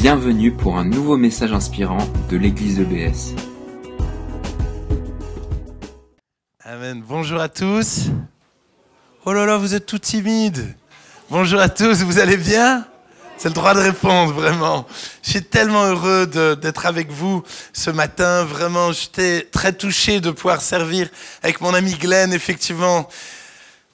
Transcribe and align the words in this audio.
Bienvenue 0.00 0.50
pour 0.50 0.78
un 0.78 0.84
nouveau 0.86 1.18
message 1.18 1.52
inspirant 1.52 1.98
de 2.30 2.38
l'église 2.38 2.80
EBS. 2.80 3.34
Amen. 6.64 7.02
Bonjour 7.06 7.38
à 7.38 7.50
tous. 7.50 8.06
Oh 9.26 9.34
là 9.34 9.44
là, 9.44 9.58
vous 9.58 9.74
êtes 9.74 9.84
tout 9.84 9.98
timides. 9.98 10.74
Bonjour 11.28 11.60
à 11.60 11.68
tous, 11.68 12.02
vous 12.02 12.18
allez 12.18 12.38
bien? 12.38 12.86
C'est 13.36 13.48
le 13.50 13.54
droit 13.54 13.74
de 13.74 13.80
répondre, 13.80 14.32
vraiment. 14.32 14.86
Je 15.22 15.32
suis 15.32 15.42
tellement 15.42 15.84
heureux 15.84 16.26
d'être 16.26 16.86
avec 16.86 17.10
vous 17.10 17.42
ce 17.74 17.90
matin. 17.90 18.44
Vraiment, 18.44 18.92
j'étais 18.92 19.48
très 19.52 19.74
touché 19.74 20.22
de 20.22 20.30
pouvoir 20.30 20.62
servir 20.62 21.10
avec 21.42 21.60
mon 21.60 21.74
ami 21.74 21.92
Glenn, 21.92 22.32
effectivement. 22.32 23.06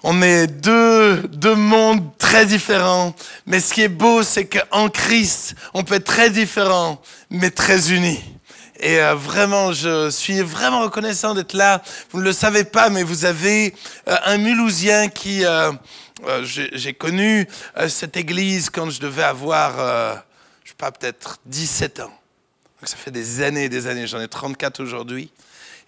On 0.09 0.23
est 0.23 0.47
deux, 0.47 1.17
deux 1.33 1.57
mondes 1.57 2.17
très 2.17 2.47
différents. 2.47 3.13
Mais 3.45 3.59
ce 3.59 3.75
qui 3.75 3.83
est 3.83 3.89
beau, 3.89 4.23
c'est 4.23 4.45
qu'en 4.45 4.89
Christ, 4.89 5.57
on 5.75 5.83
peut 5.83 5.95
être 5.95 6.05
très 6.05 6.31
différents, 6.31 7.03
mais 7.29 7.51
très 7.51 7.93
unis. 7.93 8.23
Et 8.79 9.01
euh, 9.01 9.17
vraiment, 9.17 9.73
je 9.73 10.09
suis 10.11 10.43
vraiment 10.43 10.83
reconnaissant 10.83 11.35
d'être 11.35 11.55
là. 11.55 11.83
Vous 12.13 12.21
ne 12.21 12.25
le 12.25 12.33
savez 12.33 12.63
pas, 12.63 12.89
mais 12.89 13.03
vous 13.03 13.25
avez 13.25 13.75
euh, 14.07 14.17
un 14.27 14.39
Mulhousien 14.39 15.09
qui... 15.09 15.45
euh, 15.45 15.73
J'ai 16.45 16.95
connu 16.95 17.49
cette 17.89 18.17
église 18.17 18.71
quand 18.71 18.89
je 18.91 19.01
devais 19.01 19.25
avoir, 19.25 20.23
je 20.63 20.69
sais 20.69 20.77
pas, 20.79 20.93
peut-être 20.93 21.39
17 21.47 21.99
ans. 21.99 22.05
Donc 22.81 22.89
ça 22.89 22.97
fait 22.97 23.11
des 23.11 23.43
années 23.43 23.65
et 23.65 23.69
des 23.69 23.89
années. 23.89 24.07
J'en 24.07 24.21
ai 24.21 24.29
34 24.29 24.81
aujourd'hui. 24.81 25.33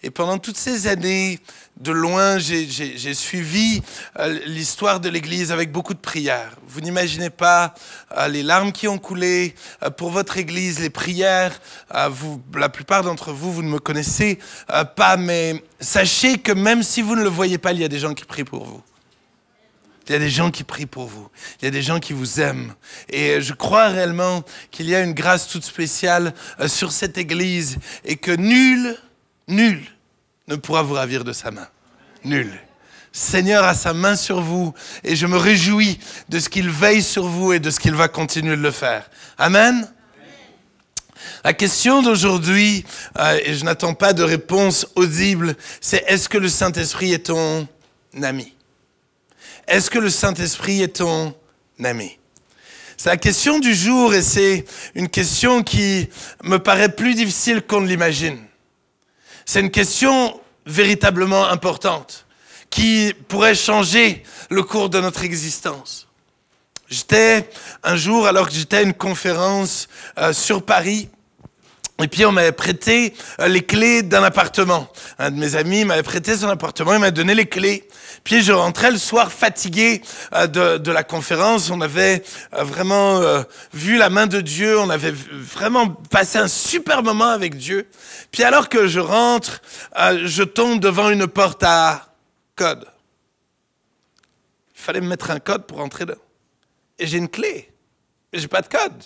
Et 0.01 0.11
pendant 0.11 0.37
toutes 0.37 0.55
ces 0.57 0.87
années, 0.87 1.39
de 1.81 1.91
loin, 1.91 2.37
j'ai- 2.39 3.13
suivi 3.13 3.81
euh, 4.17 4.39
l'histoire 4.45 4.99
de 5.01 5.09
l'Église 5.09 5.51
avec 5.51 5.71
beaucoup 5.71 5.93
de 5.93 5.99
prières. 5.99 6.55
Vous 6.67 6.79
n'imaginez 6.79 7.29
pas 7.29 7.73
euh, 8.17 8.27
les 8.29 8.43
larmes 8.43 8.71
qui 8.71 8.87
ont 8.87 8.97
coulé 8.97 9.55
euh, 9.83 9.89
pour 9.89 10.09
votre 10.09 10.37
Église, 10.37 10.79
les 10.79 10.89
prières. 10.89 11.59
La 11.93 12.69
plupart 12.69 13.03
d'entre 13.03 13.33
vous, 13.33 13.51
vous 13.51 13.61
ne 13.63 13.69
me 13.69 13.79
connaissez 13.79 14.39
pas, 14.95 15.17
mais 15.17 15.61
sachez 15.81 16.37
que 16.37 16.51
même 16.53 16.83
si 16.83 17.01
vous 17.01 17.15
ne 17.15 17.23
le 17.23 17.29
voyez 17.29 17.57
pas, 17.57 17.73
il 17.73 17.79
y 17.79 17.83
a 17.83 17.89
des 17.89 17.99
gens 17.99 18.13
qui 18.13 18.23
prient 18.25 18.43
pour 18.45 18.65
vous. 18.65 18.81
Il 20.07 20.13
y 20.13 20.15
a 20.15 20.19
des 20.19 20.29
gens 20.29 20.49
qui 20.49 20.63
prient 20.63 20.85
pour 20.85 21.07
vous. 21.07 21.29
Il 21.61 21.65
y 21.65 21.67
a 21.67 21.71
des 21.71 21.81
gens 21.83 21.99
qui 21.99 22.13
vous 22.13 22.39
aiment. 22.39 22.73
Et 23.09 23.41
je 23.41 23.53
crois 23.53 23.89
réellement 23.89 24.43
qu'il 24.71 24.89
y 24.89 24.95
a 24.95 25.01
une 25.01 25.13
grâce 25.13 25.47
toute 25.47 25.63
spéciale 25.65 26.33
sur 26.67 26.91
cette 26.91 27.17
Église 27.17 27.77
et 28.05 28.15
que 28.15 28.31
nul, 28.31 28.97
nul 29.49 29.81
ne 30.47 30.55
pourra 30.55 30.81
vous 30.83 30.93
ravir 30.93 31.23
de 31.23 31.33
sa 31.33 31.51
main. 31.51 31.67
Nul. 32.23 32.49
Seigneur 33.11 33.63
a 33.65 33.73
sa 33.73 33.93
main 33.93 34.15
sur 34.15 34.41
vous 34.41 34.73
et 35.03 35.15
je 35.15 35.25
me 35.25 35.37
réjouis 35.37 35.99
de 36.29 36.39
ce 36.39 36.47
qu'il 36.47 36.69
veille 36.69 37.03
sur 37.03 37.27
vous 37.27 37.53
et 37.53 37.59
de 37.59 37.69
ce 37.69 37.79
qu'il 37.79 37.95
va 37.95 38.07
continuer 38.07 38.55
de 38.55 38.61
le 38.61 38.71
faire. 38.71 39.09
Amen. 39.37 39.87
La 41.43 41.53
question 41.53 42.01
d'aujourd'hui, 42.01 42.85
euh, 43.17 43.39
et 43.43 43.55
je 43.55 43.65
n'attends 43.65 43.93
pas 43.93 44.13
de 44.13 44.23
réponse 44.23 44.87
audible, 44.95 45.55
c'est 45.81 46.03
est-ce 46.07 46.29
que 46.29 46.37
le 46.37 46.49
Saint-Esprit 46.49 47.13
est 47.13 47.27
ton 47.27 47.67
ami? 48.21 48.53
Est-ce 49.67 49.89
que 49.89 49.99
le 49.99 50.09
Saint-Esprit 50.09 50.81
est 50.81 50.97
ton 50.97 51.33
ami? 51.83 52.17
C'est 52.97 53.09
la 53.09 53.17
question 53.17 53.59
du 53.59 53.73
jour 53.73 54.13
et 54.13 54.21
c'est 54.21 54.65
une 54.95 55.07
question 55.07 55.63
qui 55.63 56.09
me 56.43 56.57
paraît 56.57 56.93
plus 56.93 57.15
difficile 57.15 57.61
qu'on 57.61 57.81
ne 57.81 57.87
l'imagine. 57.87 58.37
C'est 59.51 59.61
une 59.61 59.71
question 59.71 60.39
véritablement 60.67 61.47
importante 61.47 62.27
qui 62.69 63.15
pourrait 63.29 63.55
changer 63.55 64.21
le 64.51 64.61
cours 64.61 64.91
de 64.91 64.99
notre 64.99 65.23
existence. 65.23 66.07
J'étais 66.87 67.49
un 67.81 67.95
jour, 67.95 68.27
alors 68.27 68.47
que 68.47 68.53
j'étais 68.53 68.77
à 68.77 68.81
une 68.83 68.93
conférence 68.93 69.87
euh, 70.19 70.33
sur 70.33 70.63
Paris, 70.63 71.09
et 71.99 72.07
puis 72.07 72.25
on 72.25 72.31
m'avait 72.31 72.51
prêté 72.51 73.15
euh, 73.39 73.47
les 73.47 73.63
clés 73.63 74.03
d'un 74.03 74.21
appartement. 74.21 74.87
Un 75.17 75.31
de 75.31 75.39
mes 75.39 75.55
amis 75.55 75.83
m'avait 75.83 76.03
prêté 76.03 76.37
son 76.37 76.49
appartement, 76.49 76.93
il 76.93 76.99
m'a 76.99 77.09
donné 77.09 77.33
les 77.33 77.47
clés. 77.47 77.87
Puis 78.23 78.41
je 78.41 78.51
rentrais 78.51 78.91
le 78.91 78.97
soir 78.97 79.31
fatigué 79.31 80.01
euh, 80.33 80.47
de, 80.77 80.91
la 80.91 81.03
conférence. 81.03 81.69
On 81.69 81.81
avait 81.81 82.23
euh, 82.53 82.63
vraiment 82.63 83.17
euh, 83.17 83.43
vu 83.73 83.97
la 83.97 84.09
main 84.09 84.27
de 84.27 84.41
Dieu, 84.41 84.79
on 84.79 84.89
avait 84.89 85.11
vraiment 85.11 85.87
passé 85.87 86.37
un 86.37 86.47
super 86.47 87.03
moment 87.03 87.29
avec 87.29 87.55
Dieu. 87.55 87.87
Puis 88.31 88.43
alors 88.43 88.69
que 88.69 88.87
je 88.87 88.99
rentre, 88.99 89.61
je 90.23 90.43
tombe 90.43 90.79
devant 90.79 91.09
une 91.09 91.27
porte 91.27 91.63
à 91.63 92.13
code. 92.55 92.85
Il 94.75 94.81
fallait 94.81 95.01
me 95.01 95.07
mettre 95.07 95.31
un 95.31 95.39
code 95.39 95.65
pour 95.65 95.79
entrer 95.79 96.05
là. 96.05 96.15
Et 96.97 97.07
j'ai 97.07 97.17
une 97.17 97.29
clé, 97.29 97.71
mais 98.31 98.39
j'ai 98.39 98.47
pas 98.47 98.61
de 98.61 98.67
code. 98.67 99.03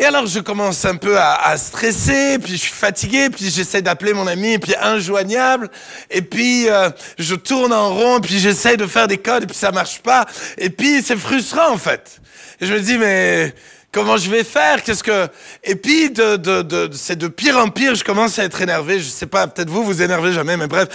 Et 0.00 0.04
alors 0.04 0.26
je 0.26 0.38
commence 0.38 0.84
un 0.84 0.94
peu 0.94 1.18
à, 1.18 1.34
à 1.34 1.56
stresser, 1.56 2.38
puis 2.38 2.52
je 2.52 2.58
suis 2.58 2.72
fatigué, 2.72 3.30
puis 3.30 3.50
j'essaie 3.50 3.82
d'appeler 3.82 4.12
mon 4.12 4.28
ami, 4.28 4.56
puis 4.58 4.74
injoignable, 4.80 5.68
et 6.08 6.22
puis 6.22 6.68
euh, 6.68 6.88
je 7.18 7.34
tourne 7.34 7.72
en 7.72 7.92
rond, 7.92 8.20
puis 8.20 8.38
j'essaie 8.38 8.76
de 8.76 8.86
faire 8.86 9.08
des 9.08 9.18
codes, 9.18 9.42
et 9.42 9.46
puis 9.46 9.56
ça 9.56 9.72
marche 9.72 9.98
pas, 9.98 10.24
et 10.56 10.70
puis 10.70 11.02
c'est 11.02 11.16
frustrant 11.16 11.72
en 11.72 11.78
fait. 11.78 12.20
Et 12.60 12.66
je 12.66 12.74
me 12.74 12.78
dis 12.78 12.96
mais 12.96 13.52
comment 13.90 14.16
je 14.16 14.30
vais 14.30 14.44
faire? 14.44 14.84
Qu'est-ce 14.84 15.02
que 15.02 15.26
Et 15.64 15.74
puis 15.74 16.10
de, 16.10 16.36
de, 16.36 16.62
de, 16.62 16.90
c'est 16.92 17.18
de 17.18 17.26
pire 17.26 17.58
en 17.58 17.68
pire, 17.68 17.96
je 17.96 18.04
commence 18.04 18.38
à 18.38 18.44
être 18.44 18.62
énervé. 18.62 19.00
Je 19.00 19.08
sais 19.08 19.26
pas, 19.26 19.48
peut-être 19.48 19.70
vous 19.70 19.82
vous 19.82 20.00
énervez 20.00 20.32
jamais, 20.32 20.56
mais 20.56 20.68
bref, 20.68 20.88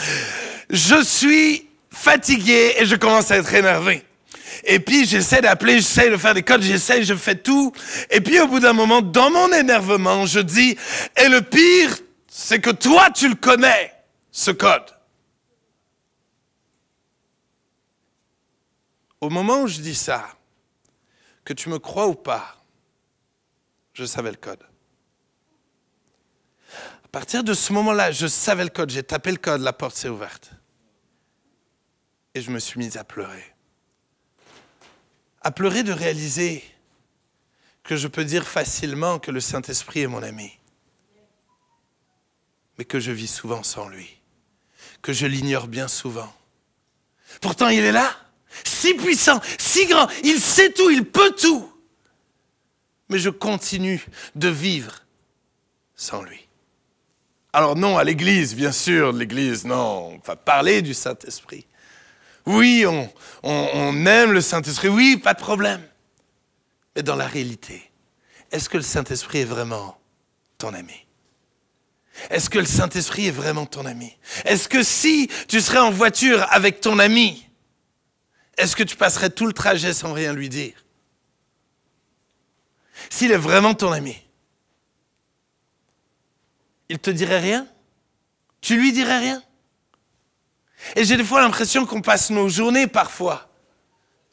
je 0.70 1.04
suis 1.04 1.68
fatigué 1.92 2.76
et 2.78 2.86
je 2.86 2.96
commence 2.96 3.32
à 3.32 3.36
être 3.36 3.54
énervé. 3.54 4.02
Et 4.64 4.80
puis 4.80 5.06
j'essaie 5.06 5.42
d'appeler, 5.42 5.76
j'essaie 5.76 6.10
de 6.10 6.18
faire 6.18 6.34
des 6.34 6.44
codes, 6.44 6.62
j'essaie, 6.62 7.04
je 7.04 7.16
fais 7.16 7.36
tout. 7.36 7.74
Et 8.10 8.22
puis 8.22 8.40
au 8.40 8.48
bout 8.48 8.60
d'un 8.60 8.74
moment, 8.74 9.02
dans 9.02 9.30
mon 9.30 9.52
énervement, 9.52 10.26
je 10.26 10.40
dis, 10.40 10.78
et 11.18 11.28
le 11.28 11.42
pire, 11.42 11.98
c'est 12.28 12.60
que 12.60 12.70
toi, 12.70 13.10
tu 13.12 13.28
le 13.28 13.36
connais, 13.36 13.94
ce 14.32 14.52
code. 14.52 14.86
Au 19.20 19.30
moment 19.30 19.62
où 19.62 19.68
je 19.68 19.80
dis 19.80 19.96
ça, 19.96 20.28
que 21.46 21.54
tu 21.54 21.70
me 21.70 21.80
crois 21.80 22.08
ou 22.08 22.16
pas, 22.16 22.58
je 23.94 24.06
savais 24.06 24.32
le 24.32 24.38
code. 24.38 24.64
À 27.04 27.08
partir 27.12 27.44
de 27.44 27.54
ce 27.54 27.72
moment-là, 27.74 28.12
je 28.12 28.28
savais 28.28 28.64
le 28.64 28.70
code, 28.70 28.90
j'ai 28.90 29.04
tapé 29.04 29.32
le 29.32 29.38
code, 29.38 29.62
la 29.62 29.74
porte 29.74 29.96
s'est 29.96 30.10
ouverte. 30.10 30.52
Et 32.34 32.42
je 32.42 32.50
me 32.50 32.60
suis 32.60 32.80
mis 32.80 32.98
à 32.98 33.04
pleurer 33.04 33.53
à 35.44 35.52
pleurer 35.52 35.84
de 35.84 35.92
réaliser 35.92 36.64
que 37.84 37.98
je 37.98 38.08
peux 38.08 38.24
dire 38.24 38.48
facilement 38.48 39.20
que 39.20 39.32
le 39.32 39.42
Saint-Esprit 39.42 40.02
est 40.02 40.08
mon 40.08 40.24
ami, 40.24 40.58
mais 42.78 42.86
que 42.86 43.00
je 43.00 43.12
vis 43.12 43.28
souvent 43.28 43.62
sans 43.62 43.90
lui, 43.90 44.20
que 45.02 45.12
je 45.12 45.26
l'ignore 45.26 45.68
bien 45.68 45.88
souvent. 45.90 46.34
Pourtant, 47.42 47.68
il 47.68 47.84
est 47.84 47.92
là, 47.92 48.16
si 48.64 48.94
puissant, 48.94 49.42
si 49.60 49.86
grand, 49.86 50.08
il 50.24 50.40
sait 50.40 50.72
tout, 50.72 50.90
il 50.90 51.06
peut 51.06 51.36
tout, 51.36 51.70
mais 53.10 53.20
je 53.20 53.30
continue 53.30 54.06
de 54.36 54.48
vivre 54.48 55.04
sans 55.96 56.24
lui. 56.24 56.48
Alors 57.52 57.76
non, 57.76 57.98
à 57.98 58.04
l'Église, 58.04 58.56
bien 58.56 58.72
sûr, 58.72 59.12
l'Église, 59.12 59.66
non, 59.66 60.14
on 60.14 60.18
va 60.26 60.36
parler 60.36 60.82
du 60.82 60.94
Saint-Esprit. 60.94 61.68
Oui, 62.46 62.86
on, 63.44 64.06
aime 64.06 64.32
le 64.32 64.42
Saint-Esprit. 64.42 64.90
Oui, 64.90 65.18
pas 65.18 65.34
de 65.34 65.40
problème. 65.40 65.82
Mais 66.96 67.04
dans 67.04 67.16
la 67.16 67.28
réalité, 67.28 67.92
est-ce 68.52 68.70
que 68.70 68.78
le 68.78 68.84
Saint-Esprit 68.84 69.40
est 69.40 69.46
vraiment 69.46 69.98
ton 70.58 70.74
ami? 70.74 71.06
Est-ce 72.30 72.50
que 72.50 72.60
le 72.60 72.66
Saint-Esprit 72.66 73.28
est 73.28 73.32
vraiment 73.32 73.66
ton 73.66 73.86
ami? 73.86 74.16
Est-ce 74.46 74.68
que 74.68 74.84
si 74.84 75.30
tu 75.48 75.62
serais 75.62 75.80
en 75.80 75.90
voiture 75.90 76.46
avec 76.52 76.80
ton 76.80 77.00
ami, 77.00 77.50
est-ce 78.58 78.76
que 78.76 78.84
tu 78.84 78.96
passerais 78.96 79.32
tout 79.32 79.48
le 79.48 79.54
trajet 79.54 79.94
sans 79.94 80.14
rien 80.14 80.34
lui 80.34 80.50
dire? 80.50 80.86
S'il 83.10 83.32
est 83.32 83.38
vraiment 83.38 83.74
ton 83.74 83.92
ami, 83.92 84.16
il 86.90 87.00
te 87.00 87.10
dirait 87.10 87.40
rien? 87.40 87.68
Tu 88.62 88.78
lui 88.78 88.92
dirais 88.92 89.20
rien? 89.20 89.44
Et 90.96 91.04
j'ai 91.04 91.18
des 91.18 91.24
fois 91.24 91.42
l'impression 91.42 91.86
qu'on 91.86 92.02
passe 92.02 92.30
nos 92.30 92.50
journées 92.50 92.88
parfois 92.88 93.50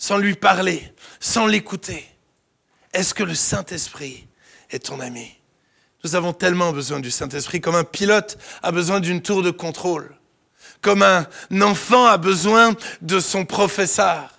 sans 0.01 0.17
lui 0.17 0.35
parler, 0.35 0.93
sans 1.21 1.47
l'écouter. 1.47 2.07
Est-ce 2.93 3.13
que 3.13 3.23
le 3.23 3.35
Saint-Esprit 3.35 4.27
est 4.71 4.87
ton 4.87 4.99
ami? 4.99 5.37
Nous 6.03 6.15
avons 6.15 6.33
tellement 6.33 6.73
besoin 6.73 7.01
du 7.01 7.11
Saint-Esprit, 7.11 7.61
comme 7.61 7.77
un 7.77 7.85
pilote 7.85 8.39
a 8.63 8.73
besoin 8.73 9.01
d'une 9.01 9.21
tour 9.21 9.43
de 9.43 9.51
contrôle, 9.51 10.17
comme 10.81 11.03
un 11.03 11.27
enfant 11.61 12.07
a 12.07 12.17
besoin 12.17 12.75
de 13.03 13.21
son 13.21 13.45
professeur. 13.45 14.31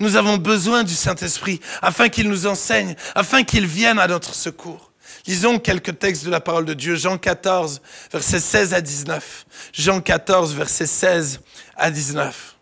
Nous 0.00 0.16
avons 0.16 0.38
besoin 0.38 0.82
du 0.82 0.94
Saint-Esprit 0.94 1.60
afin 1.82 2.08
qu'il 2.08 2.30
nous 2.30 2.46
enseigne, 2.46 2.96
afin 3.14 3.42
qu'il 3.44 3.66
vienne 3.66 3.98
à 3.98 4.06
notre 4.06 4.34
secours. 4.34 4.89
Lisons 5.26 5.58
quelques 5.58 5.98
textes 5.98 6.24
de 6.24 6.30
la 6.30 6.40
parole 6.40 6.64
de 6.64 6.74
Dieu. 6.74 6.96
Jean 6.96 7.18
14, 7.18 7.80
versets 8.12 8.40
16 8.40 8.74
à 8.74 8.80
19. 8.80 9.46
Jean 9.72 10.00
14, 10.00 10.54
versets 10.54 10.86
16 10.86 11.40
à 11.76 11.90
19. 11.90 12.56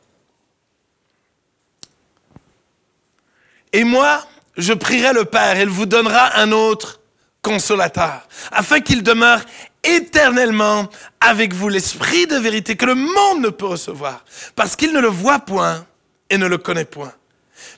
Et 3.73 3.85
moi, 3.85 4.27
je 4.57 4.73
prierai 4.73 5.13
le 5.13 5.25
Père 5.25 5.61
il 5.61 5.69
vous 5.69 5.87
donnera 5.87 6.39
un 6.39 6.53
autre 6.53 7.01
consolateur, 7.43 8.27
afin 8.51 8.81
qu'il 8.81 9.03
demeure 9.03 9.41
éternellement 9.85 10.89
avec 11.21 11.55
vous 11.55 11.69
l'esprit 11.69 12.27
de 12.27 12.37
vérité 12.37 12.77
que 12.77 12.87
le 12.87 12.95
monde 12.95 13.41
ne 13.41 13.49
peut 13.49 13.67
recevoir, 13.67 14.25
parce 14.57 14.75
qu'il 14.77 14.93
ne 14.93 15.01
le 15.01 15.09
voit 15.09 15.39
point 15.39 15.87
et 16.31 16.37
ne 16.37 16.47
le 16.47 16.59
connaît 16.59 16.85
point. 16.85 17.13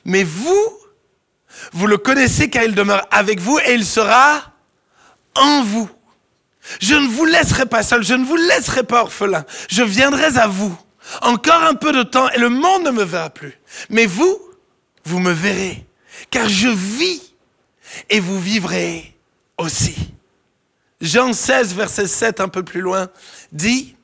Mais 0.03 0.23
vous, 0.23 0.77
vous 1.73 1.87
le 1.87 1.97
connaissez 1.97 2.49
car 2.49 2.63
il 2.63 2.73
demeure 2.73 3.07
avec 3.11 3.39
vous 3.39 3.59
et 3.59 3.73
il 3.73 3.85
sera 3.85 4.50
en 5.35 5.63
vous. 5.63 5.89
Je 6.79 6.95
ne 6.95 7.07
vous 7.07 7.25
laisserai 7.25 7.65
pas 7.65 7.83
seul, 7.83 8.03
je 8.03 8.13
ne 8.13 8.23
vous 8.23 8.35
laisserai 8.35 8.83
pas 8.83 9.01
orphelin. 9.01 9.45
Je 9.69 9.83
viendrai 9.83 10.37
à 10.37 10.47
vous. 10.47 10.77
Encore 11.21 11.63
un 11.63 11.73
peu 11.73 11.91
de 11.91 12.03
temps 12.03 12.29
et 12.29 12.39
le 12.39 12.49
monde 12.49 12.83
ne 12.83 12.91
me 12.91 13.03
verra 13.03 13.29
plus. 13.29 13.59
Mais 13.89 14.05
vous, 14.05 14.39
vous 15.03 15.19
me 15.19 15.31
verrez, 15.31 15.83
car 16.29 16.47
je 16.47 16.69
vis 16.69 17.33
et 18.09 18.19
vous 18.19 18.39
vivrez 18.39 19.15
aussi. 19.57 19.95
Jean 21.01 21.33
16, 21.33 21.73
verset 21.73 22.07
7, 22.07 22.39
un 22.39 22.47
peu 22.47 22.63
plus 22.63 22.81
loin, 22.81 23.09
dit, 23.51 23.95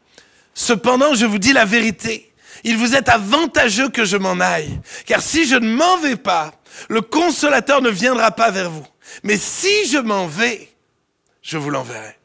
Cependant, 0.56 1.14
je 1.14 1.28
vous 1.28 1.38
dis 1.38 1.54
la 1.54 1.66
vérité, 1.66 2.34
il 2.64 2.78
vous 2.78 2.96
est 2.96 3.10
avantageux 3.10 3.90
que 3.90 4.06
je 4.06 4.18
m'en 4.18 4.40
aille, 4.40 4.82
car 5.06 5.22
si 5.22 5.46
je 5.46 5.56
ne 5.56 5.70
m'en 5.70 5.98
vais 5.98 6.16
pas, 6.16 6.52
le 6.90 7.02
consolateur 7.02 7.82
ne 7.84 7.92
viendra 7.92 8.32
pas 8.32 8.50
vers 8.50 8.72
vous. 8.72 8.86
Mais 9.22 9.38
si 9.38 9.88
je 9.88 10.00
m'en 10.00 10.26
vais, 10.26 10.68
je 11.48 11.58
vous 11.58 11.70
l'enverrai. 11.70 12.20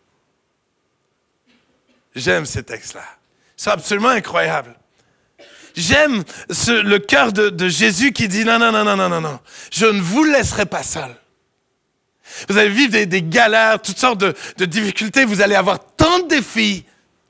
J'aime 2.14 2.44
ces 2.44 2.64
textes-là. 2.64 3.04
C'est 3.56 3.70
absolument 3.70 4.08
incroyable. 4.08 4.76
J'aime 5.76 6.24
le 6.48 6.98
cœur 6.98 7.32
de, 7.32 7.69
Jésus 7.69 8.12
qui 8.12 8.28
dit 8.28 8.44
non, 8.44 8.58
non, 8.58 8.72
non, 8.72 8.84
non, 8.84 8.96
non, 8.96 9.08
non, 9.08 9.20
non, 9.20 9.40
je 9.70 9.86
ne 9.86 10.00
vous 10.00 10.24
laisserai 10.24 10.66
pas 10.66 10.82
seul. 10.82 11.14
Vous 12.48 12.58
allez 12.58 12.69
vivre 12.69 13.04
des, 13.04 13.22
galères, 13.22 13.80
toutes 13.80 13.98
sortes 13.98 14.19
de, 14.19 14.34
de, 14.58 14.64
difficultés, 14.64 15.24
vous 15.24 15.40
allez 15.40 15.54
avoir 15.54 15.78
tant 15.96 16.19
de 16.20 16.28
défis, 16.28 16.84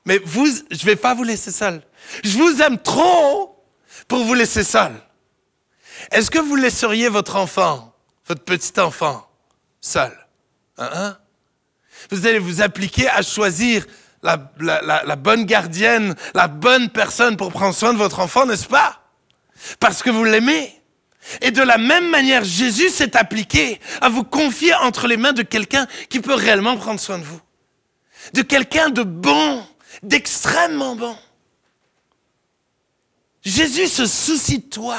mais 0.06 0.18
vous, 0.24 0.46
je 0.46 0.76
ne 0.76 0.84
vais 0.84 0.96
pas 0.96 1.14
vous 1.14 1.24
laisser 1.24 1.52
seul. 1.52 1.82
Je 2.24 2.36
vous 2.36 2.62
aime 2.62 2.78
trop 2.78 3.62
pour 4.08 4.24
vous 4.24 4.34
laisser 4.34 4.64
seul. 4.64 4.92
Est-ce 6.10 6.30
que 6.30 6.38
vous 6.38 6.56
laisseriez 6.56 7.08
votre 7.08 7.36
enfant, 7.36 7.94
votre 8.26 8.42
petit 8.42 8.80
enfant, 8.80 9.28
seul? 9.80 10.12
Hein, 10.78 10.90
hein? 10.92 11.18
Vous 12.10 12.26
allez 12.26 12.38
vous 12.38 12.62
appliquer 12.62 13.08
à 13.08 13.22
choisir 13.22 13.86
la, 14.22 14.36
bonne 15.16 15.44
gardienne, 15.44 16.14
la 16.34 16.48
bonne 16.48 16.88
personne 16.90 17.36
pour 17.36 17.52
prendre 17.52 17.74
soin 17.74 17.92
de 17.92 17.98
votre 17.98 18.20
enfant, 18.20 18.46
n'est-ce 18.46 18.66
pas? 18.66 19.00
Parce 19.80 20.02
que 20.02 20.10
vous 20.10 20.24
l'aimez. 20.24 20.78
Et 21.40 21.50
de 21.50 21.62
la 21.62 21.78
même 21.78 22.08
manière, 22.10 22.44
Jésus 22.44 22.88
s'est 22.88 23.16
appliqué 23.16 23.80
à 24.00 24.08
vous 24.08 24.24
confier 24.24 24.74
entre 24.74 25.06
les 25.06 25.16
mains 25.16 25.32
de 25.32 25.42
quelqu'un 25.42 25.86
qui 26.08 26.20
peut 26.20 26.34
réellement 26.34 26.76
prendre 26.76 26.98
soin 26.98 27.18
de 27.18 27.24
vous. 27.24 27.40
De 28.34 28.42
quelqu'un 28.42 28.90
de 28.90 29.02
bon, 29.02 29.64
d'extrêmement 30.02 30.96
bon. 30.96 31.16
Jésus 33.44 33.88
se 33.88 34.06
soucie 34.06 34.58
de 34.58 34.68
toi 34.68 34.98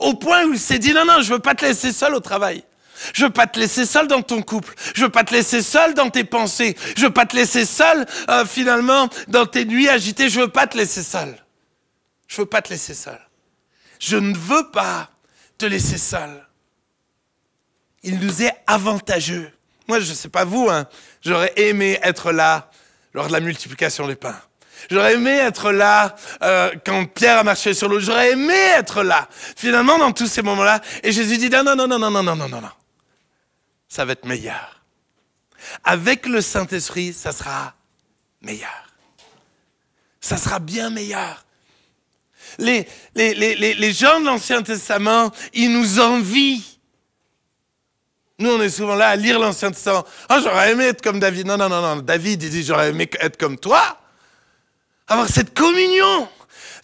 au 0.00 0.14
point 0.14 0.44
où 0.44 0.52
il 0.52 0.58
s'est 0.58 0.78
dit 0.78 0.92
non, 0.92 1.04
non, 1.04 1.20
je 1.20 1.32
veux 1.32 1.40
pas 1.40 1.54
te 1.54 1.64
laisser 1.64 1.92
seul 1.92 2.14
au 2.14 2.20
travail. 2.20 2.64
Je 3.14 3.24
veux 3.24 3.30
pas 3.30 3.46
te 3.46 3.58
laisser 3.58 3.86
seul 3.86 4.08
dans 4.08 4.22
ton 4.22 4.42
couple. 4.42 4.74
Je 4.94 5.02
veux 5.02 5.10
pas 5.10 5.24
te 5.24 5.32
laisser 5.32 5.62
seul 5.62 5.94
dans 5.94 6.10
tes 6.10 6.24
pensées. 6.24 6.76
Je 6.96 7.02
veux 7.02 7.12
pas 7.12 7.26
te 7.26 7.36
laisser 7.36 7.64
seul 7.64 8.06
euh, 8.28 8.44
finalement 8.44 9.08
dans 9.28 9.46
tes 9.46 9.64
nuits 9.64 9.88
agitées. 9.88 10.28
Je 10.28 10.40
veux 10.40 10.48
pas 10.48 10.66
te 10.66 10.76
laisser 10.76 11.02
seul. 11.02 11.36
Je 12.28 12.36
veux 12.38 12.46
pas 12.46 12.62
te 12.62 12.70
laisser 12.70 12.94
seul. 12.94 13.18
Je 13.98 14.16
ne 14.16 14.36
veux 14.36 14.70
pas 14.70 15.10
te 15.58 15.66
laisser 15.66 15.98
seul. 15.98 16.46
Il 18.02 18.18
nous 18.18 18.42
est 18.42 18.52
avantageux. 18.66 19.50
Moi, 19.86 20.00
je 20.00 20.12
sais 20.12 20.28
pas 20.28 20.44
vous, 20.44 20.68
hein, 20.70 20.86
j'aurais 21.20 21.52
aimé 21.56 21.98
être 22.02 22.32
là 22.32 22.70
lors 23.14 23.26
de 23.26 23.32
la 23.32 23.40
multiplication 23.40 24.06
des 24.06 24.16
pains. 24.16 24.40
J'aurais 24.90 25.14
aimé 25.14 25.30
être 25.30 25.70
là 25.70 26.16
euh, 26.42 26.72
quand 26.84 27.06
Pierre 27.06 27.38
a 27.38 27.44
marché 27.44 27.74
sur 27.74 27.88
l'eau. 27.88 28.00
J'aurais 28.00 28.32
aimé 28.32 28.54
être 28.76 29.02
là. 29.02 29.28
Finalement, 29.56 29.98
dans 29.98 30.12
tous 30.12 30.26
ces 30.26 30.42
moments-là, 30.42 30.80
et 31.02 31.12
Jésus 31.12 31.38
dit 31.38 31.50
non, 31.50 31.62
non, 31.62 31.76
non, 31.76 31.86
non, 31.86 31.98
non, 31.98 32.10
non, 32.10 32.22
non, 32.22 32.36
non, 32.36 32.48
non 32.48 32.68
ça 33.92 34.06
va 34.06 34.12
être 34.12 34.24
meilleur. 34.24 34.80
Avec 35.84 36.24
le 36.24 36.40
Saint-Esprit, 36.40 37.12
ça 37.12 37.30
sera 37.30 37.74
meilleur. 38.40 38.88
Ça 40.18 40.38
sera 40.38 40.60
bien 40.60 40.88
meilleur. 40.88 41.44
Les, 42.56 42.88
les, 43.14 43.34
les, 43.34 43.74
les 43.74 43.92
gens 43.92 44.18
de 44.20 44.24
l'Ancien 44.24 44.62
Testament, 44.62 45.30
ils 45.52 45.70
nous 45.70 46.00
envient. 46.00 46.64
Nous, 48.38 48.48
on 48.48 48.62
est 48.62 48.70
souvent 48.70 48.94
là 48.94 49.10
à 49.10 49.16
lire 49.16 49.38
l'Ancien 49.38 49.70
Testament. 49.70 50.06
oh, 50.30 50.38
j'aurais 50.42 50.72
aimé 50.72 50.84
être 50.84 51.02
comme 51.02 51.20
David. 51.20 51.46
Non, 51.46 51.58
non, 51.58 51.68
non, 51.68 51.82
non. 51.82 51.96
David, 51.96 52.42
il 52.44 52.50
dit, 52.50 52.62
j'aurais 52.62 52.88
aimé 52.88 53.10
être 53.20 53.36
comme 53.36 53.58
toi. 53.58 54.00
Avoir 55.06 55.28
cette 55.28 55.52
communion. 55.52 56.30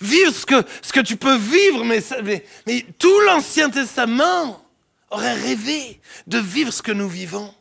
Vivre 0.02 0.34
ce 0.34 0.44
que, 0.44 0.62
ce 0.82 0.93
que 0.93 1.00
tu 1.00 1.16
peux 1.16 1.38
vivre, 1.38 1.84
mais, 1.84 2.05
mais, 2.22 2.44
mais 2.66 2.84
tout 2.99 3.20
l'Ancien 3.20 3.70
Testament 3.70 4.62
aurait 5.10 5.34
rêvé 5.34 6.00
de 6.26 6.38
vivre 6.38 6.72
ce 6.72 6.82
que 6.82 6.93
nous 6.93 7.08
vivons. 7.08 7.55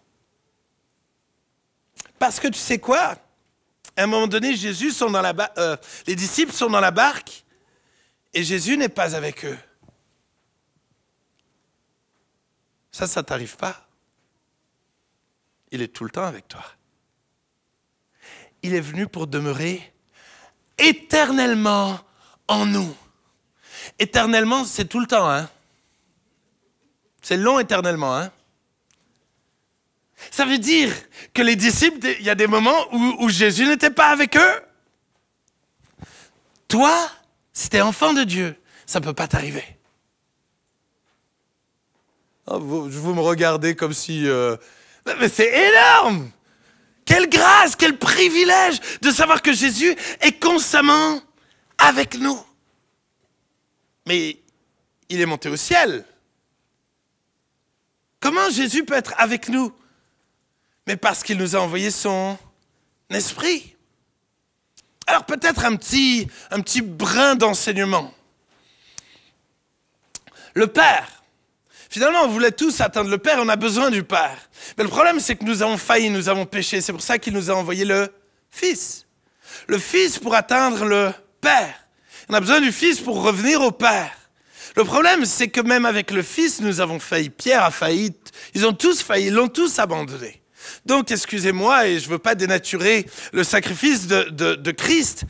Parce 2.19 2.39
que 2.39 2.47
tu 2.47 2.59
sais 2.59 2.79
quoi? 2.79 3.15
À 3.95 4.03
un 4.03 4.07
moment 4.07 4.27
donné, 4.27 4.55
Jésus 4.55 4.91
sont 4.91 5.09
dans 5.09 5.21
la 5.21 5.33
euh, 5.57 5.77
les 6.05 6.15
disciples 6.15 6.53
sont 6.53 6.69
dans 6.69 6.79
la 6.79 6.91
barque 6.91 7.44
et 8.33 8.44
Jésus 8.44 8.77
n'est 8.77 8.89
pas 8.89 9.15
avec 9.15 9.45
eux. 9.45 9.57
Ça, 12.91 13.07
ça 13.07 13.23
t'arrive 13.23 13.57
pas? 13.57 13.88
Il 15.71 15.81
est 15.81 15.89
tout 15.89 16.03
le 16.03 16.09
temps 16.09 16.25
avec 16.25 16.47
toi. 16.47 16.63
Il 18.63 18.73
est 18.73 18.81
venu 18.81 19.07
pour 19.07 19.27
demeurer 19.27 19.94
éternellement 20.77 21.99
en 22.47 22.65
nous. 22.65 22.95
Éternellement, 23.99 24.65
c'est 24.65 24.85
tout 24.85 24.99
le 24.99 25.07
temps, 25.07 25.29
hein? 25.29 25.49
C'est 27.27 27.35
long 27.35 27.59
éternellement, 27.59 28.15
hein? 28.15 28.31
Ça 30.31 30.45
veut 30.45 30.59
dire 30.59 30.94
que 31.33 31.41
les 31.41 31.57
disciples, 31.57 32.07
il 32.19 32.25
y 32.25 32.29
a 32.29 32.35
des 32.35 32.47
moments 32.47 32.88
où, 32.94 33.27
Jésus 33.27 33.65
n'était 33.65 33.89
pas 33.89 34.07
avec 34.12 34.38
eux. 34.38 34.62
Toi, 36.69 36.95
si 37.51 37.68
tu 37.69 37.75
es 37.75 37.81
enfant 37.81 38.13
de 38.13 38.24
Dieu, 38.24 38.56
ça 38.85 39.01
ne 39.01 39.03
peut 39.03 39.13
pas 39.13 39.27
t'arriver. 39.27 39.65
Oh, 42.45 42.59
vous, 42.59 42.89
vous, 42.89 43.13
me 43.13 43.19
regardez 43.19 43.75
comme 43.75 43.94
si... 43.94 44.25
Euh, 44.25 44.56
mais 45.19 45.28
c'est 45.28 45.51
énorme 45.69 46.31
Quelle 47.04 47.28
grâce, 47.28 47.75
quel 47.75 47.97
privilège 47.97 48.80
de 49.01 49.11
savoir 49.11 49.42
que 49.42 49.51
Jésus 49.51 49.94
est 50.21 50.42
constamment 50.42 51.19
avec 51.78 52.18
nous. 52.18 52.40
Mais 54.07 54.37
il 55.09 55.19
est 55.19 55.25
monté 55.25 55.49
au 55.49 55.57
ciel. 55.57 56.06
Comment 58.27 58.49
Jésus 58.49 58.83
peut 58.83 58.93
être 58.93 59.13
avec 59.19 59.47
nous? 59.47 59.71
Mais 60.85 60.97
parce 60.97 61.23
qu'il 61.23 61.37
nous 61.37 61.55
a 61.55 61.59
envoyé 61.59 61.91
son 61.91 62.37
esprit. 63.09 63.73
Alors 65.05 65.23
peut-être 65.23 65.63
un 65.63 65.77
petit, 65.77 66.27
brin 66.81 67.35
d'enseignement. 67.35 68.13
Le 70.55 70.67
Père. 70.67 71.23
Finalement, 71.89 72.23
on 72.23 72.27
voulait 72.27 72.51
tous 72.51 72.81
atteindre 72.81 73.09
le 73.09 73.17
Père, 73.17 73.37
on 73.39 73.47
a 73.47 73.55
besoin 73.55 73.91
du 73.91 74.03
Père. 74.03 74.37
Mais 74.77 74.83
le 74.83 74.89
problème, 74.89 75.21
c'est 75.21 75.37
que 75.37 75.45
nous 75.45 75.63
avons 75.63 75.77
failli, 75.77 76.09
nous 76.09 76.27
avons 76.27 76.45
péché. 76.45 76.81
C'est 76.81 76.91
pour 76.91 77.01
ça 77.01 77.17
qu'il 77.19 77.31
nous 77.31 77.49
a 77.49 77.53
envoyé 77.53 77.85
le 77.85 78.13
Fils. 78.51 79.05
Le 79.67 79.77
Fils 79.77 80.19
pour 80.19 80.35
atteindre 80.35 80.83
le 80.83 81.13
Père. 81.39 81.87
On 82.27 82.33
a 82.33 82.41
besoin 82.41 82.59
du 82.59 82.73
Fils 82.73 82.99
pour 82.99 83.23
revenir 83.23 83.61
au 83.61 83.71
Père. 83.71 84.11
Le 84.77 84.83
problème, 84.83 85.25
c'est 85.25 85.47
que 85.47 85.59
même 85.59 85.85
avec 85.85 86.11
le 86.11 86.21
Fils, 86.21 86.61
nous 86.61 86.81
avons 86.81 86.99
failli. 86.99 87.31
Pierre 87.31 87.63
a 87.63 87.71
failli. 87.71 88.13
Ils 88.53 88.63
ont 88.63 88.73
tous 88.73 89.01
failli, 89.01 89.25
ils 89.25 89.33
l'ont 89.33 89.47
tous 89.47 89.79
abandonné. 89.79 90.39
Donc, 90.85 91.09
excusez-moi, 91.09 91.87
et 91.87 91.99
je 91.99 92.05
ne 92.05 92.11
veux 92.11 92.19
pas 92.19 92.35
dénaturer 92.35 93.07
le 93.33 93.43
sacrifice 93.43 94.05
de, 94.05 94.29
de 94.29 94.71
Christ, 94.71 95.25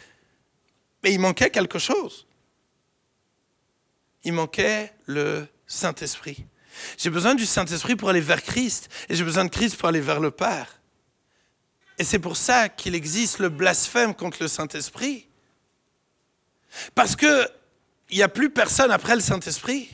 mais 1.02 1.14
il 1.14 1.20
manquait 1.20 1.50
quelque 1.50 1.80
chose. 1.80 2.28
Il 4.26 4.34
manquait 4.34 4.94
le 5.06 5.48
Saint-Esprit. 5.66 6.46
J'ai 6.98 7.10
besoin 7.10 7.34
du 7.34 7.46
Saint-Esprit 7.46 7.96
pour 7.96 8.10
aller 8.10 8.20
vers 8.20 8.44
Christ, 8.44 8.90
et 9.08 9.16
j'ai 9.16 9.24
besoin 9.24 9.46
de 9.46 9.50
Christ 9.50 9.78
pour 9.78 9.88
aller 9.88 10.02
vers 10.02 10.20
le 10.20 10.32
Père. 10.32 10.82
Et 11.98 12.04
c'est 12.04 12.20
pour 12.20 12.36
ça 12.36 12.68
qu'il 12.68 12.96
existe 12.96 13.40
le 13.40 13.48
blasphème 13.48 14.14
contre 14.14 14.40
le 14.42 14.50
Saint-Esprit. 14.50 15.30
Parce 16.96 17.16
que 17.16 17.48
il 18.10 18.18
n'y 18.18 18.24
a 18.24 18.30
plus 18.30 18.50
personne 18.50 18.92
après 18.92 19.16
le 19.16 19.22
Saint-Esprit. 19.22 19.90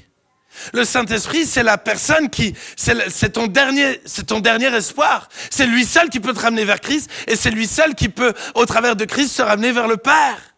Le 0.73 0.85
Saint-Esprit, 0.85 1.45
c'est 1.45 1.63
la 1.63 1.77
personne 1.77 2.29
qui, 2.29 2.53
c'est 2.75 3.33
ton 3.33 3.47
dernier, 3.47 3.99
c'est 4.05 4.27
ton 4.27 4.39
dernier 4.39 4.67
espoir. 4.75 5.29
C'est 5.49 5.65
lui 5.65 5.83
seul 5.83 6.09
qui 6.09 6.19
peut 6.19 6.33
te 6.33 6.39
ramener 6.39 6.63
vers 6.63 6.79
Christ 6.79 7.09
et 7.27 7.35
c'est 7.35 7.49
lui 7.49 7.67
seul 7.67 7.95
qui 7.95 8.09
peut, 8.09 8.33
au 8.53 8.65
travers 8.65 8.95
de 8.95 9.05
Christ, 9.05 9.29
se 9.29 9.41
ramener 9.41 9.71
vers 9.71 9.87
le 9.87 9.97
Père. 9.97 10.53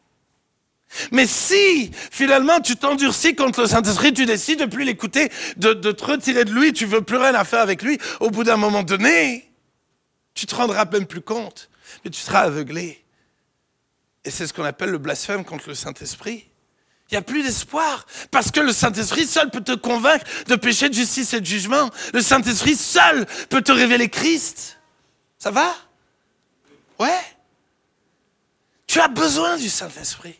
Mais 1.12 1.26
si 1.26 1.92
finalement 2.12 2.60
tu 2.60 2.76
t'endurcis 2.76 3.36
contre 3.36 3.62
le 3.62 3.68
Saint-Esprit, 3.68 4.14
tu 4.14 4.26
décides 4.26 4.60
de 4.60 4.66
plus 4.66 4.84
l'écouter, 4.84 5.32
de, 5.58 5.74
de, 5.74 5.92
te 5.92 6.06
retirer 6.06 6.46
de 6.46 6.52
lui, 6.52 6.74
tu 6.74 6.86
veux 6.86 7.02
plus 7.02 7.18
rien 7.18 7.34
à 7.36 7.44
faire 7.44 7.60
avec 7.60 7.82
lui, 7.82 7.98
au 8.20 8.30
bout 8.30 8.44
d'un 8.44 8.58
moment 8.58 8.84
donné, 8.84 9.50
tu 10.34 10.46
te 10.46 10.56
rendras 10.56 10.86
même 10.86 11.06
plus 11.06 11.22
compte, 11.22 11.70
mais 12.04 12.12
tu 12.12 12.20
seras 12.20 12.42
aveuglé. 12.42 13.04
Et 14.24 14.32
c'est 14.32 14.48
ce 14.48 14.54
qu'on 14.54 14.64
appelle 14.64 14.90
le 14.90 14.98
blasphème 14.98 15.44
contre 15.44 15.70
le 15.70 15.76
Saint-Esprit. 15.76 16.48
Il 17.10 17.14
n'y 17.14 17.18
a 17.18 17.22
plus 17.22 17.44
d'espoir. 17.44 18.06
Parce 18.32 18.52
que 18.52 18.60
le 18.60 18.74
Saint-Esprit 18.74 19.28
seul 19.28 19.50
peut 19.52 19.62
te 19.62 19.76
convaincre 19.76 20.26
de 20.48 20.56
péché, 20.56 20.90
de 20.90 20.94
justice 20.94 21.34
et 21.34 21.42
de 21.42 21.46
jugement. 21.46 21.90
Le 22.14 22.22
Saint-Esprit 22.22 22.76
seul 22.76 23.26
peut 23.50 23.62
te 23.62 23.72
révéler 23.72 24.10
Christ. 24.10 24.80
Ça 25.38 25.52
va? 25.52 25.76
Ouais 26.98 27.22
Tu 28.88 29.00
as 29.00 29.08
besoin 29.08 29.58
du 29.58 29.70
Saint-Esprit. 29.70 30.40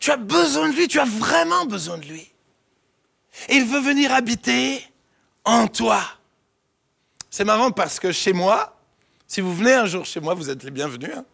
Tu 0.00 0.10
as 0.10 0.16
besoin 0.16 0.68
de 0.68 0.74
lui, 0.74 0.88
tu 0.88 0.98
as 0.98 1.04
vraiment 1.04 1.66
besoin 1.66 1.98
de 1.98 2.06
lui. 2.06 2.30
Et 3.48 3.56
il 3.56 3.64
veut 3.64 3.80
venir 3.80 4.12
habiter 4.12 4.86
en 5.44 5.66
toi. 5.66 6.02
C'est 7.30 7.44
marrant 7.44 7.70
parce 7.70 7.98
que 7.98 8.12
chez 8.12 8.32
moi, 8.32 8.78
si 9.26 9.40
vous 9.40 9.54
venez 9.54 9.74
un 9.74 9.86
jour 9.86 10.04
chez 10.04 10.20
moi, 10.20 10.34
vous 10.34 10.50
êtes 10.50 10.62
les 10.62 10.70
bienvenus. 10.70 11.10
Hein, 11.16 11.24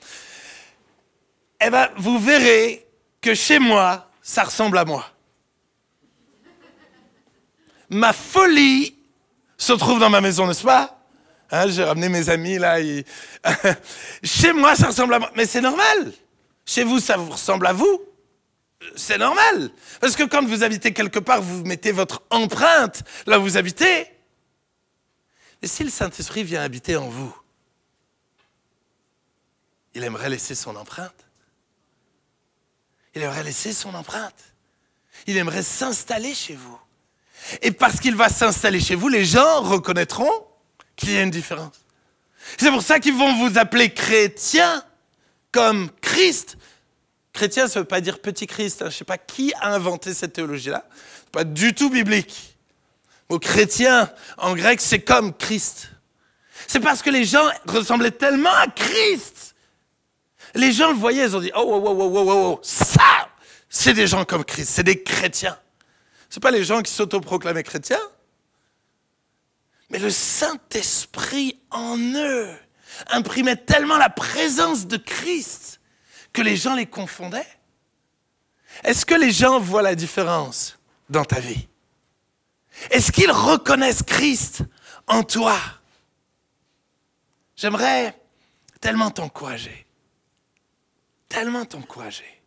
eh 1.63 1.71
bien, 1.71 1.91
vous 1.97 2.19
verrez 2.19 2.87
que 3.21 3.35
chez 3.35 3.59
moi, 3.59 4.10
ça 4.23 4.45
ressemble 4.45 4.79
à 4.79 4.85
moi. 4.85 5.07
Ma 7.89 8.13
folie 8.13 8.95
se 9.57 9.73
trouve 9.73 9.99
dans 9.99 10.11
ma 10.11 10.21
maison, 10.21 10.47
n'est-ce 10.47 10.63
pas? 10.63 10.97
Hein, 11.51 11.69
J'ai 11.69 11.83
ramené 11.83 12.09
mes 12.09 12.29
amis 12.29 12.59
là. 12.59 12.79
chez 14.23 14.53
moi, 14.53 14.77
ça 14.77 14.89
ressemble 14.89 15.15
à 15.15 15.19
moi. 15.19 15.31
Mais 15.35 15.47
c'est 15.47 15.61
normal. 15.61 16.13
Chez 16.65 16.85
vous, 16.85 17.01
ça 17.01 17.17
vous 17.17 17.31
ressemble 17.31 17.67
à 17.67 17.73
vous. 17.73 18.01
C'est 18.97 19.19
normal. 19.19 19.71
Parce 20.01 20.15
que 20.17 20.23
quand 20.23 20.45
vous 20.47 20.63
habitez 20.63 20.93
quelque 20.93 21.19
part, 21.19 21.43
vous 21.43 21.65
mettez 21.65 21.93
votre 21.93 22.23
empreinte 22.31 23.03
là 23.27 23.39
où 23.39 23.43
vous 23.43 23.57
habitez. 23.57 24.07
Et 25.63 25.67
si 25.67 25.85
le 25.85 25.91
Saint-Esprit 25.91 26.45
vient 26.45 26.63
habiter 26.63 26.97
en 26.97 27.09
vous, 27.09 27.37
il 29.95 30.05
aimerait 30.05 30.31
laisser 30.31 30.55
son 30.55 30.77
empreinte. 30.77 31.27
Il 33.15 33.23
aimerait 33.23 33.45
laisser 33.45 33.73
son 33.73 33.95
empreinte. 33.95 34.55
Il 35.27 35.37
aimerait 35.37 35.63
s'installer 35.63 36.35
chez 36.35 36.55
vous. 36.55 36.79
Et 37.63 37.73
parce 37.73 38.01
qu'il 38.01 38.15
va 38.15 38.29
s'installer 38.29 38.81
chez 38.81 38.95
vous, 38.95 39.09
les 39.09 39.25
gens 39.25 39.63
reconnaîtront 39.63 40.31
qu'il 40.97 41.13
y 41.13 41.17
a 41.17 41.23
une 41.23 41.31
différence. 41.31 41.75
C'est 42.59 42.71
pour 42.71 42.83
ça 42.83 43.01
qu'ils 43.01 43.15
vont 43.15 43.35
vous 43.37 43.59
appeler 43.59 43.93
chrétien, 43.93 44.85
comme 45.53 45.91
Christ. 46.01 46.57
Chrétien, 47.33 47.69
ça 47.69 47.81
ne 47.81 47.85
veut 47.85 47.89
pas 47.89 48.01
dire 48.01 48.21
petit 48.21 48.47
Christ. 48.47 48.83
Hein. 48.83 48.87
Je 48.87 48.95
ne 48.95 48.99
sais 48.99 49.05
pas 49.05 49.19
qui 49.19 49.53
a 49.55 49.73
inventé 49.73 50.15
cette 50.15 50.33
théologie-là. 50.35 50.85
Pas 51.33 51.45
du 51.45 51.75
tout 51.75 51.91
biblique. 51.91 52.57
Au 53.29 53.39
chrétien, 53.39 54.11
en 54.39 54.55
grec, 54.55 54.81
c'est 54.81 55.01
comme 55.01 55.33
Christ. 55.37 55.91
C'est 56.67 56.81
parce 56.81 57.03
que 57.03 57.11
les 57.11 57.25
gens 57.25 57.49
ressemblaient 57.67 58.11
tellement 58.11 58.53
à 58.53 58.67
Christ 58.67 59.40
les 60.55 60.73
gens 60.73 60.91
le 60.91 60.97
voyaient, 60.97 61.25
ils 61.25 61.37
ont 61.37 61.41
dit, 61.41 61.53
oh, 61.55 61.63
oh, 61.65 61.83
oh, 61.85 61.97
oh, 61.99 62.13
oh, 62.15 62.31
oh, 62.31 62.61
ça, 62.63 63.29
c'est 63.69 63.95
des 63.95 64.07
gens 64.07 64.25
comme 64.25 64.45
Christ, 64.45 64.71
c'est 64.71 64.83
des 64.83 65.03
chrétiens. 65.03 65.59
Ce 66.29 66.39
pas 66.39 66.51
les 66.51 66.65
gens 66.65 66.83
qui 66.83 66.93
s'autoproclamaient 66.93 67.65
chrétiens. 67.65 68.01
Mais 69.91 69.99
le 69.99 70.11
Saint-Esprit 70.11 71.61
en 71.71 71.99
eux 71.99 72.49
imprimait 73.09 73.57
tellement 73.57 73.99
la 73.99 74.09
présence 74.09 74.87
de 74.87 74.97
Christ 74.97 75.81
que 76.33 76.43
les 76.43 76.57
gens 76.57 76.75
les 76.75 76.87
confondaient. 76.87 77.47
Est-ce 78.85 79.05
que 79.05 79.15
les 79.15 79.33
gens 79.33 79.59
voient 79.59 79.83
la 79.83 79.97
différence 79.97 80.79
dans 81.09 81.25
ta 81.25 81.41
vie? 81.41 81.67
Est-ce 82.91 83.11
qu'ils 83.11 83.33
reconnaissent 83.33 84.05
Christ 84.05 84.63
en 85.09 85.25
toi? 85.25 85.59
J'aimerais 87.57 88.17
tellement 88.81 89.11
t'encourager 89.11 89.87
tellement 91.31 91.65
t'encourager. 91.65 92.43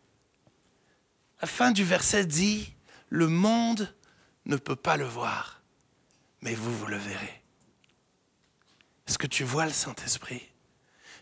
La 1.42 1.48
fin 1.48 1.72
du 1.72 1.82
verset 1.82 2.26
dit, 2.26 2.72
le 3.08 3.26
monde 3.26 3.92
ne 4.46 4.56
peut 4.56 4.76
pas 4.76 4.96
le 4.96 5.06
voir, 5.06 5.62
mais 6.42 6.54
vous, 6.54 6.72
vous 6.76 6.86
le 6.86 6.98
verrez. 6.98 7.42
Est-ce 9.08 9.18
que 9.18 9.26
tu 9.26 9.42
vois 9.42 9.66
le 9.66 9.72
Saint-Esprit? 9.72 10.48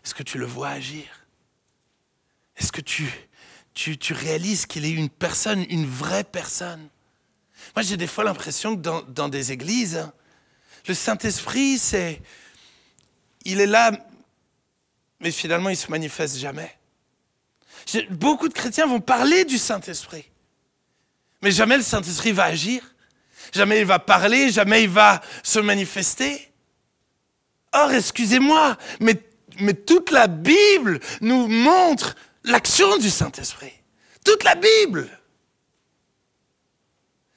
Est-ce 0.03 0.13
que 0.13 0.23
tu 0.23 0.37
le 0.37 0.45
vois 0.45 0.69
agir? 0.69 1.05
Est-ce 2.57 2.71
que 2.71 2.81
tu, 2.81 3.09
tu, 3.73 4.13
réalises 4.13 4.65
qu'il 4.65 4.85
est 4.85 4.91
une 4.91 5.09
personne, 5.09 5.65
une 5.69 5.87
vraie 5.87 6.23
personne? 6.23 6.87
Moi, 7.75 7.83
j'ai 7.83 7.97
des 7.97 8.07
fois 8.07 8.23
l'impression 8.23 8.75
que 8.75 8.81
dans, 8.81 9.01
dans 9.03 9.29
des 9.29 9.51
églises, 9.51 10.11
le 10.87 10.93
Saint-Esprit, 10.93 11.79
c'est... 11.79 12.21
Il 13.45 13.59
est 13.59 13.67
là, 13.67 13.91
mais 15.19 15.31
finalement, 15.31 15.69
il 15.69 15.73
ne 15.73 15.77
se 15.77 15.91
manifeste 15.91 16.37
jamais. 16.37 16.77
Beaucoup 18.09 18.47
de 18.47 18.53
chrétiens 18.53 18.87
vont 18.87 19.01
parler 19.01 19.45
du 19.45 19.57
Saint-Esprit. 19.57 20.25
Mais 21.41 21.51
jamais 21.51 21.77
le 21.77 21.83
Saint-Esprit 21.83 22.31
va 22.31 22.45
agir. 22.45 22.81
Jamais 23.53 23.81
il 23.81 23.85
va 23.85 23.99
parler, 23.99 24.49
jamais 24.49 24.83
il 24.83 24.89
va 24.89 25.21
se 25.43 25.59
manifester. 25.59 26.49
Or, 27.73 27.91
excusez-moi, 27.91 28.77
mais, 28.99 29.15
toute 29.73 30.11
la 30.11 30.27
Bible 30.27 30.99
nous 31.21 31.47
montre 31.47 32.15
l'action 32.43 32.97
du 32.97 33.09
Saint-Esprit. 33.09 33.73
Toute 34.23 34.43
la 34.43 34.55
Bible. 34.55 35.09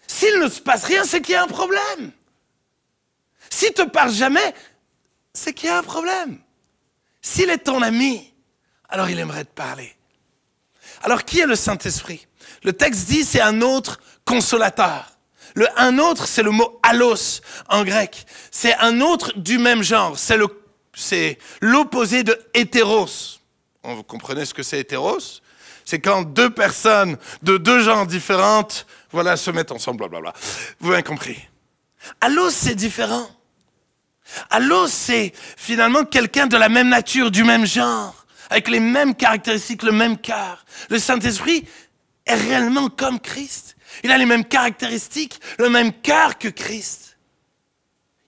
S'il 0.07 0.38
ne 0.38 0.49
se 0.49 0.61
passe 0.61 0.85
rien, 0.85 1.05
c'est 1.05 1.21
qu'il 1.21 1.33
y 1.33 1.37
a 1.37 1.43
un 1.43 1.49
problème. 1.49 2.12
S'il 3.50 3.73
te 3.73 3.83
parle 3.83 4.12
jamais, 4.12 4.55
c'est 5.33 5.53
qu'il 5.53 5.69
y 5.69 5.73
a 5.73 5.79
un 5.79 5.83
problème. 5.83 6.38
S'il 7.21 7.50
est 7.50 7.59
ton 7.59 7.83
ami, 7.83 8.33
alors 8.88 9.11
il 9.11 9.19
aimerait 9.19 9.45
te 9.45 9.53
parler. 9.53 9.96
Alors 11.07 11.25
qui 11.25 11.39
est 11.39 11.47
le 11.47 11.55
Saint-Esprit? 11.55 12.27
Le 12.65 12.73
texte 12.73 13.07
dit 13.07 13.25
c'est 13.25 13.41
un 13.41 13.63
autre 13.63 14.01
consolateur. 14.25 15.13
Le 15.55 15.67
un 15.81 15.99
autre, 15.99 16.27
c'est 16.27 16.43
le 16.43 16.51
mot 16.51 16.81
allos 16.83 17.41
en 17.69 17.85
grec. 17.85 18.27
C'est 18.51 18.75
un 18.79 19.01
autre 19.01 19.33
du 19.39 19.59
même 19.59 19.83
genre. 19.85 20.19
C'est 20.19 20.37
le, 20.37 20.49
c'est 20.93 21.39
l'opposé 21.61 22.25
de 22.25 22.37
hétéros. 22.53 23.39
Vous 23.85 24.03
comprenez 24.03 24.45
ce 24.45 24.53
que 24.53 24.65
c'est 24.65 24.81
hétéros? 24.81 25.41
C'est 25.85 26.01
quand 26.01 26.23
deux 26.23 26.51
personnes 26.51 27.17
de 27.43 27.57
deux 27.57 27.81
genres 27.83 28.07
différentes, 28.07 28.85
voilà, 29.13 29.37
se 29.37 29.53
mettent 29.53 29.71
ensemble, 29.71 29.99
blablabla. 29.99 30.33
Vous 30.81 30.93
avez 30.93 31.05
compris? 31.05 31.39
Allos, 32.21 32.51
c'est 32.51 32.75
différent. 32.75 33.29
Allos, 34.51 34.89
c'est 34.89 35.33
finalement 35.57 36.05
quelqu'un 36.05 36.49
de 36.49 36.57
la 36.57 36.69
même 36.69 36.89
nature, 36.89 37.31
du 37.31 37.45
même 37.45 37.65
genre 37.65 38.25
avec 38.50 38.69
les 38.69 38.81
mêmes 38.81 39.15
caractéristiques, 39.15 39.83
le 39.83 39.93
même 39.93 40.19
cœur. 40.19 40.65
Le 40.91 40.99
Saint-Esprit 40.99 41.67
est 42.26 42.35
réellement 42.35 42.88
comme 42.88 43.21
Christ. 43.21 43.76
Il 44.03 44.11
a 44.11 44.19
les 44.19 44.26
mêmes 44.26 44.45
caractéristiques, 44.45 45.41
le 45.59 45.71
même 45.71 45.93
cœur 45.93 46.38
que 46.38 46.49
Christ. 46.49 47.17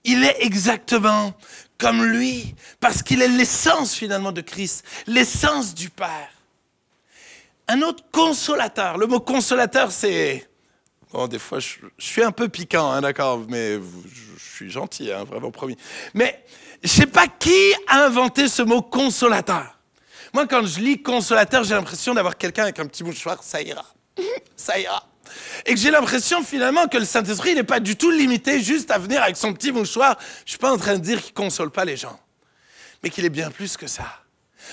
Il 0.03 0.23
est 0.23 0.37
exactement 0.39 1.33
comme 1.77 2.03
lui, 2.03 2.55
parce 2.79 3.01
qu'il 3.01 3.21
est 3.21 3.27
l'essence 3.27 3.93
finalement 3.93 4.31
de 4.31 4.41
Christ, 4.41 4.85
l'essence 5.07 5.73
du 5.73 5.89
Père. 5.89 6.29
Un 7.67 7.81
autre 7.81 8.03
consolateur. 8.11 8.97
Le 8.97 9.07
mot 9.07 9.19
consolateur, 9.19 9.91
c'est... 9.91 10.49
Bon, 11.11 11.27
des 11.27 11.39
fois, 11.39 11.59
je, 11.59 11.77
suis 11.97 12.23
un 12.23 12.31
peu 12.31 12.49
piquant, 12.49 12.91
hein, 12.91 13.01
d'accord, 13.01 13.45
mais 13.47 13.75
je, 13.75 14.55
suis 14.55 14.69
gentil, 14.69 15.11
hein, 15.11 15.23
vraiment 15.23 15.51
promis. 15.51 15.77
Mais 16.13 16.43
je 16.83 16.89
sais 16.89 17.07
pas 17.07 17.27
qui 17.27 17.73
a 17.87 18.05
inventé 18.05 18.47
ce 18.47 18.61
mot 18.61 18.81
consolateur. 18.81 19.78
Moi, 20.33 20.47
quand 20.47 20.65
je 20.65 20.79
lis 20.79 21.01
consolateur, 21.01 21.63
j'ai 21.63 21.73
l'impression 21.73 22.13
d'avoir 22.13 22.37
quelqu'un 22.37 22.63
avec 22.63 22.79
un 22.79 22.85
petit 22.85 23.03
mouchoir, 23.03 23.43
ça 23.43 23.61
ira. 23.61 23.85
ça 24.55 24.79
ira. 24.79 25.05
Et 25.65 25.73
que 25.73 25.79
j'ai 25.79 25.91
l'impression 25.91 26.43
finalement 26.43 26.87
que 26.87 26.97
le 26.97 27.05
Saint-Esprit 27.05 27.55
n'est 27.55 27.63
pas 27.63 27.79
du 27.79 27.95
tout 27.95 28.11
limité 28.11 28.61
juste 28.61 28.91
à 28.91 28.97
venir 28.97 29.21
avec 29.21 29.37
son 29.37 29.53
petit 29.53 29.71
mouchoir. 29.71 30.17
Je 30.45 30.51
suis 30.51 30.59
pas 30.59 30.71
en 30.71 30.77
train 30.77 30.93
de 30.93 31.03
dire 31.03 31.21
qu'il 31.21 31.33
console 31.33 31.71
pas 31.71 31.85
les 31.85 31.97
gens, 31.97 32.19
mais 33.03 33.09
qu'il 33.09 33.25
est 33.25 33.29
bien 33.29 33.51
plus 33.51 33.77
que 33.77 33.87
ça. 33.87 34.05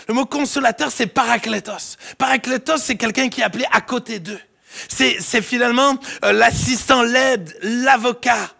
Le 0.08 0.14
mot 0.14 0.26
consolateur, 0.26 0.90
c'est 0.90 1.06
parakletos. 1.06 1.96
Parakletos, 2.18 2.78
c'est 2.78 2.96
quelqu'un 2.96 3.28
qui 3.28 3.40
est 3.40 3.44
appelé 3.44 3.66
à 3.70 3.80
côté 3.80 4.18
d'eux. 4.18 4.40
C'est 4.88 5.42
finalement 5.42 5.96
euh, 6.24 6.32
l'assistant, 6.32 7.02
l'aide, 7.02 7.56
l'avocat, 7.62 8.50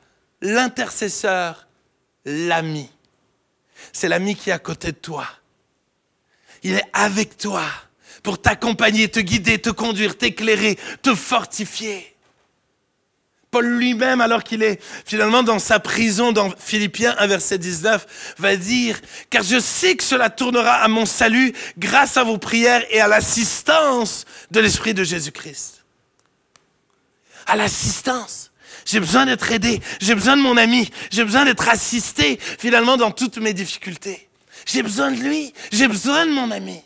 l'intercesseur, 0.41 1.67
l'ami. 2.25 2.91
C'est 3.93 4.09
l'ami 4.09 4.35
qui 4.35 4.51
est 4.51 4.55
à 4.55 4.59
côté 4.59 4.93
de 4.93 4.97
toi 4.97 5.27
il 6.67 6.75
est 6.75 6.91
avec 6.93 7.37
toi 7.37 7.63
pour 8.25 8.43
t'accompagner, 8.43 9.09
te 9.09 9.21
guider, 9.21 9.61
te 9.61 9.71
conduire, 9.71 10.19
t'éclairer, 10.19 10.77
te 11.01 11.15
fortifier. 11.15 12.13
Paul 13.53 13.67
lui-même, 13.67 14.21
alors 14.21 14.43
qu'il 14.43 14.65
est 14.65 14.83
finalement 15.05 15.45
dans 15.45 15.61
sa 15.61 15.79
prison 15.79 16.33
dans 16.33 16.51
Philippiens 16.59 17.15
1 17.21 17.27
verset 17.29 17.59
19, 17.59 18.35
va 18.39 18.57
dire, 18.57 19.01
car 19.31 19.45
je 19.45 19.61
sais 19.61 19.95
que 19.95 20.03
cela 20.03 20.29
tournera 20.29 20.73
à 20.73 20.89
mon 20.89 21.07
salut 21.07 21.53
grâce 21.79 22.17
à 22.17 22.25
vos 22.25 22.37
prières 22.37 22.85
et 22.91 23.01
à 23.01 23.07
l'assistance 23.07 24.25
de 24.51 24.59
l'Esprit 24.59 24.93
de 24.93 25.05
Jésus-Christ. 25.05 25.85
À 27.47 27.55
l'assistance. 27.55 28.51
J'ai 28.85 28.99
besoin 28.99 29.27
d'être 29.27 29.53
aidé. 29.53 29.81
J'ai 30.01 30.17
besoin 30.17 30.37
de 30.37 30.43
mon 30.43 30.57
ami. 30.57 30.91
J'ai 31.13 31.23
besoin 31.23 31.45
d'être 31.45 31.69
assisté 31.69 32.41
finalement 32.59 32.97
dans 32.97 33.13
toutes 33.13 33.39
mes 33.39 33.53
difficultés. 33.53 34.26
J'ai 34.67 34.83
besoin 34.83 35.13
de 35.13 35.21
lui. 35.21 35.55
J'ai 35.73 35.89
besoin 35.89 36.27
de 36.27 36.33
mon 36.33 36.51
ami. 36.51 36.83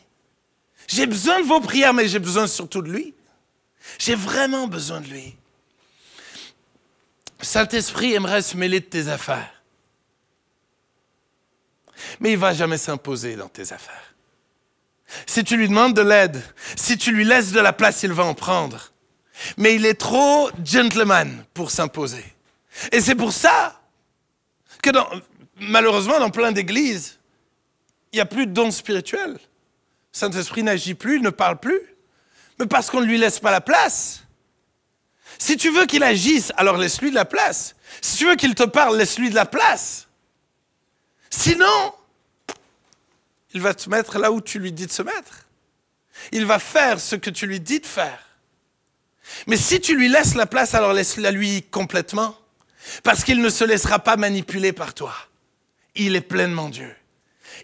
J'ai 0.86 1.06
besoin 1.06 1.40
de 1.40 1.46
vos 1.46 1.60
prières, 1.60 1.94
mais 1.94 2.06
j'ai 2.08 2.18
besoin 2.18 2.46
surtout 2.46 2.82
de 2.82 2.90
lui. 2.90 3.14
J'ai 3.98 4.14
vraiment 4.14 4.68
besoin 4.68 5.00
de 5.00 5.06
lui. 5.06 5.34
Saint-Esprit 7.40 8.12
aimerait 8.12 8.42
se 8.42 8.56
mêler 8.56 8.80
de 8.80 8.84
tes 8.84 9.08
affaires. 9.08 9.62
Mais 12.20 12.32
il 12.32 12.38
va 12.38 12.52
jamais 12.52 12.76
s'imposer 12.76 13.36
dans 13.36 13.48
tes 13.48 13.72
affaires. 13.72 14.14
Si 15.26 15.42
tu 15.42 15.56
lui 15.56 15.68
demandes 15.68 15.94
de 15.94 16.02
l'aide, 16.02 16.42
si 16.76 16.98
tu 16.98 17.12
lui 17.12 17.24
laisses 17.24 17.52
de 17.52 17.60
la 17.60 17.72
place, 17.72 18.02
il 18.02 18.12
va 18.12 18.24
en 18.24 18.34
prendre. 18.34 18.92
Mais 19.56 19.74
il 19.74 19.86
est 19.86 19.94
trop 19.94 20.50
gentleman 20.64 21.44
pour 21.54 21.70
s'imposer. 21.70 22.24
Et 22.92 23.00
c'est 23.00 23.14
pour 23.14 23.32
ça 23.32 23.80
que 24.82 24.90
malheureusement, 25.58 26.18
dans 26.18 26.30
plein 26.30 26.52
d'églises, 26.52 27.19
il 28.12 28.16
n'y 28.16 28.20
a 28.20 28.26
plus 28.26 28.46
de 28.46 28.52
dons 28.52 28.70
spirituels. 28.70 29.38
Saint-Esprit 30.12 30.62
n'agit 30.62 30.94
plus, 30.94 31.20
ne 31.20 31.30
parle 31.30 31.58
plus. 31.58 31.80
Mais 32.58 32.66
parce 32.66 32.90
qu'on 32.90 33.00
ne 33.00 33.06
lui 33.06 33.18
laisse 33.18 33.38
pas 33.38 33.50
la 33.50 33.60
place. 33.60 34.24
Si 35.38 35.56
tu 35.56 35.70
veux 35.70 35.86
qu'il 35.86 36.02
agisse, 36.02 36.52
alors 36.56 36.76
laisse-lui 36.76 37.10
de 37.10 37.14
la 37.14 37.24
place. 37.24 37.76
Si 38.00 38.18
tu 38.18 38.26
veux 38.26 38.36
qu'il 38.36 38.54
te 38.54 38.64
parle, 38.64 38.96
laisse-lui 38.96 39.30
de 39.30 39.34
la 39.34 39.46
place. 39.46 40.08
Sinon, 41.30 41.94
il 43.54 43.60
va 43.60 43.74
te 43.74 43.88
mettre 43.88 44.18
là 44.18 44.32
où 44.32 44.40
tu 44.40 44.58
lui 44.58 44.72
dis 44.72 44.86
de 44.86 44.92
se 44.92 45.02
mettre. 45.02 45.46
Il 46.32 46.44
va 46.44 46.58
faire 46.58 47.00
ce 47.00 47.16
que 47.16 47.30
tu 47.30 47.46
lui 47.46 47.60
dis 47.60 47.80
de 47.80 47.86
faire. 47.86 48.26
Mais 49.46 49.56
si 49.56 49.80
tu 49.80 49.96
lui 49.96 50.08
laisses 50.08 50.34
la 50.34 50.46
place, 50.46 50.74
alors 50.74 50.92
laisse-la 50.92 51.30
lui 51.30 51.62
complètement. 51.62 52.36
Parce 53.02 53.24
qu'il 53.24 53.40
ne 53.40 53.48
se 53.48 53.64
laissera 53.64 53.98
pas 53.98 54.16
manipuler 54.16 54.72
par 54.72 54.94
toi. 54.94 55.14
Il 55.94 56.16
est 56.16 56.20
pleinement 56.20 56.68
Dieu. 56.68 56.94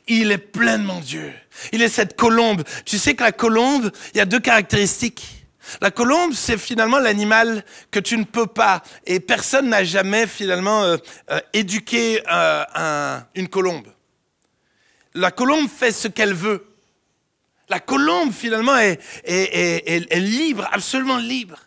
Il 0.09 0.33
est 0.33 0.39
pleinement 0.39 1.01
Dieu. 1.01 1.33
Il 1.73 1.83
est 1.83 1.89
cette 1.89 2.17
colombe. 2.17 2.63
Tu 2.85 2.99
sais 2.99 3.15
que 3.15 3.23
la 3.23 3.33
colombe, 3.33 3.91
il 4.15 4.19
y 4.19 4.21
a 4.21 4.25
deux 4.25 4.41
caractéristiques. 4.41 5.37
La 5.81 5.91
colombe, 5.91 6.33
c'est 6.33 6.59
finalement 6.59 6.99
l'animal 6.99 7.65
que 7.91 7.99
tu 7.99 8.17
ne 8.17 8.25
peux 8.25 8.47
pas, 8.47 8.83
et 9.05 9.21
personne 9.21 9.69
n'a 9.69 9.85
jamais 9.85 10.27
finalement 10.27 10.85
euh, 10.85 10.97
euh, 11.31 11.41
éduqué 11.53 12.23
euh, 12.31 13.19
une 13.35 13.49
colombe. 13.49 13.89
La 15.15 15.31
colombe 15.31 15.69
fait 15.69 15.93
ce 15.93 16.09
qu'elle 16.09 16.35
veut. 16.35 16.67
La 17.69 17.81
colombe, 17.81 18.33
finalement, 18.33 18.77
est, 18.77 19.01
est, 19.25 20.21
libre, 20.21 20.69
absolument 20.71 21.17
libre. 21.17 21.59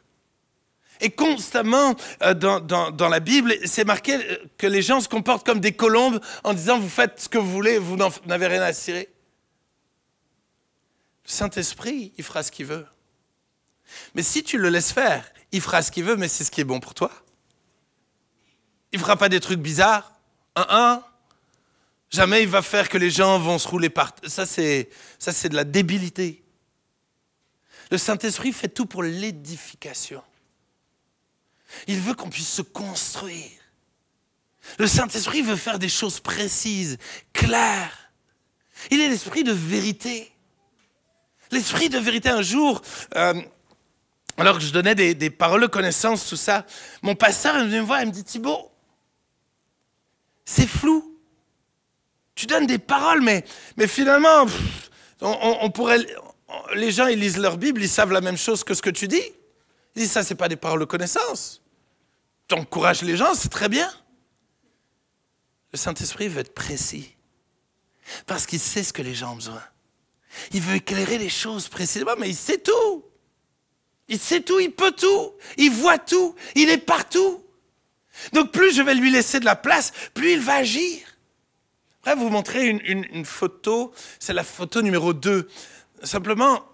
Et 1.01 1.11
constamment, 1.11 1.95
euh, 2.23 2.33
dans, 2.33 3.09
la 3.09 3.19
Bible, 3.19 3.55
c'est 3.65 3.85
marqué 3.85 4.19
que 4.57 4.67
les 4.67 4.81
gens 4.81 4.99
se 4.99 5.07
comportent 5.07 5.45
comme 5.45 5.59
des 5.59 5.71
colombes 5.71 6.19
en 6.43 6.53
disant, 6.53 6.77
vous 6.79 6.89
faites 6.89 7.21
ce 7.21 7.29
que 7.29 7.37
vous 7.37 7.49
voulez, 7.49 7.77
vous 7.77 7.97
n'avez 8.25 8.47
rien 8.47 8.61
à 8.61 8.73
cirer. 8.73 9.09
Le 11.25 11.31
Saint-Esprit, 11.31 12.11
il 12.17 12.23
fera 12.23 12.43
ce 12.43 12.51
qu'il 12.51 12.65
veut. 12.65 12.85
Mais 14.13 14.23
si 14.23 14.43
tu 14.43 14.57
le 14.57 14.69
laisses 14.69 14.91
faire, 14.91 15.31
il 15.51 15.61
fera 15.61 15.81
ce 15.81 15.91
qu'il 15.91 16.03
veut, 16.03 16.15
mais 16.15 16.27
c'est 16.27 16.43
ce 16.43 16.51
qui 16.51 16.61
est 16.61 16.65
bon 16.65 16.79
pour 16.79 16.93
toi. 16.93 17.11
Il 18.91 18.99
fera 18.99 19.15
pas 19.15 19.29
des 19.29 19.39
trucs 19.39 19.59
bizarres. 19.59 20.13
Un, 20.55 20.65
un. 20.69 21.03
Jamais 22.09 22.41
il 22.41 22.49
va 22.49 22.61
faire 22.61 22.89
que 22.89 22.97
les 22.97 23.11
gens 23.11 23.39
vont 23.39 23.59
se 23.59 23.67
rouler 23.67 23.89
par... 23.89 24.13
Ça, 24.27 24.45
c'est, 24.45 24.89
ça, 25.19 25.31
c'est 25.31 25.49
de 25.49 25.55
la 25.55 25.63
débilité. 25.63 26.43
Le 27.91 27.97
Saint-Esprit 27.97 28.51
fait 28.51 28.67
tout 28.67 28.85
pour 28.85 29.03
l'édification. 29.03 30.23
Il 31.87 31.99
veut 31.99 32.13
qu'on 32.13 32.29
puisse 32.29 32.49
se 32.49 32.61
construire. 32.61 33.51
Le 34.77 34.87
Saint-Esprit 34.87 35.41
veut 35.41 35.55
faire 35.55 35.79
des 35.79 35.89
choses 35.89 36.19
précises, 36.19 36.97
claires. 37.33 38.11
Il 38.91 39.01
est 39.01 39.09
l'esprit 39.09 39.43
de 39.43 39.51
vérité. 39.51 40.31
L'esprit 41.51 41.89
de 41.89 41.97
vérité, 41.97 42.29
un 42.29 42.41
jour, 42.41 42.81
euh, 43.15 43.41
alors 44.37 44.57
que 44.57 44.63
je 44.63 44.71
donnais 44.71 44.95
des, 44.95 45.29
paroles 45.29 45.61
de 45.61 45.67
connaissance, 45.67 46.27
tout 46.27 46.35
ça, 46.35 46.65
mon 47.01 47.15
pasteur 47.15 47.57
il 47.57 47.67
me 47.67 47.79
voir, 47.79 48.01
il 48.01 48.07
me 48.07 48.11
dit 48.11 48.23
Thibault, 48.23 48.71
c'est 50.45 50.67
flou 50.67 51.09
tu 52.39 52.45
donnes 52.45 52.67
des 52.67 52.77
paroles, 52.77 53.21
mais, 53.21 53.43
finalement, 53.85 54.45
on, 55.19 55.69
pourrait, 55.71 56.05
les 56.73 56.89
gens, 56.89 57.07
ils 57.07 57.19
lisent 57.19 57.37
leur 57.37 57.57
Bible, 57.57 57.81
ils 57.81 57.89
savent 57.89 58.13
la 58.13 58.21
même 58.21 58.37
chose 58.37 58.63
que 58.63 58.73
ce 58.73 58.81
que 58.81 58.89
tu 58.89 59.09
dis. 59.09 59.21
Ils 59.93 60.03
disent, 60.03 60.11
ça, 60.11 60.23
c'est 60.23 60.35
pas 60.35 60.47
des 60.47 60.55
paroles 60.55 60.79
de 60.79 60.85
connaissance. 60.85 61.58
Encourages 62.51 63.01
les 63.03 63.15
gens, 63.15 63.33
c'est 63.33 63.49
très 63.49 63.69
bien. 63.69 63.89
Le 65.71 65.77
Saint-Esprit 65.77 66.27
veut 66.27 66.41
être 66.41 66.53
précis. 66.53 67.15
Parce 68.25 68.45
qu'il 68.45 68.59
sait 68.59 68.83
ce 68.83 68.91
que 68.91 69.01
les 69.01 69.13
gens 69.13 69.33
ont 69.33 69.35
besoin. 69.35 69.63
Il 70.51 70.61
veut 70.61 70.75
éclairer 70.75 71.17
les 71.17 71.29
choses 71.29 71.67
précisément, 71.67 72.15
mais 72.17 72.29
il 72.29 72.35
sait 72.35 72.57
tout. 72.57 73.05
Il 74.07 74.19
sait 74.19 74.41
tout, 74.41 74.59
il 74.59 74.71
peut 74.71 74.91
tout, 74.91 75.33
il 75.57 75.69
voit 75.69 75.99
tout, 75.99 76.35
il 76.55 76.69
est 76.69 76.79
partout. 76.79 77.43
Donc 78.33 78.51
plus 78.51 78.75
je 78.75 78.81
vais 78.81 78.95
lui 78.95 79.11
laisser 79.11 79.39
de 79.39 79.45
la 79.45 79.55
place, 79.55 79.93
plus 80.13 80.33
il 80.33 80.39
va 80.39 80.55
agir. 80.55 80.99
Je 82.05 82.11
vous 82.13 82.29
montrer 82.29 82.67
une, 82.67 83.25
photo, 83.25 83.93
c'est 84.19 84.33
la 84.33 84.43
photo 84.43 84.81
numéro 84.81 85.13
2. 85.13 85.47
Simplement, 86.01 86.65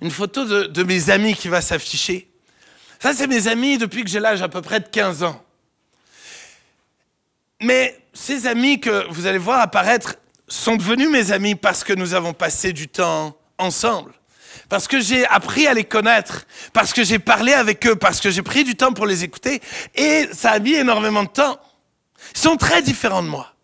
une 0.00 0.12
photo 0.12 0.44
de, 0.44 0.82
mes 0.84 1.10
amis 1.10 1.34
qui 1.34 1.48
va 1.48 1.60
s'afficher. 1.60 2.30
Ça, 3.00 3.12
c'est 3.12 3.26
mes 3.26 3.48
amis 3.48 3.78
depuis 3.78 4.04
que 4.04 4.10
j'ai 4.10 4.20
l'âge 4.20 4.42
à 4.42 4.48
peu 4.48 4.62
près 4.62 4.80
de 4.80 4.88
15 4.88 5.22
ans. 5.22 5.42
Mais 7.60 7.98
ces 8.12 8.46
amis 8.46 8.80
que 8.80 9.06
vous 9.10 9.26
allez 9.26 9.38
voir 9.38 9.60
apparaître 9.60 10.16
sont 10.48 10.76
devenus 10.76 11.08
mes 11.08 11.32
amis 11.32 11.54
parce 11.54 11.84
que 11.84 11.92
nous 11.92 12.14
avons 12.14 12.32
passé 12.32 12.72
du 12.72 12.88
temps 12.88 13.36
ensemble. 13.58 14.12
Parce 14.68 14.88
que 14.88 15.00
j'ai 15.00 15.26
appris 15.26 15.66
à 15.66 15.74
les 15.74 15.84
connaître, 15.84 16.46
parce 16.72 16.92
que 16.92 17.04
j'ai 17.04 17.18
parlé 17.18 17.52
avec 17.52 17.86
eux, 17.86 17.96
parce 17.96 18.20
que 18.20 18.30
j'ai 18.30 18.42
pris 18.42 18.64
du 18.64 18.74
temps 18.74 18.92
pour 18.92 19.06
les 19.06 19.22
écouter, 19.22 19.60
et 19.94 20.28
ça 20.32 20.52
a 20.52 20.58
mis 20.58 20.74
énormément 20.74 21.22
de 21.22 21.28
temps. 21.28 21.60
Ils 22.34 22.40
sont 22.40 22.56
très 22.56 22.82
différents 22.82 23.22
de 23.22 23.28
moi 23.28 23.56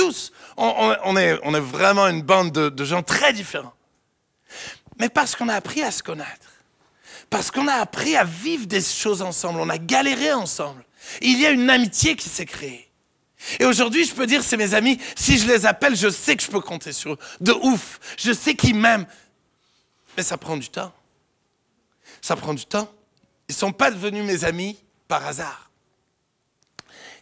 tous. 0.00 0.32
On, 0.56 1.16
est, 1.16 1.38
on 1.42 1.54
est, 1.54 1.60
vraiment 1.60 2.06
une 2.06 2.22
bande 2.22 2.52
de, 2.52 2.84
gens 2.84 3.02
très 3.02 3.32
différents. 3.32 3.74
Mais 4.98 5.08
parce 5.08 5.36
qu'on 5.36 5.48
a 5.48 5.54
appris 5.54 5.82
à 5.82 5.90
se 5.90 6.02
connaître. 6.02 6.49
Parce 7.30 7.52
qu'on 7.52 7.68
a 7.68 7.74
appris 7.74 8.16
à 8.16 8.24
vivre 8.24 8.66
des 8.66 8.82
choses 8.82 9.22
ensemble. 9.22 9.60
On 9.60 9.68
a 9.68 9.78
galéré 9.78 10.32
ensemble. 10.32 10.84
Il 11.22 11.40
y 11.40 11.46
a 11.46 11.50
une 11.50 11.70
amitié 11.70 12.16
qui 12.16 12.28
s'est 12.28 12.44
créée. 12.44 12.90
Et 13.58 13.64
aujourd'hui, 13.64 14.04
je 14.04 14.12
peux 14.12 14.26
dire, 14.26 14.42
c'est 14.42 14.56
mes 14.56 14.74
amis, 14.74 14.98
si 15.16 15.38
je 15.38 15.46
les 15.46 15.64
appelle, 15.64 15.96
je 15.96 16.10
sais 16.10 16.36
que 16.36 16.42
je 16.42 16.50
peux 16.50 16.60
compter 16.60 16.92
sur 16.92 17.14
eux. 17.14 17.18
De 17.40 17.52
ouf. 17.52 18.00
Je 18.18 18.32
sais 18.32 18.54
qu'ils 18.54 18.74
m'aiment. 18.74 19.06
Mais 20.16 20.22
ça 20.22 20.36
prend 20.36 20.56
du 20.56 20.68
temps. 20.68 20.92
Ça 22.20 22.36
prend 22.36 22.52
du 22.52 22.66
temps. 22.66 22.92
Ils 23.48 23.52
ne 23.52 23.58
sont 23.58 23.72
pas 23.72 23.90
devenus 23.90 24.24
mes 24.24 24.44
amis 24.44 24.78
par 25.08 25.24
hasard. 25.26 25.70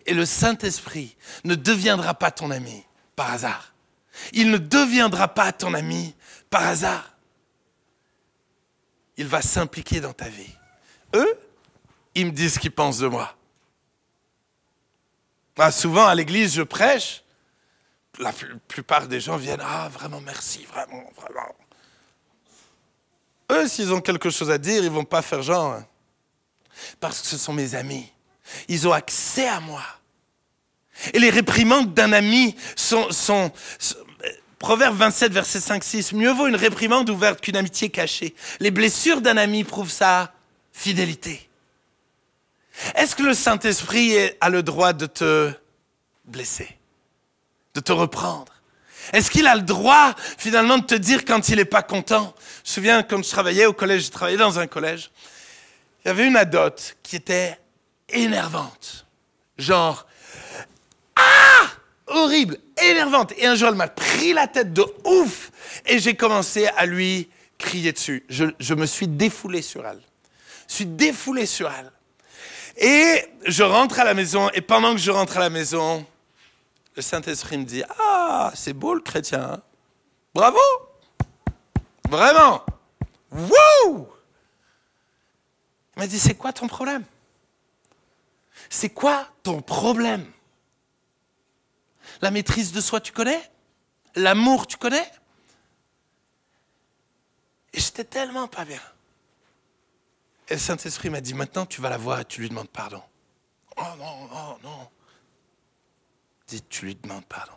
Et 0.07 0.15
le 0.15 0.25
Saint-Esprit 0.25 1.17
ne 1.45 1.55
deviendra 1.55 2.15
pas 2.15 2.31
ton 2.31 2.51
ami 2.51 2.83
par 3.15 3.33
hasard. 3.33 3.75
Il 4.33 4.51
ne 4.51 4.59
deviendra 4.59 5.29
pas 5.29 5.53
ton 5.53 5.75
ami 5.75 6.15
par 6.51 6.67
hasard. 6.67 7.18
Il 9.19 9.27
va 9.27 9.43
s'impliquer 9.43 10.01
dans 10.01 10.15
ta 10.15 10.29
vie. 10.29 10.55
Eux, 11.15 11.39
ils 12.15 12.27
me 12.27 12.31
disent 12.31 12.55
ce 12.55 12.59
qu'ils 12.59 12.73
pensent 12.73 12.99
de 12.99 13.09
moi. 13.09 13.35
Ah, 15.59 15.73
souvent 15.73 16.07
à 16.07 16.15
l'église, 16.15 16.55
je 16.55 16.63
prêche. 16.63 17.25
La 18.19 18.33
plupart 18.69 19.07
des 19.07 19.21
gens 19.21 19.37
viennent 19.37 19.63
Ah, 19.63 19.89
vraiment, 19.93 20.21
merci, 20.21 20.65
vraiment, 20.65 21.05
vraiment. 21.17 21.55
Eux, 23.51 23.67
s'ils 23.69 23.93
ont 23.93 24.01
quelque 24.01 24.31
chose 24.31 24.51
à 24.51 24.59
dire, 24.59 24.83
ils 24.85 24.91
vont 24.91 25.05
pas 25.05 25.23
faire 25.23 25.43
genre. 25.43 25.75
Hein. 25.75 25.87
Parce 27.01 27.21
que 27.21 27.27
ce 27.27 27.39
sont 27.39 27.53
mes 27.53 27.75
amis. 27.75 28.11
Ils 28.69 28.87
ont 28.87 28.93
accès 28.93 29.49
à 29.49 29.61
moi. 29.61 29.83
Et 31.13 31.19
les 31.19 31.31
réprimandes 31.31 31.95
d'un 31.95 32.13
ami 32.13 32.57
sont, 32.77 33.53
Proverbe 34.59 34.97
27, 34.97 35.33
verset 35.33 35.61
5, 35.61 35.85
6. 35.85 36.13
Mieux 36.15 36.33
vaut 36.33 36.49
une 36.49 36.57
réprimande 36.57 37.09
ouverte 37.11 37.41
qu'une 37.41 37.57
amitié 37.57 37.91
cachée. 37.91 38.35
Les 38.61 38.71
blessures 38.71 39.21
d'un 39.21 39.37
ami 39.37 39.65
prouvent 39.65 39.91
sa 39.91 40.33
fidélité. 40.73 41.49
Est-ce 42.95 43.15
que 43.17 43.23
le 43.23 43.35
Saint-Esprit 43.35 44.17
a 44.41 44.51
le 44.51 44.63
droit 44.63 44.93
de 44.93 45.07
te 45.07 45.53
blesser, 46.25 46.69
de 47.75 47.81
te 47.81 47.93
reprendre? 47.93 48.53
Est-ce 49.13 49.31
qu'il 49.31 49.47
a 49.47 49.55
le 49.55 49.63
droit 49.63 50.15
finalement 50.37 50.79
de 50.79 50.85
te 50.85 50.95
dire 50.95 51.25
quand 51.25 51.49
il 51.49 51.57
n'est 51.57 51.65
pas 51.65 51.83
content? 51.83 52.35
Je 52.65 52.71
me 52.71 52.75
souviens 52.75 53.03
quand 53.03 53.23
je 53.23 53.31
travaillais 53.31 53.67
au 53.67 53.73
collège, 53.73 54.07
je 54.07 54.11
travaillais 54.11 54.39
dans 54.39 54.59
un 54.59 54.67
collège, 54.67 55.11
il 56.05 56.09
y 56.09 56.11
avait 56.11 56.27
une 56.27 56.37
adote 56.37 56.97
qui 57.03 57.17
était 57.17 57.59
énervante. 58.09 59.07
Genre, 59.57 60.07
Horrible, 62.09 62.59
énervante. 62.83 63.33
Et 63.37 63.47
un 63.47 63.55
jour, 63.55 63.69
elle 63.69 63.75
m'a 63.75 63.89
pris 63.89 64.33
la 64.33 64.47
tête 64.47 64.73
de 64.73 64.85
ouf 65.05 65.51
et 65.87 65.99
j'ai 65.99 66.15
commencé 66.15 66.67
à 66.67 66.87
lui 66.87 67.29
crier 67.59 67.93
dessus. 67.93 68.25
Je, 68.29 68.75
me 68.75 68.87
suis 68.87 69.09
défoulé 69.09 69.63
sur 69.63 69.87
elle. 69.87 70.01
Je 70.69 70.75
suis 70.75 70.87
défoulé 70.87 71.45
sur 71.45 71.71
elle. 71.71 71.91
Et 72.77 73.25
je 73.45 73.63
rentre 73.63 74.01
à 74.01 74.05
la 74.05 74.15
maison 74.15 74.49
et 74.55 74.61
pendant 74.61 74.93
que 74.93 75.01
je 75.01 75.11
rentre 75.11 75.37
à 75.37 75.41
la 75.41 75.51
maison, 75.51 76.07
le 76.95 77.03
Saint-Esprit 77.03 77.59
me 77.59 77.65
dit 77.65 77.83
Ah, 77.99 78.53
c'est 78.55 78.73
beau 78.73 78.95
le 78.95 79.01
chrétien. 79.01 79.61
Bravo 80.35 80.59
Vraiment 82.09 82.65
Wouh 83.33 84.09
Il 85.97 86.01
m'a 86.01 86.07
dit 86.07 86.19
C'est 86.19 86.35
quoi 86.35 86.53
ton 86.53 86.69
problème? 86.69 87.05
C'est 88.71 88.91
quoi 88.91 89.27
ton 89.43 89.61
problème? 89.61 90.25
La 92.21 92.31
maîtrise 92.31 92.73
de 92.73 92.81
soi, 92.81 93.01
tu 93.01 93.13
connais? 93.13 93.41
L'amour, 94.15 94.67
tu 94.67 94.77
connais? 94.77 95.09
Et 97.73 97.81
j'étais 97.81 98.05
tellement 98.05 98.49
pas 98.49 98.65
bien. 98.65 98.81
Et 100.49 100.55
le 100.55 100.59
Saint-Esprit 100.59 101.11
m'a 101.11 101.21
dit 101.21 101.35
Maintenant, 101.35 101.67
tu 101.67 101.81
vas 101.81 101.91
la 101.91 101.99
voir 101.99 102.21
et 102.21 102.25
tu 102.25 102.41
lui 102.41 102.49
demandes 102.49 102.69
pardon. 102.69 103.03
Oh 103.77 103.83
non, 103.99 104.27
non, 104.29 104.59
non. 104.63 104.89
Dis, 106.49 106.63
tu 106.63 106.87
lui 106.87 106.95
demandes 106.95 107.27
pardon. 107.27 107.53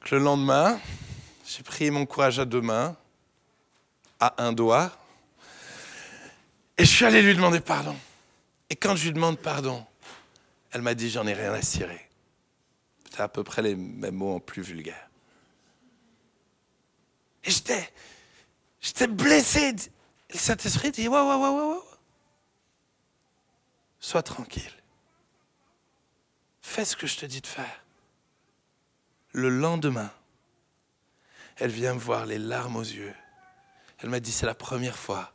Que 0.00 0.14
le 0.14 0.22
lendemain, 0.22 0.78
j'ai 1.46 1.62
pris 1.62 1.90
mon 1.90 2.06
courage 2.06 2.38
à 2.38 2.44
deux 2.44 2.60
mains, 2.60 2.96
à 4.20 4.42
un 4.44 4.52
doigt, 4.52 4.92
et 6.76 6.84
je 6.84 6.90
suis 6.90 7.04
allé 7.04 7.22
lui 7.22 7.34
demander 7.34 7.60
pardon. 7.60 7.96
Et 8.68 8.76
quand 8.76 8.94
je 8.96 9.04
lui 9.04 9.12
demande 9.12 9.38
pardon, 9.38 9.84
elle 10.70 10.82
m'a 10.82 10.94
dit 10.94 11.10
J'en 11.10 11.26
ai 11.26 11.34
rien 11.34 11.52
à 11.52 11.62
cirer. 11.62 12.09
C'est 13.10 13.20
à 13.20 13.28
peu 13.28 13.44
près 13.44 13.62
les 13.62 13.74
mêmes 13.74 14.14
mots 14.14 14.36
en 14.36 14.40
plus 14.40 14.62
vulgaire. 14.62 15.10
Et 17.44 17.50
j'étais, 17.50 17.92
j'étais 18.80 19.06
blessé. 19.06 19.74
Le 20.32 20.38
Saint-Esprit 20.38 20.92
dit 20.92 21.08
Ouais, 21.08 21.20
ouais, 21.20 21.34
ouais, 21.34 21.48
ouais, 21.48 21.74
ouais. 21.74 21.80
Sois 23.98 24.22
tranquille. 24.22 24.72
Fais 26.62 26.84
ce 26.84 26.96
que 26.96 27.06
je 27.06 27.16
te 27.16 27.26
dis 27.26 27.40
de 27.40 27.46
faire. 27.46 27.84
Le 29.32 29.48
lendemain, 29.48 30.10
elle 31.56 31.70
vient 31.70 31.94
me 31.94 31.98
voir 31.98 32.26
les 32.26 32.38
larmes 32.38 32.76
aux 32.76 32.82
yeux. 32.82 33.14
Elle 33.98 34.08
m'a 34.08 34.20
dit, 34.20 34.32
c'est 34.32 34.46
la 34.46 34.54
première 34.54 34.96
fois 34.96 35.32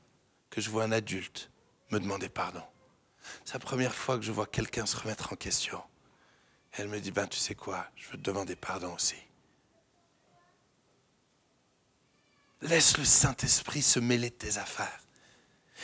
que 0.49 0.59
je 0.59 0.69
vois 0.69 0.83
un 0.83 0.91
adulte 0.91 1.51
me 1.91 1.99
demander 1.99 2.29
pardon. 2.29 2.63
C'est 3.43 3.53
la 3.53 3.59
première 3.59 3.93
fois 3.93 4.17
que 4.17 4.23
je 4.23 4.31
vois 4.31 4.47
quelqu'un 4.47 4.85
se 4.85 4.97
remettre 4.97 5.33
en 5.33 5.35
question. 5.35 5.81
Elle 6.77 6.87
me 6.89 6.99
dit, 6.99 7.11
ben 7.11 7.27
tu 7.27 7.39
sais 7.39 7.55
quoi, 7.55 7.87
je 7.95 8.09
veux 8.09 8.17
te 8.17 8.23
demander 8.23 8.55
pardon 8.55 8.93
aussi. 8.93 9.15
Laisse 12.61 12.97
le 12.97 13.05
Saint-Esprit 13.05 13.81
se 13.81 13.99
mêler 13.99 14.29
de 14.29 14.35
tes 14.35 14.57
affaires. 14.57 14.99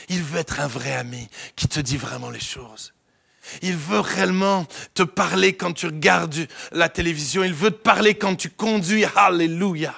Il 0.09 0.23
veut 0.23 0.39
être 0.39 0.59
un 0.59 0.67
vrai 0.67 0.93
ami 0.93 1.29
qui 1.55 1.67
te 1.67 1.79
dit 1.79 1.97
vraiment 1.97 2.29
les 2.29 2.39
choses. 2.39 2.93
Il 3.61 3.75
veut 3.75 3.99
réellement 3.99 4.65
te 4.93 5.03
parler 5.03 5.55
quand 5.55 5.73
tu 5.73 5.87
regardes 5.87 6.47
la 6.71 6.89
télévision. 6.89 7.43
Il 7.43 7.53
veut 7.53 7.71
te 7.71 7.81
parler 7.81 8.15
quand 8.15 8.35
tu 8.35 8.49
conduis. 8.49 9.05
Alléluia. 9.15 9.95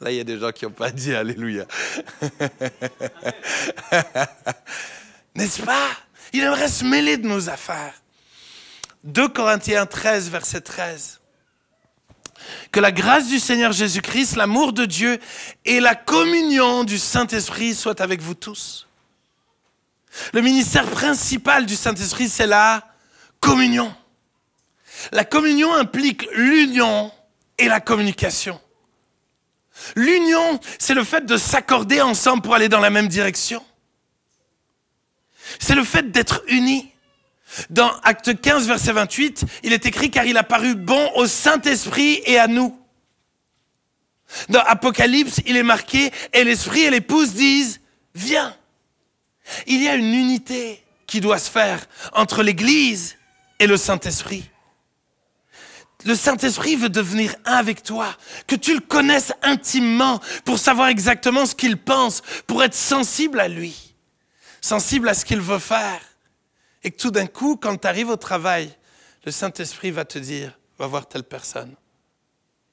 Là, 0.00 0.10
il 0.10 0.16
y 0.16 0.20
a 0.20 0.24
des 0.24 0.38
gens 0.38 0.50
qui 0.50 0.64
n'ont 0.64 0.72
pas 0.72 0.90
dit 0.90 1.14
Alléluia. 1.14 1.66
N'est-ce 5.34 5.62
pas? 5.62 5.90
Il 6.32 6.42
aimerait 6.42 6.68
se 6.68 6.84
mêler 6.84 7.16
de 7.16 7.28
nos 7.28 7.48
affaires. 7.48 8.01
2 9.04 9.28
Corinthiens 9.28 9.86
13, 9.86 10.30
verset 10.30 10.60
13. 10.60 11.20
Que 12.70 12.80
la 12.80 12.92
grâce 12.92 13.28
du 13.28 13.38
Seigneur 13.38 13.72
Jésus-Christ, 13.72 14.36
l'amour 14.36 14.72
de 14.72 14.84
Dieu 14.84 15.18
et 15.64 15.80
la 15.80 15.94
communion 15.94 16.84
du 16.84 16.98
Saint-Esprit 16.98 17.74
soient 17.74 18.00
avec 18.00 18.20
vous 18.20 18.34
tous. 18.34 18.86
Le 20.32 20.40
ministère 20.40 20.86
principal 20.86 21.66
du 21.66 21.76
Saint-Esprit, 21.76 22.28
c'est 22.28 22.46
la 22.46 22.86
communion. 23.40 23.94
La 25.10 25.24
communion 25.24 25.72
implique 25.74 26.28
l'union 26.32 27.10
et 27.58 27.68
la 27.68 27.80
communication. 27.80 28.60
L'union, 29.96 30.60
c'est 30.78 30.94
le 30.94 31.02
fait 31.02 31.26
de 31.26 31.36
s'accorder 31.36 32.00
ensemble 32.00 32.42
pour 32.42 32.54
aller 32.54 32.68
dans 32.68 32.80
la 32.80 32.90
même 32.90 33.08
direction. 33.08 33.64
C'est 35.58 35.74
le 35.74 35.84
fait 35.84 36.10
d'être 36.10 36.42
unis. 36.46 36.91
Dans 37.70 37.90
Acte 38.02 38.40
15, 38.40 38.66
verset 38.66 38.92
28, 38.92 39.44
il 39.62 39.72
est 39.72 39.86
écrit 39.86 40.10
car 40.10 40.24
il 40.24 40.36
a 40.36 40.42
paru 40.42 40.74
bon 40.74 41.10
au 41.16 41.26
Saint-Esprit 41.26 42.22
et 42.24 42.38
à 42.38 42.46
nous. 42.46 42.78
Dans 44.48 44.60
Apocalypse, 44.60 45.40
il 45.46 45.56
est 45.56 45.62
marqué 45.62 46.10
et 46.32 46.44
l'Esprit 46.44 46.82
et 46.82 46.90
l'épouse 46.90 47.34
disent 47.34 47.80
viens. 48.14 48.56
Il 49.66 49.82
y 49.82 49.88
a 49.88 49.94
une 49.94 50.14
unité 50.14 50.82
qui 51.06 51.20
doit 51.20 51.38
se 51.38 51.50
faire 51.50 51.84
entre 52.14 52.42
l'Église 52.42 53.16
et 53.58 53.66
le 53.66 53.76
Saint-Esprit. 53.76 54.48
Le 56.04 56.14
Saint-Esprit 56.16 56.76
veut 56.76 56.88
devenir 56.88 57.34
un 57.44 57.54
avec 57.54 57.82
toi, 57.82 58.16
que 58.46 58.56
tu 58.56 58.74
le 58.74 58.80
connaisses 58.80 59.32
intimement 59.42 60.20
pour 60.44 60.58
savoir 60.58 60.88
exactement 60.88 61.46
ce 61.46 61.54
qu'il 61.54 61.76
pense, 61.76 62.22
pour 62.46 62.64
être 62.64 62.74
sensible 62.74 63.38
à 63.38 63.46
lui, 63.46 63.94
sensible 64.60 65.08
à 65.08 65.14
ce 65.14 65.24
qu'il 65.24 65.40
veut 65.40 65.60
faire. 65.60 66.00
Et 66.84 66.90
que 66.90 66.96
tout 66.96 67.10
d'un 67.10 67.26
coup, 67.26 67.56
quand 67.56 67.76
tu 67.76 67.86
arrives 67.86 68.08
au 68.08 68.16
travail, 68.16 68.76
le 69.24 69.32
Saint-Esprit 69.32 69.90
va 69.90 70.04
te 70.04 70.18
dire, 70.18 70.58
va 70.78 70.86
voir 70.86 71.08
telle 71.08 71.24
personne 71.24 71.74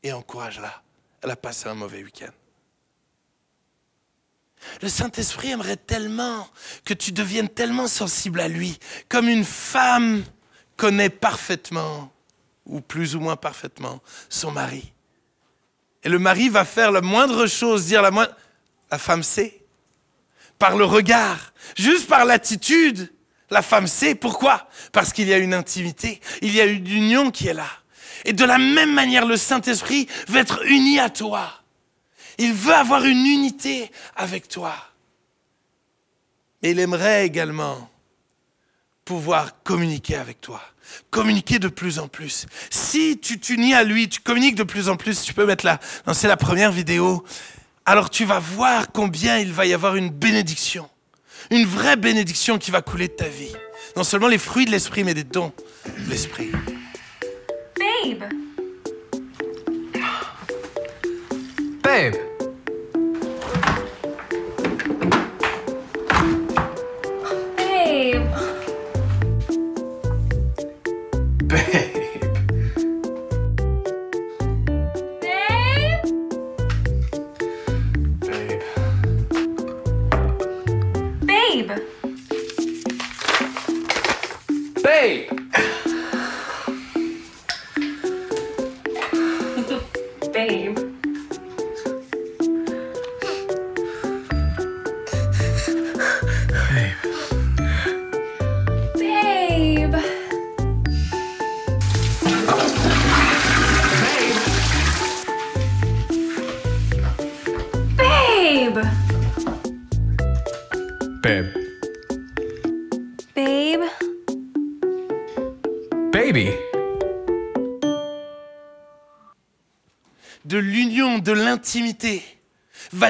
et 0.01 0.11
encourage-la. 0.13 0.81
Elle 1.21 1.31
a 1.31 1.35
passé 1.35 1.67
un 1.67 1.75
mauvais 1.75 2.03
week-end. 2.03 2.31
Le 4.81 4.89
Saint-Esprit 4.89 5.51
aimerait 5.51 5.77
tellement 5.77 6.47
que 6.83 6.93
tu 6.93 7.11
deviennes 7.11 7.49
tellement 7.49 7.87
sensible 7.87 8.39
à 8.41 8.47
lui, 8.47 8.77
comme 9.07 9.29
une 9.29 9.45
femme 9.45 10.23
connaît 10.75 11.09
parfaitement, 11.09 12.11
ou 12.65 12.81
plus 12.81 13.15
ou 13.15 13.19
moins 13.19 13.35
parfaitement, 13.35 14.01
son 14.29 14.51
mari. 14.51 14.93
Et 16.03 16.09
le 16.09 16.19
mari 16.19 16.49
va 16.49 16.65
faire 16.65 16.91
la 16.91 17.01
moindre 17.01 17.47
chose, 17.47 17.85
dire 17.85 18.01
la 18.01 18.11
moindre... 18.11 18.35
La 18.91 18.97
femme 18.97 19.21
sait. 19.21 19.63
Par 20.57 20.75
le 20.75 20.83
regard, 20.83 21.53
juste 21.77 22.07
par 22.07 22.25
l'attitude, 22.25 23.13
la 23.49 23.61
femme 23.61 23.87
sait. 23.87 24.15
Pourquoi 24.15 24.67
Parce 24.91 25.13
qu'il 25.13 25.27
y 25.27 25.33
a 25.33 25.37
une 25.37 25.53
intimité, 25.53 26.21
il 26.41 26.55
y 26.55 26.61
a 26.61 26.65
une 26.65 26.87
union 26.87 27.31
qui 27.31 27.47
est 27.47 27.53
là. 27.53 27.69
Et 28.25 28.33
de 28.33 28.43
la 28.43 28.57
même 28.57 28.93
manière, 28.93 29.25
le 29.25 29.37
Saint-Esprit 29.37 30.07
veut 30.27 30.39
être 30.39 30.65
uni 30.65 30.99
à 30.99 31.09
toi. 31.09 31.51
Il 32.37 32.53
veut 32.53 32.73
avoir 32.73 33.05
une 33.05 33.25
unité 33.25 33.91
avec 34.15 34.47
toi. 34.47 34.73
Mais 36.61 36.71
il 36.71 36.79
aimerait 36.79 37.25
également 37.25 37.89
pouvoir 39.05 39.63
communiquer 39.63 40.15
avec 40.15 40.41
toi. 40.41 40.61
Communiquer 41.11 41.59
de 41.59 41.67
plus 41.67 41.99
en 41.99 42.07
plus. 42.07 42.47
Si 42.69 43.19
tu 43.19 43.39
t'unis 43.39 43.73
à 43.73 43.83
lui, 43.83 44.09
tu 44.09 44.19
communiques 44.21 44.55
de 44.55 44.63
plus 44.63 44.89
en 44.89 44.97
plus, 44.97 45.21
tu 45.21 45.33
peux 45.33 45.45
mettre 45.45 45.65
là, 45.65 45.79
lancer 46.05 46.27
la 46.27 46.37
première 46.37 46.71
vidéo, 46.71 47.23
alors 47.85 48.09
tu 48.09 48.25
vas 48.25 48.39
voir 48.39 48.91
combien 48.91 49.37
il 49.37 49.53
va 49.53 49.65
y 49.65 49.73
avoir 49.73 49.95
une 49.95 50.09
bénédiction. 50.09 50.89
Une 51.51 51.65
vraie 51.65 51.95
bénédiction 51.97 52.57
qui 52.59 52.69
va 52.69 52.81
couler 52.81 53.07
de 53.07 53.13
ta 53.13 53.27
vie. 53.27 53.53
Non 53.95 54.03
seulement 54.03 54.27
les 54.27 54.37
fruits 54.37 54.65
de 54.65 54.71
l'esprit, 54.71 55.03
mais 55.03 55.13
des 55.15 55.23
dons 55.23 55.51
de 55.85 56.09
l'esprit. 56.09 56.51
Babe, 57.75 58.29
Babe. 61.83 62.15
babe, 67.55 67.69
Babe. 67.87 68.29
babe, 71.47 71.88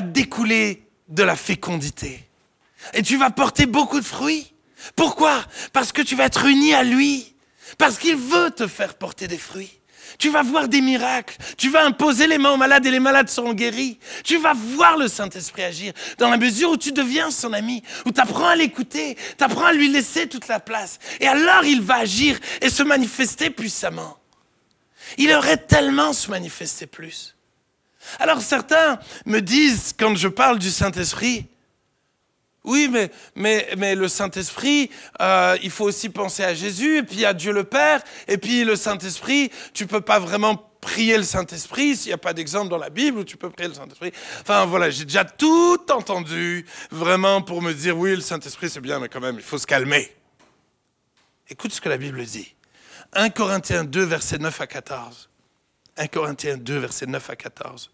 découler 0.01 0.83
de 1.07 1.23
la 1.23 1.35
fécondité. 1.35 2.27
Et 2.93 3.01
tu 3.01 3.17
vas 3.17 3.29
porter 3.29 3.65
beaucoup 3.65 3.99
de 3.99 4.05
fruits. 4.05 4.53
Pourquoi? 4.95 5.43
Parce 5.73 5.91
que 5.91 6.01
tu 6.01 6.15
vas 6.15 6.25
être 6.25 6.45
uni 6.45 6.73
à 6.73 6.83
lui. 6.83 7.35
Parce 7.77 7.97
qu'il 7.97 8.15
veut 8.15 8.51
te 8.51 8.67
faire 8.67 8.95
porter 8.95 9.27
des 9.27 9.37
fruits. 9.37 9.79
Tu 10.17 10.29
vas 10.29 10.41
voir 10.41 10.67
des 10.67 10.81
miracles. 10.81 11.37
Tu 11.57 11.69
vas 11.69 11.85
imposer 11.85 12.27
les 12.27 12.37
mains 12.37 12.51
aux 12.51 12.57
malades 12.57 12.85
et 12.85 12.91
les 12.91 12.99
malades 12.99 13.29
seront 13.29 13.53
guéris. 13.53 13.99
Tu 14.23 14.37
vas 14.37 14.53
voir 14.53 14.97
le 14.97 15.07
Saint-Esprit 15.07 15.63
agir 15.63 15.93
dans 16.17 16.29
la 16.29 16.37
mesure 16.37 16.71
où 16.71 16.77
tu 16.77 16.91
deviens 16.91 17.31
son 17.31 17.53
ami, 17.53 17.83
où 18.05 18.11
tu 18.11 18.19
apprends 18.19 18.47
à 18.47 18.55
l'écouter, 18.55 19.15
tu 19.37 19.43
apprends 19.43 19.65
à 19.65 19.73
lui 19.73 19.89
laisser 19.89 20.27
toute 20.27 20.47
la 20.47 20.59
place. 20.59 20.99
Et 21.19 21.27
alors 21.27 21.63
il 21.63 21.81
va 21.81 21.97
agir 21.97 22.39
et 22.61 22.69
se 22.69 22.83
manifester 22.83 23.49
puissamment. 23.49 24.17
Il 25.17 25.31
aurait 25.33 25.57
tellement 25.57 26.13
se 26.13 26.29
manifester 26.29 26.85
plus. 26.85 27.35
Alors 28.19 28.41
certains 28.41 28.99
me 29.25 29.39
disent, 29.39 29.93
quand 29.97 30.15
je 30.15 30.27
parle 30.27 30.59
du 30.59 30.71
Saint-Esprit, 30.71 31.47
oui, 32.65 32.89
mais, 32.91 33.09
mais, 33.35 33.69
mais 33.77 33.95
le 33.95 34.07
Saint-Esprit, 34.07 34.89
euh, 35.21 35.57
il 35.63 35.71
faut 35.71 35.85
aussi 35.85 36.09
penser 36.09 36.43
à 36.43 36.53
Jésus, 36.53 36.97
et 36.97 37.03
puis 37.03 37.25
à 37.25 37.33
Dieu 37.33 37.53
le 37.53 37.63
Père, 37.63 38.01
et 38.27 38.37
puis 38.37 38.63
le 38.63 38.75
Saint-Esprit, 38.75 39.49
tu 39.73 39.87
peux 39.87 40.01
pas 40.01 40.19
vraiment 40.19 40.69
prier 40.81 41.17
le 41.17 41.23
Saint-Esprit 41.23 41.95
s'il 41.95 42.09
n'y 42.09 42.13
a 42.13 42.17
pas 42.17 42.33
d'exemple 42.33 42.69
dans 42.69 42.77
la 42.77 42.89
Bible 42.89 43.19
où 43.19 43.23
tu 43.23 43.37
peux 43.37 43.49
prier 43.49 43.69
le 43.69 43.75
Saint-Esprit. 43.75 44.11
Enfin 44.41 44.65
voilà, 44.65 44.89
j'ai 44.89 45.05
déjà 45.05 45.23
tout 45.23 45.79
entendu, 45.89 46.65
vraiment 46.91 47.41
pour 47.41 47.61
me 47.61 47.73
dire, 47.73 47.97
oui, 47.97 48.15
le 48.15 48.21
Saint-Esprit 48.21 48.69
c'est 48.69 48.81
bien, 48.81 48.99
mais 48.99 49.09
quand 49.09 49.21
même, 49.21 49.35
il 49.35 49.43
faut 49.43 49.57
se 49.57 49.67
calmer. 49.67 50.13
Écoute 51.49 51.73
ce 51.73 51.81
que 51.81 51.89
la 51.89 51.97
Bible 51.97 52.23
dit. 52.25 52.55
1 53.13 53.29
Corinthiens 53.29 53.83
2, 53.83 54.03
verset 54.03 54.37
9 54.37 54.61
à 54.61 54.67
14. 54.67 55.28
1 55.99 56.07
Corinthiens 56.07 56.57
2, 56.57 56.77
verset 56.77 57.05
9 57.05 57.29
à 57.29 57.35
14. 57.35 57.91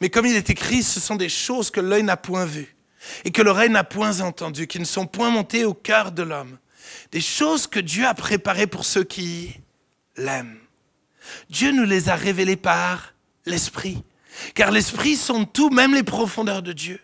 Mais 0.00 0.10
comme 0.10 0.26
il 0.26 0.36
est 0.36 0.50
écrit, 0.50 0.82
ce 0.82 1.00
sont 1.00 1.16
des 1.16 1.28
choses 1.28 1.70
que 1.70 1.80
l'œil 1.80 2.02
n'a 2.02 2.16
point 2.16 2.44
vues 2.44 2.76
et 3.24 3.30
que 3.30 3.42
l'oreille 3.42 3.70
n'a 3.70 3.84
point 3.84 4.20
entendues, 4.20 4.66
qui 4.66 4.78
ne 4.78 4.84
sont 4.84 5.06
point 5.06 5.30
montées 5.30 5.64
au 5.64 5.74
cœur 5.74 6.12
de 6.12 6.22
l'homme. 6.22 6.58
Des 7.12 7.20
choses 7.20 7.66
que 7.66 7.80
Dieu 7.80 8.06
a 8.06 8.14
préparées 8.14 8.66
pour 8.66 8.84
ceux 8.84 9.04
qui 9.04 9.54
l'aiment. 10.16 10.58
Dieu 11.48 11.72
nous 11.72 11.84
les 11.84 12.08
a 12.08 12.16
révélées 12.16 12.56
par 12.56 13.14
l'Esprit. 13.46 14.02
Car 14.54 14.70
l'Esprit 14.70 15.16
sonde 15.16 15.52
tout, 15.52 15.70
même 15.70 15.94
les 15.94 16.02
profondeurs 16.02 16.62
de 16.62 16.72
Dieu. 16.72 17.00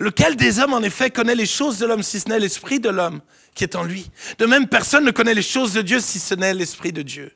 Lequel 0.00 0.36
des 0.36 0.58
hommes, 0.58 0.74
en 0.74 0.82
effet, 0.82 1.10
connaît 1.10 1.34
les 1.34 1.46
choses 1.46 1.78
de 1.78 1.86
l'homme, 1.86 2.02
si 2.02 2.20
ce 2.20 2.28
n'est 2.28 2.38
l'Esprit 2.38 2.80
de 2.80 2.90
l'homme 2.90 3.20
qui 3.54 3.64
est 3.64 3.76
en 3.76 3.84
lui 3.84 4.10
De 4.38 4.46
même, 4.46 4.68
personne 4.68 5.04
ne 5.04 5.10
connaît 5.10 5.34
les 5.34 5.42
choses 5.42 5.72
de 5.72 5.82
Dieu, 5.82 6.00
si 6.00 6.18
ce 6.18 6.34
n'est 6.34 6.54
l'Esprit 6.54 6.92
de 6.92 7.02
Dieu. 7.02 7.32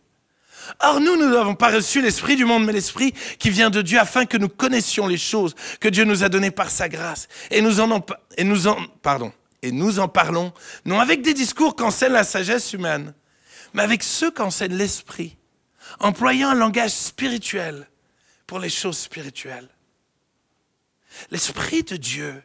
Or, 0.80 1.00
nous, 1.00 1.16
nous 1.16 1.30
n'avons 1.30 1.54
pas 1.54 1.70
reçu 1.70 2.00
l'Esprit 2.00 2.36
du 2.36 2.44
monde, 2.44 2.64
mais 2.64 2.72
l'Esprit 2.72 3.12
qui 3.38 3.50
vient 3.50 3.70
de 3.70 3.82
Dieu, 3.82 3.98
afin 3.98 4.26
que 4.26 4.36
nous 4.36 4.48
connaissions 4.48 5.06
les 5.06 5.18
choses 5.18 5.54
que 5.80 5.88
Dieu 5.88 6.04
nous 6.04 6.24
a 6.24 6.28
données 6.28 6.50
par 6.50 6.70
sa 6.70 6.88
grâce. 6.88 7.28
Et 7.50 7.60
nous 7.60 7.80
en, 7.80 8.00
parlons, 9.02 9.32
non 10.84 11.00
avec 11.00 11.22
des 11.22 11.34
discours 11.34 11.76
qu'enseigne 11.76 12.12
la 12.12 12.24
sagesse 12.24 12.72
humaine, 12.72 13.14
mais 13.74 13.82
avec 13.82 14.02
ceux 14.02 14.30
qu'enseigne 14.30 14.74
l'Esprit, 14.74 15.36
employant 16.00 16.50
un 16.50 16.54
langage 16.54 16.92
spirituel 16.92 17.88
pour 18.46 18.58
les 18.58 18.70
choses 18.70 18.98
spirituelles. 18.98 19.68
L'Esprit 21.30 21.82
de 21.82 21.96
Dieu, 21.96 22.42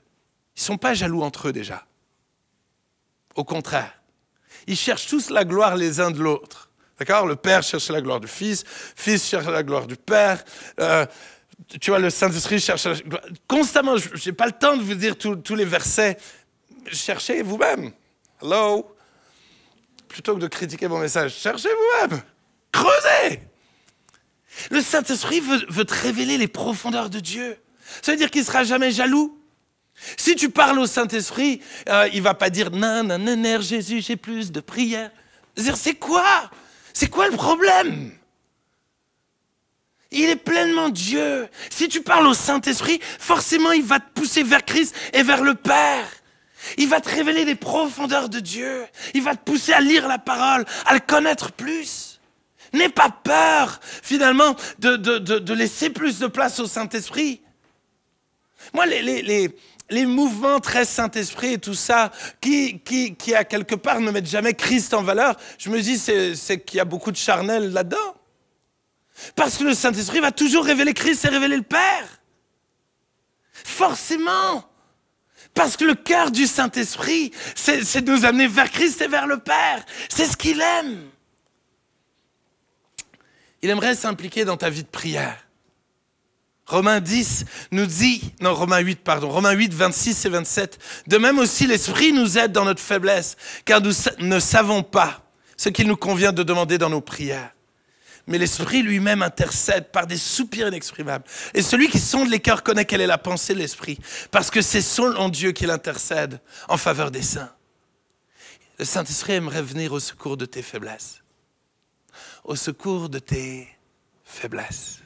ils 0.56 0.62
sont 0.62 0.77
pas 0.77 0.93
jaloux 0.93 1.21
entre 1.21 1.49
eux 1.49 1.53
déjà. 1.53 1.86
Au 3.36 3.43
contraire, 3.43 3.93
ils 4.65 4.75
cherchent 4.75 5.08
tous 5.08 5.30
la 5.30 5.45
gloire 5.45 5.75
les 5.75 5.99
uns 5.99 6.12
de 6.12 6.19
l'autre. 6.19 6.66
D'accord? 6.99 7.27
Le 7.27 7.36
Père 7.36 7.62
cherche 7.63 7.89
la 7.89 8.01
gloire 8.01 8.19
du 8.19 8.27
Fils, 8.27 8.63
Fils 8.95 9.27
cherche 9.27 9.45
la 9.45 9.63
gloire 9.63 9.86
du 9.88 9.95
Père. 9.95 10.43
euh, 10.79 11.05
tu 11.81 11.89
vois, 11.91 11.99
le 11.99 12.10
Saint-Esprit 12.10 12.60
cherche 12.60 12.86
la 12.86 12.95
gloire. 12.95 13.21
Constamment, 13.47 13.97
je 13.97 14.29
n'ai 14.29 14.33
pas 14.36 14.45
le 14.45 14.51
temps 14.53 14.75
de 14.77 14.81
vous 14.83 14.95
dire 14.95 15.17
tous- 15.17 15.55
les 15.55 15.65
versets. 15.65 16.17
Cherchez 16.91 17.41
vous-même. 17.41 17.91
Hello? 18.41 18.95
Plutôt 20.07 20.36
que 20.36 20.39
de 20.39 20.47
critiquer 20.47 20.88
mon 20.88 20.99
message, 20.99 21.33
cherchez 21.36 21.69
vous-même. 21.69 22.21
Creusez 22.71 23.41
Le 24.71 24.81
Saint-Esprit 24.81 25.41
veut, 25.41 25.86
te 25.86 25.93
révéler 25.93 26.38
les 26.38 26.47
profondeurs 26.47 27.10
de 27.10 27.19
Dieu. 27.19 27.57
Ça 28.01 28.12
veut 28.12 28.17
dire 28.17 28.31
qu'il 28.31 28.41
ne 28.41 28.45
sera 28.45 28.63
jamais 28.63 28.91
jaloux. 28.91 29.38
Si 30.15 30.36
tu 30.36 30.49
parles 30.49 30.77
au 30.79 30.86
Saint-Esprit, 30.86 31.62
euh, 31.89 32.07
il 32.13 32.21
va 32.21 32.33
pas 32.36 32.49
dire 32.49 32.71
non, 32.71 33.03
non, 33.03 33.17
non, 33.17 33.62
Jésus, 33.62 34.01
j'ai 34.01 34.15
plus 34.15 34.51
de 34.51 34.60
prières. 34.60 35.12
C'est 35.75 35.95
quoi? 35.95 36.49
C'est 36.99 37.10
quoi 37.10 37.29
le 37.29 37.38
problème? 37.38 38.12
Il 40.10 40.29
est 40.29 40.36
pleinement 40.36 40.89
Dieu. 40.89 41.47
Si 41.69 41.89
tu 41.89 42.01
parles 42.01 42.25
au 42.25 42.33
Saint-Esprit, 42.33 42.99
forcément, 43.19 43.71
il 43.71 43.83
va 43.83 43.99
te 43.99 44.19
pousser 44.19 44.41
vers 44.41 44.65
Christ 44.65 44.95
et 45.13 45.21
vers 45.21 45.43
le 45.43 45.53
Père. 45.53 46.07
Il 46.79 46.89
va 46.89 46.99
te 46.99 47.07
révéler 47.07 47.45
les 47.45 47.53
profondeurs 47.53 48.29
de 48.29 48.39
Dieu. 48.39 48.83
Il 49.13 49.21
va 49.21 49.36
te 49.36 49.43
pousser 49.43 49.73
à 49.73 49.79
lire 49.79 50.07
la 50.07 50.17
parole, 50.17 50.65
à 50.88 50.95
le 50.95 50.99
connaître 50.99 51.51
plus. 51.51 52.19
N'aie 52.73 52.89
pas 52.89 53.12
peur, 53.12 53.79
finalement, 54.01 54.55
de, 54.79 55.53
laisser 55.53 55.91
plus 55.91 56.17
de 56.17 56.25
place 56.25 56.60
au 56.60 56.65
Saint-Esprit. 56.65 57.41
Moi, 58.73 58.88
les, 58.88 59.55
les 59.89 60.06
mouvements 60.06 60.60
très 60.60 60.86
Saint-Esprit 60.86 61.54
et 61.54 61.58
tout 61.58 61.73
ça, 61.73 62.12
qui, 62.41 62.80
qui, 62.80 63.15
qui 63.15 63.34
à 63.34 63.43
quelque 63.43 63.76
part 63.76 64.00
ne 64.00 64.12
mettent 64.12 64.28
jamais 64.28 64.54
Christ 64.54 64.93
en 64.93 65.04
valeur, 65.04 65.38
je 65.58 65.69
me 65.69 65.82
dis 65.82 65.97
c'est, 65.97 66.60
qu'il 66.60 66.78
y 66.78 66.80
a 66.80 66.86
beaucoup 66.86 67.12
de 67.12 67.17
charnel 67.17 67.71
là-dedans. 67.71 68.15
Parce 69.36 69.58
que 69.58 69.63
le 69.63 69.73
Saint-Esprit 69.73 70.19
va 70.19 70.32
toujours 70.32 70.65
révéler 70.65 70.93
Christ 70.93 71.26
et 71.26 71.30
révéler 71.30 71.58
le 71.58 71.63
Père. 71.63 72.21
Forcément. 73.52 74.69
Parce 75.54 75.76
que 75.76 75.86
le 75.86 75.95
cœur 75.95 76.30
du 76.30 76.45
Saint-Esprit, 76.45 77.32
c'est 77.56 78.02
de 78.02 78.12
nous 78.12 78.26
amener 78.26 78.47
vers 78.47 78.69
Christ 78.69 79.02
et 79.02 79.08
vers 79.08 79.26
le 79.26 79.39
Père. 79.39 79.84
C'est 80.10 80.26
ce 80.26 80.38
qu'il 80.38 80.62
aime. 80.62 81.10
Il 83.63 83.69
aimerait 83.69 83.95
s'impliquer 83.95 84.45
dans 84.45 84.58
ta 84.58 84.69
vie 84.69 84.84
de 84.84 84.88
prière. 84.88 85.46
Romains 86.67 86.99
10 86.99 87.45
nous 87.71 87.86
dit, 87.86 88.34
non, 88.41 88.53
Romains 88.53 88.80
8, 88.80 88.99
pardon, 88.99 89.30
Romains 89.30 89.53
8, 89.53 89.73
26 89.73 90.25
et 90.25 90.30
27. 90.30 90.80
De 91.08 91.17
même 91.17 91.39
aussi, 91.39 91.65
l'Esprit 91.65 92.12
nous 92.12 92.38
aide 92.38 92.51
dans 92.51 92.65
notre 92.65 92.82
faiblesse, 92.82 93.38
car 93.63 93.82
nous 93.82 93.93
ne 94.19 94.39
savons 94.39 94.84
pas 94.84 95.23
ce 95.56 95.69
qu'il 95.69 95.88
nous 95.88 95.95
convient 95.95 96.34
de 96.34 96.43
demander 96.43 96.77
dans 96.77 96.89
nos 96.89 97.01
prières. 97.01 97.51
Mais 98.27 98.38
l'Esprit 98.38 98.82
lui-même 98.82 99.21
intercède 99.21 99.91
par 99.91 100.06
des 100.06 100.17
soupirs 100.17 100.67
inexprimables. 100.67 101.23
Et 101.53 101.62
celui 101.62 101.88
qui 101.88 101.99
sonde 101.99 102.30
les 102.30 102.41
cœurs 102.41 102.62
connaît 102.63 102.84
quelle 102.84 102.99
est 102.99 103.08
la 103.08 103.17
pensée 103.17 103.53
de 103.53 103.60
l'Esprit, 103.60 103.97
parce 104.30 104.51
que 104.51 104.62
c'est 104.62 104.82
selon 104.82 105.30
Dieu 105.30 105.53
qu'il 105.53 105.71
intercède 105.71 106.41
en 106.67 106.75
faveur 106.75 107.12
des 107.12 107.21
saints. 107.21 107.51
Le 108.77 108.84
Saint-Esprit 108.84 109.34
aimerait 109.34 109.62
venir 109.62 109.93
au 109.93 110.01
secours 110.01 110.36
de 110.36 110.45
tes 110.45 110.62
faiblesses, 110.62 111.23
au 112.43 112.58
secours 112.58 113.08
de 113.08 113.19
tes 113.19 113.69
faiblesses. 114.25 114.99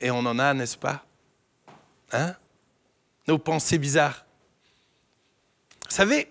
Et 0.00 0.10
on 0.10 0.18
en 0.18 0.38
a, 0.38 0.54
n'est-ce 0.54 0.76
pas? 0.76 1.04
Hein? 2.12 2.34
Nos 3.26 3.38
pensées 3.38 3.78
bizarres. 3.78 4.24
Vous 5.88 5.94
savez, 5.94 6.30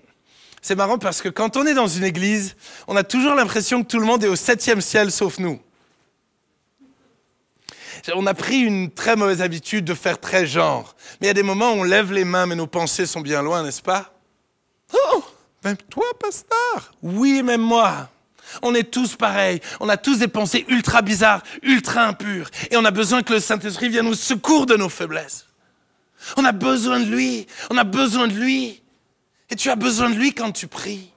c'est 0.61 0.75
marrant 0.75 0.97
parce 0.97 1.21
que 1.21 1.29
quand 1.29 1.57
on 1.57 1.65
est 1.65 1.73
dans 1.73 1.87
une 1.87 2.03
église, 2.03 2.55
on 2.87 2.95
a 2.95 3.03
toujours 3.03 3.35
l'impression 3.35 3.83
que 3.83 3.87
tout 3.87 3.99
le 3.99 4.05
monde 4.05 4.23
est 4.23 4.27
au 4.27 4.35
septième 4.35 4.81
ciel 4.81 5.11
sauf 5.11 5.39
nous. 5.39 5.59
On 8.13 8.25
a 8.25 8.33
pris 8.33 8.59
une 8.59 8.91
très 8.91 9.15
mauvaise 9.15 9.41
habitude 9.41 9.83
de 9.83 9.93
faire 9.93 10.19
très 10.19 10.45
genre. 10.45 10.95
Mais 11.19 11.25
il 11.25 11.29
y 11.29 11.31
a 11.31 11.33
des 11.33 11.43
moments 11.43 11.71
où 11.71 11.77
on 11.77 11.83
lève 11.83 12.11
les 12.13 12.23
mains, 12.23 12.45
mais 12.45 12.55
nos 12.55 12.67
pensées 12.67 13.05
sont 13.05 13.21
bien 13.21 13.41
loin, 13.41 13.63
n'est-ce 13.63 13.81
pas? 13.81 14.13
Oh, 14.93 15.23
même 15.63 15.77
toi, 15.89 16.05
pasteur 16.19 16.93
Oui, 17.01 17.43
même 17.43 17.61
moi. 17.61 18.09
On 18.61 18.73
est 18.73 18.91
tous 18.91 19.15
pareils. 19.15 19.59
On 19.79 19.89
a 19.89 19.97
tous 19.97 20.19
des 20.19 20.27
pensées 20.27 20.65
ultra 20.67 21.01
bizarres, 21.01 21.43
ultra 21.63 22.03
impures. 22.05 22.49
Et 22.71 22.77
on 22.77 22.85
a 22.85 22.91
besoin 22.91 23.23
que 23.23 23.33
le 23.33 23.39
Saint-Esprit 23.39 23.89
vienne 23.89 24.07
au 24.07 24.13
secours 24.13 24.65
de 24.65 24.75
nos 24.75 24.89
faiblesses. 24.89 25.47
On 26.35 26.45
a 26.45 26.51
besoin 26.51 26.99
de 26.99 27.05
lui. 27.05 27.47
On 27.69 27.77
a 27.77 27.83
besoin 27.83 28.27
de 28.27 28.33
lui. 28.33 28.81
Et 29.49 29.55
tu 29.55 29.69
as 29.69 29.75
besoin 29.75 30.09
de 30.09 30.15
lui 30.15 30.33
quand 30.33 30.51
tu 30.51 30.67
pries. 30.67 31.11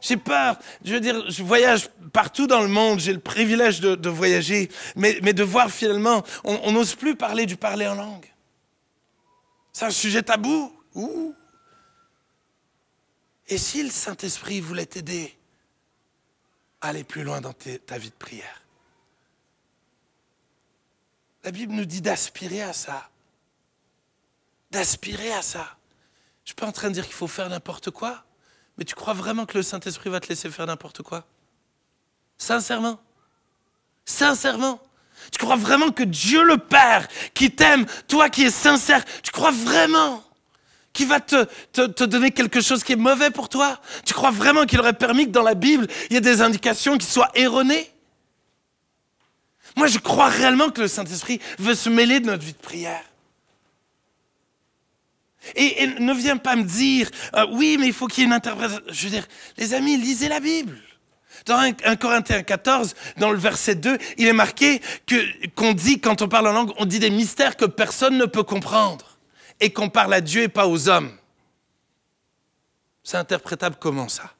J'ai 0.00 0.16
peur. 0.16 0.58
Je 0.84 0.94
veux 0.94 1.00
dire, 1.00 1.30
je 1.30 1.42
voyage 1.42 1.90
partout 2.12 2.46
dans 2.46 2.62
le 2.62 2.68
monde. 2.68 3.00
J'ai 3.00 3.12
le 3.12 3.20
privilège 3.20 3.80
de, 3.80 4.08
voyager. 4.08 4.70
Mais, 4.96 5.20
de 5.20 5.42
voir 5.42 5.70
finalement, 5.70 6.24
on 6.44 6.72
n'ose 6.72 6.94
plus 6.94 7.16
parler 7.16 7.46
du 7.46 7.56
parler 7.56 7.86
en 7.86 7.94
langue. 7.94 8.30
C'est 9.72 9.84
un 9.84 9.90
sujet 9.90 10.22
tabou. 10.22 10.72
Et 13.48 13.58
si 13.58 13.82
le 13.82 13.90
Saint-Esprit 13.90 14.60
voulait 14.60 14.86
t'aider 14.86 15.36
aller 16.80 17.04
plus 17.04 17.22
loin 17.22 17.40
dans 17.40 17.52
ta 17.52 17.98
vie 17.98 18.10
de 18.10 18.14
prière 18.14 18.62
La 21.44 21.50
Bible 21.50 21.72
nous 21.72 21.84
dit 21.84 22.00
d'aspirer 22.00 22.62
à 22.62 22.72
ça. 22.72 23.10
D'aspirer 24.70 25.32
à 25.32 25.42
ça. 25.42 25.76
Je 26.44 26.44
ne 26.44 26.46
suis 26.46 26.54
pas 26.54 26.66
en 26.66 26.72
train 26.72 26.88
de 26.88 26.94
dire 26.94 27.04
qu'il 27.04 27.14
faut 27.14 27.28
faire 27.28 27.48
n'importe 27.48 27.90
quoi, 27.90 28.24
mais 28.78 28.84
tu 28.84 28.94
crois 28.94 29.14
vraiment 29.14 29.46
que 29.46 29.56
le 29.56 29.62
Saint-Esprit 29.62 30.10
va 30.10 30.20
te 30.20 30.28
laisser 30.28 30.50
faire 30.50 30.66
n'importe 30.66 31.02
quoi? 31.02 31.26
Sincèrement. 32.38 33.00
Sincèrement. 34.04 34.80
Tu 35.32 35.38
crois 35.38 35.56
vraiment 35.56 35.90
que 35.90 36.02
Dieu 36.02 36.42
le 36.42 36.56
Père, 36.56 37.06
qui 37.34 37.54
t'aime, 37.54 37.84
toi 38.08 38.30
qui 38.30 38.44
es 38.44 38.50
sincère, 38.50 39.04
tu 39.22 39.32
crois 39.32 39.50
vraiment? 39.50 40.24
Qu'il 41.00 41.08
va 41.08 41.20
te, 41.20 41.46
te, 41.72 42.04
donner 42.04 42.30
quelque 42.30 42.60
chose 42.60 42.84
qui 42.84 42.92
est 42.92 42.96
mauvais 42.96 43.30
pour 43.30 43.48
toi 43.48 43.80
Tu 44.04 44.12
crois 44.12 44.30
vraiment 44.30 44.66
qu'il 44.66 44.78
aurait 44.80 44.92
permis 44.92 45.24
que 45.24 45.30
dans 45.30 45.42
la 45.42 45.54
Bible, 45.54 45.86
il 46.10 46.14
y 46.14 46.16
ait 46.16 46.20
des 46.20 46.42
indications 46.42 46.98
qui 46.98 47.06
soient 47.06 47.30
erronées? 47.34 47.90
Moi, 49.76 49.86
je 49.86 49.98
crois 49.98 50.28
réellement 50.28 50.68
que 50.68 50.82
le 50.82 50.88
Saint-Esprit 50.88 51.40
veut 51.58 51.74
se 51.74 51.88
mêler 51.88 52.20
de 52.20 52.26
notre 52.26 52.44
vie 52.44 52.52
de 52.52 52.58
prière. 52.58 53.02
Et, 55.56 55.86
ne 55.86 56.12
viens 56.12 56.36
pas 56.36 56.54
me 56.54 56.64
dire, 56.64 57.10
euh, 57.34 57.46
oui, 57.52 57.78
mais 57.80 57.86
il 57.86 57.94
faut 57.94 58.06
qu'il 58.06 58.22
y 58.22 58.24
ait 58.24 58.26
une 58.26 58.34
interprétation. 58.34 58.82
Je 58.88 59.04
veux 59.04 59.10
dire, 59.10 59.26
les 59.56 59.72
amis, 59.72 59.96
lisez 59.96 60.28
la 60.28 60.40
Bible. 60.40 60.78
Dans 61.46 61.56
1, 61.56 61.72
1 61.82 61.96
Corinthiens 61.96 62.42
14, 62.42 62.94
dans 63.16 63.30
le 63.30 63.38
verset 63.38 63.76
2, 63.76 63.96
il 64.18 64.26
est 64.26 64.34
marqué 64.34 64.82
qu'on 65.54 65.72
dit, 65.72 65.98
quand 65.98 66.20
on 66.20 66.28
parle 66.28 66.48
en 66.48 66.52
langue, 66.52 66.72
on 66.76 66.84
dit 66.84 66.98
des 66.98 67.08
mystères 67.08 67.56
que 67.56 67.64
personne 67.64 68.18
ne 68.18 68.26
peut 68.26 68.42
comprendre. 68.42 69.09
Et 69.60 69.72
qu'on 69.72 69.90
parle 69.90 70.14
à 70.14 70.20
Dieu 70.20 70.42
et 70.42 70.48
pas 70.48 70.66
aux 70.66 70.88
hommes. 70.88 71.16
C'est 73.02 73.16
interprétable 73.16 73.76
comment 73.78 74.08
ça? 74.08 74.32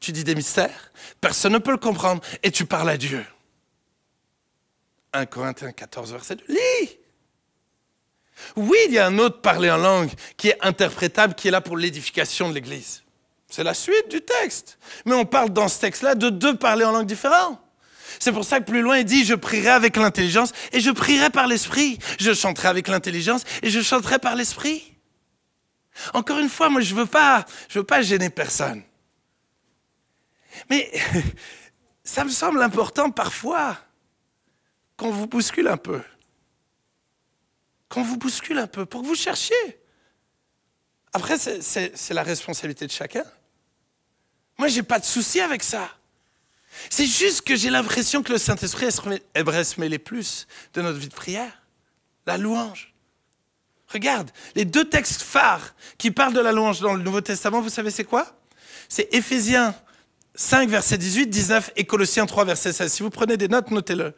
Tu 0.00 0.12
dis 0.12 0.24
des 0.24 0.34
mystères, 0.34 0.92
personne 1.20 1.52
ne 1.52 1.58
peut 1.58 1.70
le 1.70 1.76
comprendre, 1.76 2.22
et 2.42 2.50
tu 2.50 2.66
parles 2.66 2.90
à 2.90 2.96
Dieu. 2.96 3.24
1 5.12 5.26
Corinthiens 5.26 5.72
14, 5.72 6.12
verset 6.12 6.36
2. 6.36 6.44
Lis 6.48 6.98
oui, 8.56 8.78
il 8.86 8.94
y 8.94 8.98
a 8.98 9.06
un 9.06 9.18
autre 9.18 9.40
parler 9.40 9.70
en 9.70 9.76
langue 9.76 10.10
qui 10.36 10.48
est 10.48 10.58
interprétable, 10.62 11.34
qui 11.34 11.48
est 11.48 11.50
là 11.50 11.60
pour 11.60 11.76
l'édification 11.76 12.48
de 12.48 12.54
l'Église. 12.54 13.02
C'est 13.48 13.64
la 13.64 13.74
suite 13.74 14.08
du 14.08 14.20
texte. 14.20 14.78
Mais 15.04 15.14
on 15.14 15.24
parle 15.24 15.50
dans 15.50 15.68
ce 15.68 15.80
texte-là 15.80 16.14
de 16.14 16.30
deux 16.30 16.56
parler 16.56 16.84
en 16.84 16.92
langue 16.92 17.06
différents. 17.06 17.60
C'est 18.18 18.32
pour 18.32 18.44
ça 18.44 18.60
que 18.60 18.64
plus 18.64 18.82
loin, 18.82 18.98
il 18.98 19.04
dit, 19.04 19.24
je 19.24 19.34
prierai 19.34 19.70
avec 19.70 19.96
l'intelligence 19.96 20.52
et 20.72 20.80
je 20.80 20.90
prierai 20.90 21.30
par 21.30 21.46
l'esprit. 21.46 21.98
Je 22.18 22.32
chanterai 22.32 22.68
avec 22.68 22.88
l'intelligence 22.88 23.44
et 23.62 23.70
je 23.70 23.80
chanterai 23.80 24.18
par 24.18 24.34
l'esprit. 24.34 24.94
Encore 26.14 26.38
une 26.38 26.48
fois, 26.48 26.68
moi, 26.70 26.80
je 26.80 26.94
veux 26.94 27.06
pas, 27.06 27.44
veux 27.70 27.84
pas 27.84 28.02
gêner 28.02 28.30
personne. 28.30 28.82
Mais 30.70 30.90
ça 32.04 32.24
me 32.24 32.30
semble 32.30 32.62
important 32.62 33.10
parfois 33.10 33.78
qu'on 34.96 35.10
vous 35.10 35.26
bouscule 35.26 35.68
un 35.68 35.76
peu 35.76 36.00
qu'on 37.92 38.02
vous 38.02 38.16
bouscule 38.16 38.58
un 38.58 38.66
peu, 38.66 38.86
pour 38.86 39.02
que 39.02 39.06
vous 39.06 39.14
cherchiez. 39.14 39.78
Après, 41.12 41.36
c'est 41.36 42.14
la 42.14 42.22
responsabilité 42.22 42.86
de 42.86 42.90
chacun. 42.90 43.24
Moi, 44.56 44.68
j'ai 44.68 44.82
pas 44.82 44.98
de 44.98 45.04
souci 45.04 45.40
avec 45.40 45.62
ça. 45.62 45.90
C'est 46.90 47.06
juste 47.06 47.42
que 47.42 47.56
j'ai 47.56 47.70
l'impression 47.70 48.22
que 48.22 48.32
le 48.32 48.38
Saint-Esprit 48.38 48.88
aimerait 49.34 49.64
se 49.64 49.80
mêler 49.80 49.98
plus 49.98 50.46
de 50.74 50.82
notre 50.82 50.98
vie 50.98 51.08
de 51.08 51.14
prière. 51.14 51.62
La 52.26 52.38
louange. 52.38 52.94
Regarde, 53.88 54.30
les 54.54 54.64
deux 54.64 54.84
textes 54.84 55.22
phares 55.22 55.74
qui 55.98 56.10
parlent 56.10 56.32
de 56.32 56.40
la 56.40 56.52
louange 56.52 56.80
dans 56.80 56.94
le 56.94 57.02
Nouveau 57.02 57.20
Testament, 57.20 57.60
vous 57.60 57.68
savez 57.68 57.90
c'est 57.90 58.04
quoi? 58.04 58.26
C'est 58.88 59.12
Éphésiens 59.12 59.74
5, 60.34 60.68
verset 60.70 60.96
18, 60.96 61.26
19 61.26 61.72
et 61.76 61.84
Colossiens 61.84 62.24
3, 62.24 62.46
verset 62.46 62.72
16. 62.72 62.92
Si 62.92 63.02
vous 63.02 63.10
prenez 63.10 63.36
des 63.36 63.48
notes, 63.48 63.70
notez-le. 63.70 64.14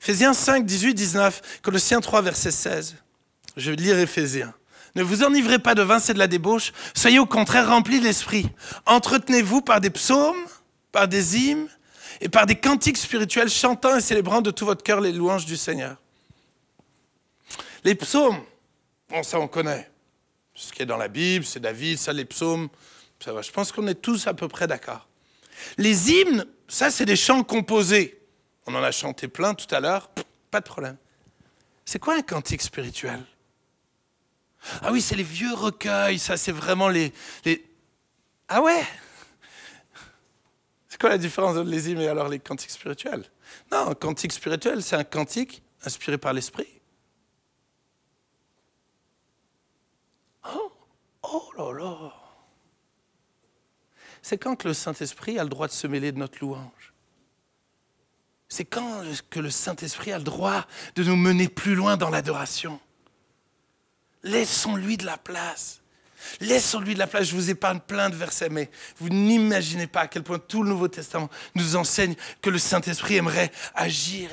Éphésiens 0.00 0.32
5, 0.32 0.64
18, 0.64 0.94
19, 0.94 1.60
Colossiens 1.62 2.00
3, 2.00 2.22
verset 2.22 2.52
16. 2.52 2.96
Je 3.56 3.70
vais 3.70 3.76
lire 3.76 3.98
Éphésiens. 3.98 4.54
Ne 4.94 5.02
vous 5.02 5.24
enivrez 5.24 5.58
pas 5.58 5.74
de 5.74 5.82
vin, 5.82 5.98
c'est 5.98 6.14
de 6.14 6.18
la 6.18 6.28
débauche. 6.28 6.72
Soyez 6.94 7.18
au 7.18 7.26
contraire 7.26 7.68
remplis 7.68 8.00
d'esprit. 8.00 8.48
Entretenez-vous 8.86 9.60
par 9.60 9.80
des 9.80 9.90
psaumes, 9.90 10.46
par 10.92 11.08
des 11.08 11.36
hymnes 11.36 11.68
et 12.20 12.28
par 12.28 12.46
des 12.46 12.56
cantiques 12.56 12.96
spirituels, 12.96 13.48
chantant 13.48 13.96
et 13.96 14.00
célébrant 14.00 14.40
de 14.40 14.50
tout 14.50 14.64
votre 14.64 14.82
cœur 14.82 15.00
les 15.00 15.12
louanges 15.12 15.46
du 15.46 15.56
Seigneur. 15.56 15.96
Les 17.84 17.94
psaumes, 17.94 18.42
bon, 19.08 19.22
ça 19.22 19.38
on 19.38 19.48
connaît. 19.48 19.90
Ce 20.54 20.72
qui 20.72 20.82
est 20.82 20.86
dans 20.86 20.96
la 20.96 21.08
Bible, 21.08 21.44
c'est 21.44 21.60
David, 21.60 21.98
ça 21.98 22.12
les 22.12 22.24
psaumes, 22.24 22.68
ça 23.22 23.32
va. 23.32 23.42
Je 23.42 23.50
pense 23.50 23.72
qu'on 23.72 23.86
est 23.86 24.00
tous 24.00 24.26
à 24.26 24.34
peu 24.34 24.48
près 24.48 24.66
d'accord. 24.66 25.06
Les 25.76 26.10
hymnes, 26.10 26.46
ça 26.68 26.90
c'est 26.90 27.04
des 27.04 27.16
chants 27.16 27.44
composés. 27.44 28.20
On 28.66 28.74
en 28.74 28.82
a 28.82 28.90
chanté 28.90 29.28
plein 29.28 29.54
tout 29.54 29.72
à 29.74 29.80
l'heure, 29.80 30.10
pas 30.50 30.60
de 30.60 30.66
problème. 30.66 30.96
C'est 31.84 31.98
quoi 31.98 32.16
un 32.16 32.22
cantique 32.22 32.62
spirituel? 32.62 33.22
Ah 34.82 34.90
oui, 34.90 35.00
c'est 35.00 35.14
les 35.14 35.22
vieux 35.22 35.54
recueils, 35.54 36.18
ça 36.18 36.36
c'est 36.36 36.52
vraiment 36.52 36.88
les, 36.88 37.12
les... 37.44 37.64
Ah 38.48 38.60
ouais? 38.62 38.84
C'est 40.96 41.00
quoi 41.02 41.10
la 41.10 41.18
différence 41.18 41.58
entre 41.58 41.68
les 41.68 41.90
hymnes 41.90 42.00
et 42.00 42.08
alors 42.08 42.30
les 42.30 42.38
cantiques 42.38 42.70
spirituels? 42.70 43.30
Non, 43.70 43.90
un 43.90 43.94
cantique 43.94 44.32
spirituel, 44.32 44.82
c'est 44.82 44.96
un 44.96 45.04
cantique 45.04 45.62
inspiré 45.84 46.16
par 46.16 46.32
l'esprit. 46.32 46.80
Oh, 50.50 50.72
oh 51.22 51.52
là 51.58 51.72
là 51.78 52.12
C'est 54.22 54.38
quand 54.38 54.64
le 54.64 54.72
Saint-Esprit 54.72 55.38
a 55.38 55.44
le 55.44 55.50
droit 55.50 55.66
de 55.66 55.72
se 55.72 55.86
mêler 55.86 56.12
de 56.12 56.18
notre 56.18 56.38
louange? 56.40 56.94
C'est 58.48 58.64
quand 58.64 59.02
le 59.34 59.50
Saint-Esprit 59.50 60.12
a 60.12 60.18
le 60.18 60.24
droit 60.24 60.64
de 60.94 61.04
nous 61.04 61.16
mener 61.16 61.50
plus 61.50 61.74
loin 61.74 61.98
dans 61.98 62.08
l'adoration? 62.08 62.80
Laissons-lui 64.22 64.96
de 64.96 65.04
la 65.04 65.18
place. 65.18 65.82
Laissons-lui 66.40 66.94
de 66.94 66.98
la 66.98 67.06
place. 67.06 67.28
Je 67.28 67.34
vous 67.34 67.50
épargne 67.50 67.80
plein 67.80 68.10
de 68.10 68.14
versets, 68.14 68.48
mais 68.48 68.70
vous 68.98 69.08
n'imaginez 69.08 69.86
pas 69.86 70.02
à 70.02 70.06
quel 70.06 70.22
point 70.22 70.38
tout 70.38 70.62
le 70.62 70.68
Nouveau 70.68 70.88
Testament 70.88 71.28
nous 71.54 71.76
enseigne 71.76 72.14
que 72.42 72.50
le 72.50 72.58
Saint-Esprit 72.58 73.16
aimerait 73.16 73.50
agir. 73.74 74.30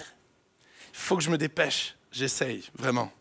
Il 0.93 0.99
faut 0.99 1.17
que 1.17 1.23
je 1.23 1.29
me 1.29 1.37
dépêche. 1.37 1.95
J'essaye, 2.11 2.63
vraiment. 2.77 3.11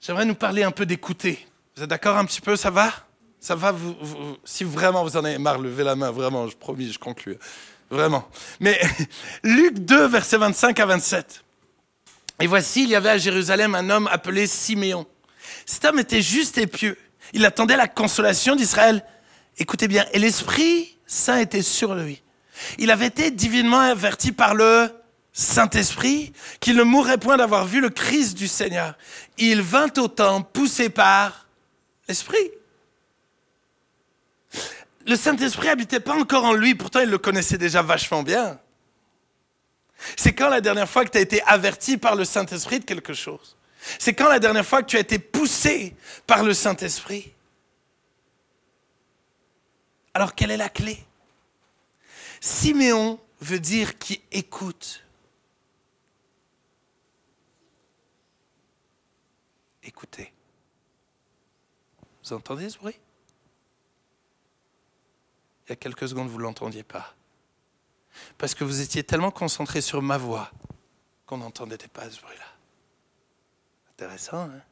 J'aimerais 0.00 0.24
nous 0.24 0.34
parler 0.34 0.62
un 0.62 0.70
peu 0.70 0.86
d'écouter. 0.86 1.46
Vous 1.76 1.82
êtes 1.82 1.90
d'accord 1.90 2.16
un 2.16 2.24
petit 2.24 2.40
peu? 2.40 2.56
Ça 2.56 2.70
va? 2.70 2.92
Ça 3.38 3.54
va 3.54 3.72
vous, 3.72 3.96
Si 4.44 4.64
vraiment 4.64 5.02
vous 5.02 5.16
en 5.16 5.24
avez 5.24 5.38
marre, 5.38 5.58
levez 5.58 5.84
la 5.84 5.96
main, 5.96 6.10
vraiment, 6.10 6.46
je 6.46 6.56
promis, 6.56 6.92
je 6.92 6.98
conclue. 6.98 7.38
Vraiment. 7.90 8.28
Mais 8.60 8.80
Luc 9.42 9.78
2, 9.78 10.06
versets 10.06 10.36
25 10.36 10.78
à 10.78 10.86
27. 10.86 11.42
Et 12.40 12.46
voici, 12.46 12.84
il 12.84 12.90
y 12.90 12.94
avait 12.94 13.10
à 13.10 13.18
Jérusalem 13.18 13.74
un 13.74 13.90
homme 13.90 14.08
appelé 14.08 14.46
Siméon. 14.46 15.06
Cet 15.66 15.84
homme 15.84 15.98
était 15.98 16.22
juste 16.22 16.58
et 16.58 16.66
pieux. 16.66 16.96
Il 17.32 17.44
attendait 17.44 17.76
la 17.76 17.88
consolation 17.88 18.56
d'Israël. 18.56 19.04
Écoutez 19.58 19.88
bien, 19.88 20.04
et 20.12 20.18
l'Esprit 20.18 20.96
Saint 21.06 21.38
était 21.38 21.62
sur 21.62 21.94
lui. 21.94 22.22
Il 22.78 22.90
avait 22.90 23.06
été 23.06 23.30
divinement 23.30 23.80
averti 23.80 24.32
par 24.32 24.54
le 24.54 24.90
Saint-Esprit 25.32 26.32
qu'il 26.60 26.76
ne 26.76 26.82
mourrait 26.82 27.18
point 27.18 27.36
d'avoir 27.36 27.66
vu 27.66 27.80
le 27.80 27.90
Christ 27.90 28.36
du 28.36 28.48
Seigneur. 28.48 28.96
Il 29.38 29.62
vint 29.62 29.90
au 29.98 30.08
temps 30.08 30.42
poussé 30.42 30.88
par 30.88 31.46
l'Esprit. 32.08 32.50
Le 35.06 35.16
Saint-Esprit 35.16 35.68
habitait 35.68 36.00
pas 36.00 36.14
encore 36.14 36.44
en 36.44 36.52
lui, 36.52 36.74
pourtant 36.74 37.00
il 37.00 37.08
le 37.08 37.18
connaissait 37.18 37.58
déjà 37.58 37.82
vachement 37.82 38.22
bien. 38.22 38.58
C'est 40.16 40.32
quand 40.32 40.48
la 40.48 40.60
dernière 40.60 40.88
fois 40.88 41.04
que 41.04 41.10
tu 41.10 41.18
as 41.18 41.22
été 41.22 41.42
averti 41.42 41.96
par 41.96 42.14
le 42.14 42.24
Saint-Esprit 42.24 42.80
de 42.80 42.84
quelque 42.84 43.14
chose? 43.14 43.56
C'est 43.98 44.14
quand 44.14 44.28
la 44.28 44.38
dernière 44.38 44.64
fois 44.64 44.82
que 44.82 44.88
tu 44.88 44.96
as 44.96 45.00
été 45.00 45.18
poussé 45.18 45.96
par 46.26 46.42
le 46.42 46.54
Saint-Esprit? 46.54 47.32
Alors 50.14 50.34
quelle 50.34 50.50
est 50.50 50.56
la 50.56 50.68
clé? 50.68 51.04
Siméon 52.40 53.20
veut 53.40 53.60
dire 53.60 53.98
qui 53.98 54.22
écoute. 54.32 55.04
Écoutez. 59.82 60.32
Vous 62.24 62.32
entendez 62.32 62.68
ce 62.70 62.78
bruit? 62.78 62.98
Il 65.66 65.70
y 65.70 65.72
a 65.72 65.76
quelques 65.76 66.08
secondes, 66.08 66.28
vous 66.28 66.38
ne 66.38 66.42
l'entendiez 66.42 66.82
pas. 66.82 67.14
Parce 68.38 68.54
que 68.54 68.64
vous 68.64 68.80
étiez 68.80 69.04
tellement 69.04 69.30
concentré 69.30 69.80
sur 69.80 70.02
ma 70.02 70.18
voix 70.18 70.50
qu'on 71.26 71.38
n'entendait 71.38 71.78
pas 71.78 72.10
ce 72.10 72.20
bruit-là. 72.20 72.59
Intéressant, 74.00 74.44
hein 74.44 74.62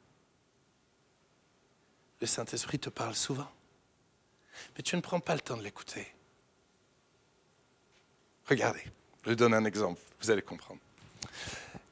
Le 2.23 2.27
Saint-Esprit 2.27 2.79
te 2.79 2.89
parle 2.89 3.15
souvent, 3.15 3.51
mais 4.75 4.83
tu 4.83 4.97
ne 4.97 5.03
prends 5.03 5.21
pas 5.21 5.35
le 5.35 5.43
temps 5.43 5.59
de 5.59 5.63
l'écouter. 5.63 6.07
Regardez, 8.47 8.83
je 9.27 9.35
donne 9.35 9.53
un 9.53 9.67
exemple, 9.67 10.01
vous 10.23 10.31
allez 10.31 10.41
comprendre. 10.41 10.81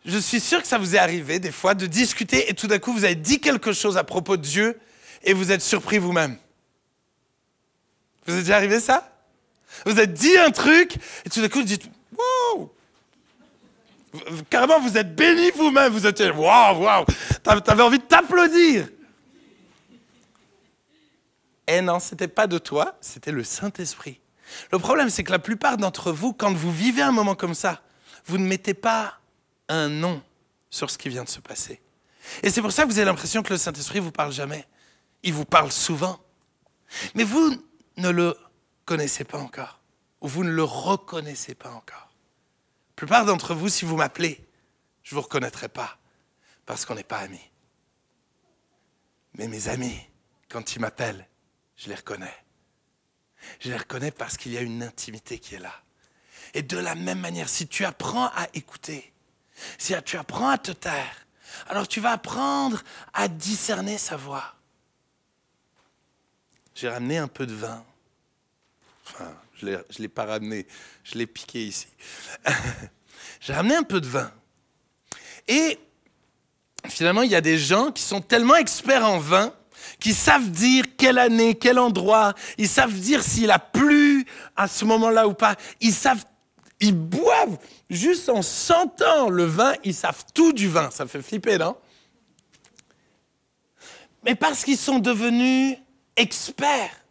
Je 0.07 0.17
suis 0.17 0.41
sûr 0.41 0.63
que 0.63 0.67
ça 0.67 0.79
vous 0.79 0.97
est 0.97 0.99
arrivé 0.99 1.39
des 1.39 1.53
fois 1.53 1.75
de 1.75 1.87
discuter 1.87 2.49
et 2.49 2.55
tout 2.55 2.69
d'un 2.69 2.79
coup 2.79 2.95
vous 2.95 3.05
avez 3.05 3.17
dit 3.17 3.39
quelque 3.39 3.75
chose 3.75 3.99
à 3.99 4.05
propos 4.05 4.39
de 4.39 4.43
Dieu 4.43 4.81
et 5.23 5.35
vous 5.35 5.53
êtes 5.53 5.61
surpris 5.61 5.99
vous-même. 5.99 6.39
Vous 8.25 8.33
êtes 8.33 8.45
déjà 8.45 8.57
arrivé 8.57 8.81
ça? 8.81 9.13
Vous 9.85 9.93
avez 9.93 10.07
dit 10.07 10.39
un 10.39 10.53
truc 10.53 10.97
et 11.27 11.29
tout 11.29 11.43
d'un 11.43 11.51
coup 11.51 11.59
vous 11.59 11.65
dites 11.67 11.85
Carrément, 14.51 14.81
vous 14.81 14.97
êtes 14.97 15.15
béni 15.15 15.51
vous-même. 15.51 15.93
Vous 15.93 16.07
êtes 16.07 16.21
waouh, 16.21 16.83
waouh. 16.83 17.05
T'avais 17.43 17.83
envie 17.83 17.99
de 17.99 18.05
t'applaudir. 18.05 18.89
Eh 21.67 21.81
non, 21.81 21.99
c'était 21.99 22.29
pas 22.29 22.47
de 22.47 22.59
toi, 22.59 22.97
c'était 23.01 23.33
le 23.33 23.43
Saint-Esprit 23.43 24.21
Le 24.71 24.79
problème, 24.79 25.11
c'est 25.11 25.25
que 25.25 25.33
la 25.33 25.41
plupart 25.41 25.77
d'entre 25.77 26.13
vous, 26.13 26.33
quand 26.33 26.53
vous 26.53 26.73
vivez 26.73 27.03
un 27.03 27.11
moment 27.11 27.35
comme 27.35 27.55
ça, 27.55 27.83
vous 28.27 28.39
ne 28.39 28.47
mettez 28.47 28.75
pas 28.75 29.19
un 29.69 29.89
nom 29.89 30.23
sur 30.71 30.91
ce 30.91 30.99
qui 30.99 31.09
vient 31.09 31.25
de 31.25 31.29
se 31.29 31.41
passer. 31.41 31.81
Et 32.43 32.51
c'est 32.51 32.63
pour 32.63 32.73
ça 32.73 32.83
que 32.85 32.89
vous 32.89 32.99
avez 32.99 33.07
l'impression 33.07 33.43
que 33.43 33.53
le 33.53 33.59
Saint-Esprit 33.59 34.01
vous 34.01 34.13
parle 34.13 34.33
jamais. 34.33 34.67
Il 35.23 35.33
vous 35.33 35.45
parle 35.45 35.73
souvent. 35.73 36.21
Mais 37.15 37.25
vous 37.25 37.57
ne 37.97 38.11
le 38.11 38.37
connaissez 38.85 39.25
pas 39.25 39.39
encore. 39.39 39.81
Ou 40.21 40.29
vous 40.29 40.45
ne 40.45 40.51
le 40.51 40.63
reconnaissez 40.63 41.55
pas 41.55 41.71
encore. 41.71 42.06
Plupart 42.97 43.27
d'entre 43.27 43.55
vous, 43.55 43.69
si 43.69 43.85
vous 43.85 43.97
m'appelez, 43.97 44.45
je 45.03 45.15
ne 45.15 45.21
vous 45.21 45.25
reconnaîtrai 45.25 45.69
pas 45.69 45.99
parce 46.65 46.85
qu'on 46.85 46.95
n'est 46.95 47.05
pas 47.05 47.19
amis. 47.19 47.51
Mais 49.35 49.49
mes 49.49 49.69
amis, 49.69 50.01
quand 50.49 50.75
ils 50.75 50.81
m'appellent, 50.81 51.29
je 51.77 51.89
les 51.89 51.95
reconnais. 51.95 52.35
Je 53.61 53.69
les 53.69 53.77
reconnais 53.77 54.11
parce 54.11 54.37
qu'il 54.39 54.53
y 54.53 54.59
a 54.59 54.63
une 54.63 54.83
intimité 54.83 55.39
qui 55.39 55.55
est 55.55 55.61
là. 55.61 55.75
Et 56.55 56.63
de 56.63 56.79
la 56.79 56.95
même 56.95 57.21
manière, 57.21 57.49
si 57.51 57.69
tu 57.69 57.85
apprends 57.85 58.29
à 58.29 58.49
écouter, 58.55 59.13
si 59.79 59.95
tu 60.05 60.17
apprends 60.17 60.49
à 60.49 60.59
te 60.59 60.73
taire, 60.73 61.27
alors 61.69 61.87
tu 61.87 62.01
vas 62.01 62.13
apprendre 62.13 62.83
à 63.13 63.29
discerner 63.29 63.99
sa 63.99 64.17
voix. 64.17 64.55
J'ai 66.75 66.89
ramené 66.89 67.19
un 67.19 67.29
peu 67.29 67.47
de 67.47 67.55
vin. 67.55 67.85
Enfin, 69.07 69.35
je 69.61 69.67
ne 69.67 69.79
l'ai 69.99 70.09
pas 70.09 70.25
ramené, 70.25 70.67
je 71.05 71.19
l'ai 71.19 71.27
piqué 71.27 71.67
ici. 71.67 71.87
J'ai 73.41 73.53
ramené 73.53 73.77
un 73.77 73.83
peu 73.83 74.01
de 74.01 74.07
vin. 74.07 74.31
Et 75.49 75.79
finalement, 76.89 77.23
il 77.23 77.31
y 77.31 77.37
a 77.37 77.41
des 77.41 77.59
gens 77.59 77.93
qui 77.93 78.03
sont 78.03 78.21
tellement 78.21 78.57
experts 78.57 79.05
en 79.05 79.19
vin 79.19 79.53
qui 80.01 80.13
savent 80.13 80.51
dire 80.51 80.85
quelle 80.97 81.19
année, 81.19 81.55
quel 81.55 81.79
endroit, 81.79 82.35
ils 82.59 82.69
savent 82.69 82.93
dire 82.93 83.23
s'il 83.23 83.51
a 83.51 83.59
plu 83.59 84.27
à 84.57 84.69
ce 84.69 84.85
moment-là 84.85 85.29
ou 85.29 85.35
pas. 85.35 85.57
Ils 85.81 85.93
savent, 85.93 86.25
ils 86.81 86.95
boivent 86.95 87.59
juste 87.89 88.29
en 88.29 88.43
sentant 88.43 89.29
le 89.29 89.45
vin, 89.45 89.75
ils 89.85 89.95
savent 89.95 90.25
tout 90.35 90.53
du 90.53 90.69
vin. 90.69 90.91
Ça 90.91 91.07
fait 91.07 91.23
flipper, 91.23 91.59
non? 91.59 91.77
Mais 94.25 94.35
parce 94.35 94.65
qu'ils 94.65 94.79
sont 94.79 94.99
devenus 94.99 95.77
experts, 96.17 97.05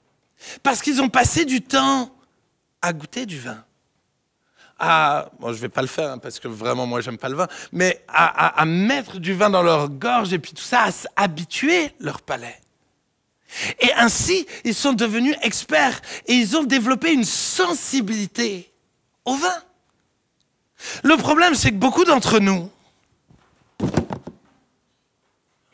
parce 0.62 0.82
qu'ils 0.82 1.02
ont 1.02 1.10
passé 1.10 1.46
du 1.46 1.62
temps 1.62 2.15
à 2.86 2.94
goûter 2.94 3.26
du 3.26 3.40
vin 3.40 3.64
à, 4.78 5.30
bon, 5.40 5.54
je 5.54 5.60
vais 5.60 5.70
pas 5.70 5.82
le 5.82 5.88
faire 5.88 6.12
hein, 6.12 6.18
parce 6.18 6.40
que 6.40 6.48
vraiment 6.48 6.86
moi 6.86 7.00
j'aime 7.02 7.18
pas 7.18 7.30
le 7.30 7.36
vin, 7.36 7.48
mais 7.72 8.04
à, 8.08 8.60
à, 8.60 8.66
mettre 8.66 9.20
du 9.20 9.34
vin 9.34 9.50
dans 9.50 9.64
leur 9.64 9.90
gorge 9.90 10.34
et 10.34 10.40
puis 10.40 10.52
tout 10.52 10.62
ça, 10.62 10.88
à 11.16 11.24
habituer 11.24 11.94
leur 12.00 12.22
palais. 12.22 12.60
Et 13.80 13.94
ainsi, 13.94 14.46
ils 14.66 14.76
sont 14.76 14.92
devenus 14.92 15.36
experts 15.42 16.02
et 16.28 16.34
ils 16.34 16.58
ont 16.58 16.64
développé 16.64 17.14
une 17.14 17.24
sensibilité 17.24 18.70
au 19.24 19.36
vin. 19.36 19.64
Le 21.04 21.16
problème, 21.16 21.56
c'est 21.56 21.70
que 21.70 21.76
beaucoup 21.76 22.04
d'entre 22.04 22.40
nous, 22.40 22.70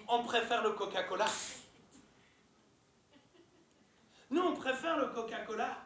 on 0.08 0.24
préfère 0.24 0.62
le 0.62 0.72
Coca-Cola. 0.72 1.26
Nous, 4.30 4.42
on 4.42 4.54
préfère 4.54 4.98
le 4.98 5.08
Coca-Cola 5.08 5.81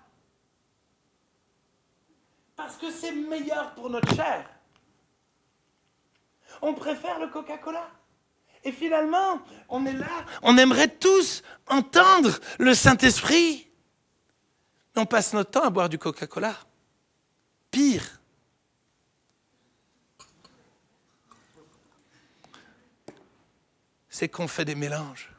parce 2.55 2.77
que 2.77 2.91
c'est 2.91 3.11
meilleur 3.11 3.73
pour 3.75 3.89
notre 3.89 4.13
chair. 4.15 4.49
On 6.61 6.73
préfère 6.73 7.19
le 7.19 7.27
Coca-Cola. 7.27 7.89
Et 8.63 8.71
finalement, 8.71 9.39
on 9.69 9.85
est 9.85 9.93
là, 9.93 10.25
on 10.41 10.57
aimerait 10.57 10.87
tous 10.87 11.43
entendre 11.67 12.39
le 12.57 12.73
Saint-Esprit. 12.73 13.67
Mais 14.95 15.01
on 15.01 15.05
passe 15.05 15.33
notre 15.33 15.51
temps 15.51 15.63
à 15.63 15.69
boire 15.69 15.89
du 15.89 15.99
Coca-Cola. 15.99 16.55
Pire. 17.69 18.19
C'est 24.09 24.29
qu'on 24.29 24.47
fait 24.47 24.65
des 24.65 24.75
mélanges. 24.75 25.34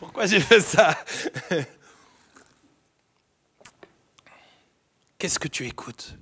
Pourquoi 0.00 0.24
j'ai 0.24 0.40
fait 0.40 0.62
ça 0.62 0.98
Qu'est-ce 5.18 5.38
que 5.38 5.46
tu 5.46 5.66
écoutes 5.66 6.16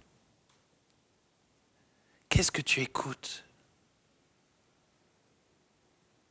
Qu'est-ce 2.28 2.50
que 2.50 2.60
tu 2.60 2.80
écoutes 2.80 3.44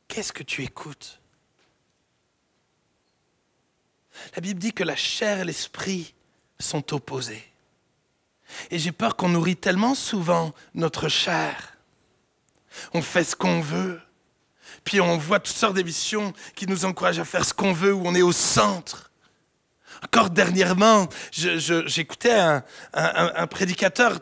Qu'est-ce 0.08 0.34
que 0.34 0.42
tu 0.42 0.62
écoutes 0.62 1.22
La 4.36 4.42
Bible 4.42 4.60
dit 4.60 4.74
que 4.74 4.84
la 4.84 4.96
chair 4.96 5.40
et 5.40 5.44
l'esprit 5.46 6.14
sont 6.60 6.92
opposés. 6.92 7.50
Et 8.70 8.78
j'ai 8.78 8.92
peur 8.92 9.16
qu'on 9.16 9.30
nourrit 9.30 9.56
tellement 9.56 9.94
souvent 9.94 10.54
notre 10.74 11.08
chair. 11.08 11.78
On 12.92 13.00
fait 13.00 13.24
ce 13.24 13.34
qu'on 13.34 13.62
veut. 13.62 14.02
Puis 14.84 15.00
on 15.00 15.16
voit 15.16 15.40
toutes 15.40 15.56
sortes 15.56 15.74
d'émissions 15.74 16.32
qui 16.54 16.66
nous 16.66 16.84
encouragent 16.84 17.18
à 17.18 17.24
faire 17.24 17.44
ce 17.44 17.54
qu'on 17.54 17.72
veut, 17.72 17.92
où 17.92 18.02
on 18.04 18.14
est 18.14 18.22
au 18.22 18.32
centre. 18.32 19.10
Encore 20.04 20.30
dernièrement, 20.30 21.08
j'écoutais 21.32 22.38
un, 22.94 23.46
prédicateur 23.48 24.18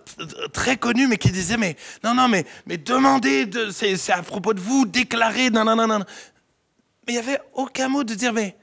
très 0.52 0.76
connu, 0.76 1.06
mais 1.06 1.18
qui 1.18 1.30
disait, 1.30 1.58
mais 1.58 1.76
non, 2.02 2.14
non, 2.14 2.28
mais, 2.28 2.46
demandez, 2.78 3.46
de, 3.46 3.70
c'est, 3.70 4.10
à 4.10 4.22
propos 4.22 4.54
de 4.54 4.60
vous, 4.60 4.86
déclarez, 4.86 5.50
non, 5.50 5.64
non, 5.64 5.76
non, 5.76 5.86
non. 5.86 5.98
Mais 7.06 7.12
il 7.12 7.16
n'y 7.16 7.18
avait 7.18 7.40
aucun 7.52 7.88
mot 7.88 8.04
de 8.04 8.14
dire, 8.14 8.32
mais, 8.32 8.56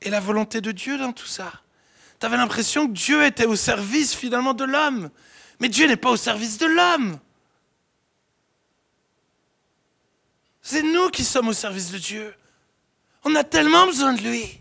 et 0.00 0.10
la 0.10 0.20
volonté 0.20 0.60
de 0.60 0.72
Dieu 0.72 0.98
dans 0.98 1.12
tout 1.12 1.26
ça? 1.26 1.52
Tu 2.18 2.26
avais 2.26 2.36
l'impression 2.36 2.86
que 2.86 2.92
Dieu 2.92 3.24
était 3.24 3.46
au 3.46 3.56
service 3.56 4.14
finalement 4.14 4.54
de 4.54 4.64
l'homme. 4.64 5.10
Mais 5.60 5.68
Dieu 5.68 5.86
n'est 5.86 5.96
pas 5.96 6.10
au 6.10 6.16
service 6.16 6.58
de 6.58 6.66
l'homme. 6.66 7.18
C'est 10.68 10.82
nous 10.82 11.10
qui 11.10 11.22
sommes 11.22 11.46
au 11.46 11.52
service 11.52 11.92
de 11.92 11.98
Dieu. 11.98 12.34
On 13.22 13.36
a 13.36 13.44
tellement 13.44 13.86
besoin 13.86 14.14
de 14.14 14.20
lui. 14.20 14.60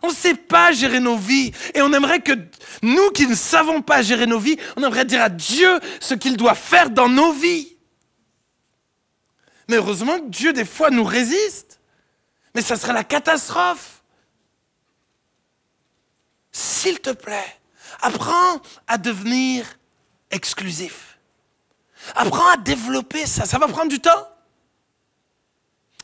On 0.00 0.10
ne 0.10 0.14
sait 0.14 0.36
pas 0.36 0.70
gérer 0.70 1.00
nos 1.00 1.16
vies. 1.16 1.50
Et 1.74 1.82
on 1.82 1.92
aimerait 1.92 2.20
que 2.20 2.34
nous 2.82 3.10
qui 3.10 3.26
ne 3.26 3.34
savons 3.34 3.82
pas 3.82 4.00
gérer 4.00 4.26
nos 4.26 4.38
vies, 4.38 4.56
on 4.76 4.84
aimerait 4.84 5.04
dire 5.04 5.20
à 5.20 5.28
Dieu 5.28 5.80
ce 5.98 6.14
qu'il 6.14 6.36
doit 6.36 6.54
faire 6.54 6.88
dans 6.88 7.08
nos 7.08 7.32
vies. 7.32 7.76
Mais 9.66 9.74
heureusement 9.74 10.20
que 10.20 10.28
Dieu, 10.28 10.52
des 10.52 10.64
fois, 10.64 10.88
nous 10.90 11.02
résiste. 11.02 11.80
Mais 12.54 12.62
ça 12.62 12.76
serait 12.76 12.92
la 12.92 13.02
catastrophe. 13.02 14.04
S'il 16.52 17.00
te 17.00 17.10
plaît, 17.10 17.58
apprends 18.02 18.62
à 18.86 18.98
devenir 18.98 19.66
exclusif. 20.30 21.18
Apprends 22.14 22.50
à 22.50 22.56
développer 22.56 23.26
ça. 23.26 23.46
Ça 23.46 23.58
va 23.58 23.66
prendre 23.66 23.90
du 23.90 23.98
temps. 23.98 24.29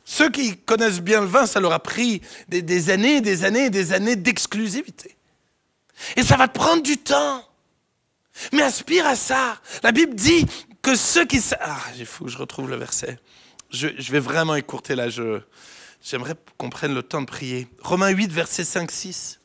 Ceux 0.08 0.30
qui 0.30 0.56
connaissent 0.56 1.00
bien 1.00 1.20
le 1.20 1.26
vin, 1.26 1.46
ça 1.46 1.58
leur 1.58 1.72
a 1.72 1.80
pris 1.80 2.22
des, 2.48 2.90
années, 2.90 3.20
des 3.20 3.44
années, 3.44 3.70
des 3.70 3.92
années 3.92 4.14
d'exclusivité. 4.14 5.16
Et 6.14 6.22
ça 6.22 6.36
va 6.36 6.46
te 6.46 6.56
prendre 6.56 6.82
du 6.82 6.96
temps. 6.96 7.44
Mais 8.52 8.62
aspire 8.62 9.04
à 9.04 9.16
ça. 9.16 9.60
La 9.82 9.90
Bible 9.90 10.14
dit 10.14 10.46
que 10.80 10.94
ceux 10.94 11.24
qui... 11.24 11.42
Ah, 11.60 11.80
faut 12.04 12.26
que 12.26 12.30
je 12.30 12.38
retrouve 12.38 12.70
le 12.70 12.76
verset. 12.76 13.18
Je, 13.70 13.88
vais 14.12 14.20
vraiment 14.20 14.54
écourter 14.54 14.94
là. 14.94 15.08
j'aimerais 15.08 16.34
qu'on 16.56 16.70
prenne 16.70 16.94
le 16.94 17.02
temps 17.02 17.20
de 17.20 17.26
prier. 17.26 17.66
Romains 17.82 18.10
8, 18.10 18.30
verset 18.30 18.62
5-6. 18.62 19.38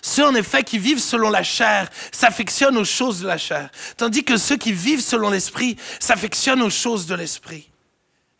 Ceux 0.00 0.24
en 0.24 0.34
effet 0.34 0.64
qui 0.64 0.78
vivent 0.78 0.98
selon 0.98 1.28
la 1.28 1.42
chair 1.42 1.90
s'affectionnent 2.10 2.78
aux 2.78 2.84
choses 2.84 3.20
de 3.20 3.26
la 3.26 3.36
chair, 3.36 3.68
tandis 3.98 4.24
que 4.24 4.38
ceux 4.38 4.56
qui 4.56 4.72
vivent 4.72 5.02
selon 5.02 5.28
l'esprit 5.28 5.76
s'affectionnent 6.00 6.62
aux 6.62 6.70
choses 6.70 7.04
de 7.04 7.14
l'esprit. 7.14 7.68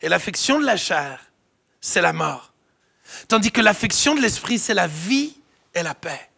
Et 0.01 0.09
l'affection 0.09 0.59
de 0.59 0.65
la 0.65 0.77
chair, 0.77 1.31
c'est 1.81 2.01
la 2.01 2.13
mort. 2.13 2.53
Tandis 3.27 3.51
que 3.51 3.61
l'affection 3.61 4.15
de 4.15 4.21
l'esprit, 4.21 4.59
c'est 4.59 4.73
la 4.73 4.87
vie 4.87 5.37
et 5.73 5.83
la 5.83 5.95
paix. 5.95 6.29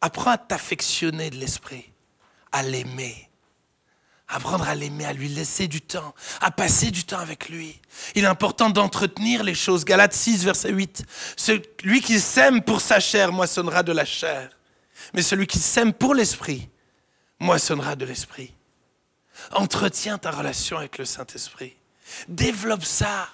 Apprends 0.00 0.32
à 0.32 0.38
t'affectionner 0.38 1.30
de 1.30 1.36
l'esprit, 1.36 1.92
à 2.52 2.62
l'aimer. 2.62 3.28
Apprendre 4.28 4.68
à 4.68 4.74
l'aimer, 4.74 5.04
à 5.04 5.12
lui 5.12 5.28
laisser 5.28 5.68
du 5.68 5.80
temps, 5.80 6.12
à 6.40 6.50
passer 6.50 6.90
du 6.90 7.04
temps 7.04 7.20
avec 7.20 7.48
lui. 7.48 7.80
Il 8.16 8.24
est 8.24 8.28
important 8.28 8.70
d'entretenir 8.70 9.44
les 9.44 9.54
choses. 9.54 9.84
Galates 9.84 10.14
6, 10.14 10.44
verset 10.44 10.72
8. 10.72 11.04
Celui 11.36 12.00
qui 12.00 12.18
sème 12.18 12.60
pour 12.62 12.80
sa 12.80 12.98
chair 12.98 13.30
moissonnera 13.30 13.84
de 13.84 13.92
la 13.92 14.04
chair. 14.04 14.50
Mais 15.14 15.22
celui 15.22 15.46
qui 15.46 15.60
sème 15.60 15.92
pour 15.92 16.12
l'esprit 16.12 16.68
moissonnera 17.38 17.94
de 17.94 18.04
l'esprit. 18.04 18.52
Entretiens 19.52 20.18
ta 20.18 20.32
relation 20.32 20.78
avec 20.78 20.98
le 20.98 21.04
Saint-Esprit. 21.04 21.76
Développe 22.28 22.84
ça. 22.84 23.28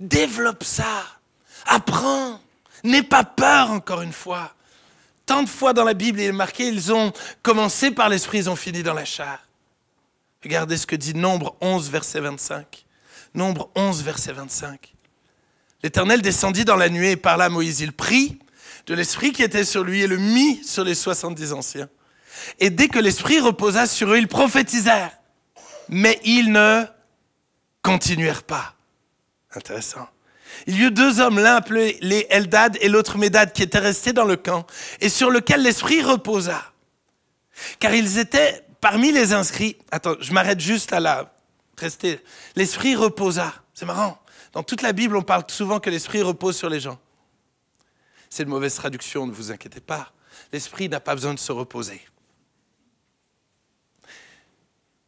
Développe 0.00 0.64
ça. 0.64 1.04
Apprends. 1.66 2.40
N'aie 2.84 3.02
pas 3.02 3.24
peur, 3.24 3.70
encore 3.70 4.02
une 4.02 4.12
fois. 4.12 4.54
Tant 5.26 5.42
de 5.42 5.48
fois 5.48 5.72
dans 5.72 5.84
la 5.84 5.94
Bible, 5.94 6.20
il 6.20 6.26
est 6.26 6.32
marqué, 6.32 6.66
ils 6.66 6.92
ont 6.92 7.12
commencé 7.42 7.90
par 7.92 8.08
l'esprit, 8.08 8.38
ils 8.38 8.50
ont 8.50 8.56
fini 8.56 8.82
dans 8.82 8.94
la 8.94 9.04
chair. 9.04 9.38
Regardez 10.42 10.76
ce 10.76 10.86
que 10.86 10.96
dit 10.96 11.14
Nombre 11.14 11.54
11, 11.60 11.90
verset 11.90 12.20
25. 12.20 12.84
Nombre 13.34 13.70
11, 13.76 14.02
verset 14.02 14.32
25. 14.32 14.92
L'Éternel 15.82 16.22
descendit 16.22 16.64
dans 16.64 16.76
la 16.76 16.88
nuée 16.88 17.12
et 17.12 17.16
parla 17.16 17.44
à 17.44 17.48
Moïse. 17.48 17.80
Il 17.80 17.92
prit 17.92 18.38
de 18.86 18.94
l'esprit 18.94 19.32
qui 19.32 19.42
était 19.42 19.64
sur 19.64 19.84
lui 19.84 20.02
et 20.02 20.06
le 20.06 20.18
mit 20.18 20.62
sur 20.64 20.84
les 20.84 20.94
70 20.94 21.52
anciens. 21.52 21.88
Et 22.58 22.70
dès 22.70 22.88
que 22.88 22.98
l'esprit 22.98 23.38
reposa 23.38 23.86
sur 23.86 24.12
eux, 24.12 24.18
ils 24.18 24.28
prophétisèrent. 24.28 25.16
Mais 25.88 26.20
ils 26.24 26.50
ne 26.50 26.84
continuèrent 27.82 28.44
pas. 28.44 28.74
Intéressant. 29.54 30.08
Il 30.66 30.76
y 30.76 30.84
eut 30.84 30.90
deux 30.90 31.20
hommes, 31.20 31.38
l'un 31.38 31.56
appelé 31.56 31.98
les 32.00 32.26
Eldad 32.30 32.76
et 32.80 32.88
l'autre 32.88 33.18
Médad, 33.18 33.52
qui 33.52 33.62
étaient 33.62 33.78
restés 33.78 34.12
dans 34.12 34.24
le 34.24 34.36
camp, 34.36 34.66
et 35.00 35.08
sur 35.08 35.30
lequel 35.30 35.62
l'esprit 35.62 36.02
reposa. 36.02 36.72
Car 37.78 37.94
ils 37.94 38.18
étaient 38.18 38.64
parmi 38.80 39.12
les 39.12 39.32
inscrits. 39.32 39.76
Attends, 39.90 40.16
je 40.20 40.32
m'arrête 40.32 40.60
juste 40.60 40.90
là, 40.90 41.00
là. 41.00 41.34
Restez. 41.78 42.20
L'esprit 42.56 42.94
reposa. 42.94 43.52
C'est 43.74 43.86
marrant. 43.86 44.18
Dans 44.52 44.62
toute 44.62 44.82
la 44.82 44.92
Bible, 44.92 45.16
on 45.16 45.22
parle 45.22 45.44
souvent 45.48 45.80
que 45.80 45.90
l'esprit 45.90 46.22
repose 46.22 46.56
sur 46.56 46.68
les 46.68 46.80
gens. 46.80 46.98
C'est 48.28 48.42
une 48.44 48.50
mauvaise 48.50 48.74
traduction, 48.74 49.26
ne 49.26 49.32
vous 49.32 49.50
inquiétez 49.50 49.80
pas. 49.80 50.12
L'esprit 50.52 50.88
n'a 50.88 51.00
pas 51.00 51.14
besoin 51.14 51.34
de 51.34 51.38
se 51.38 51.52
reposer. 51.52 52.02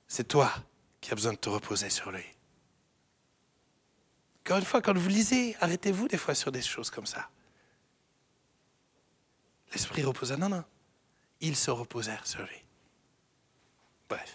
C'est 0.09 0.29
toi 0.29 0.53
qui 1.01 1.11
as 1.11 1.15
besoin 1.15 1.33
de 1.33 1.39
te 1.39 1.49
reposer 1.49 1.91
sur 1.91 2.11
lui. 2.11 2.25
Encore 4.45 4.59
une 4.59 4.65
fois, 4.65 4.83
quand 4.83 4.97
vous 4.97 5.09
lisez, 5.09 5.57
arrêtez-vous 5.61 6.07
des 6.09 6.19
fois 6.19 6.35
sur 6.35 6.53
des 6.53 6.61
choses 6.61 6.91
comme 6.91 7.07
ça. 7.07 7.29
L'esprit 9.73 10.03
reposa. 10.05 10.37
Non, 10.37 10.49
non. 10.49 10.65
Ils 11.41 11.57
se 11.57 11.71
reposèrent 11.71 12.27
sur 12.27 12.41
lui. 12.41 12.63
Bref. 14.09 14.35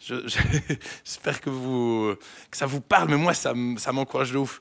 Je- 0.00 0.26
je- 0.26 0.38
J'espère 1.04 1.40
que, 1.40 1.50
que 2.50 2.56
ça 2.56 2.66
vous 2.66 2.80
parle, 2.80 3.08
mais 3.10 3.16
moi, 3.16 3.32
ça, 3.34 3.52
ça 3.76 3.92
m'encourage 3.92 4.32
de 4.32 4.38
ouf. 4.38 4.60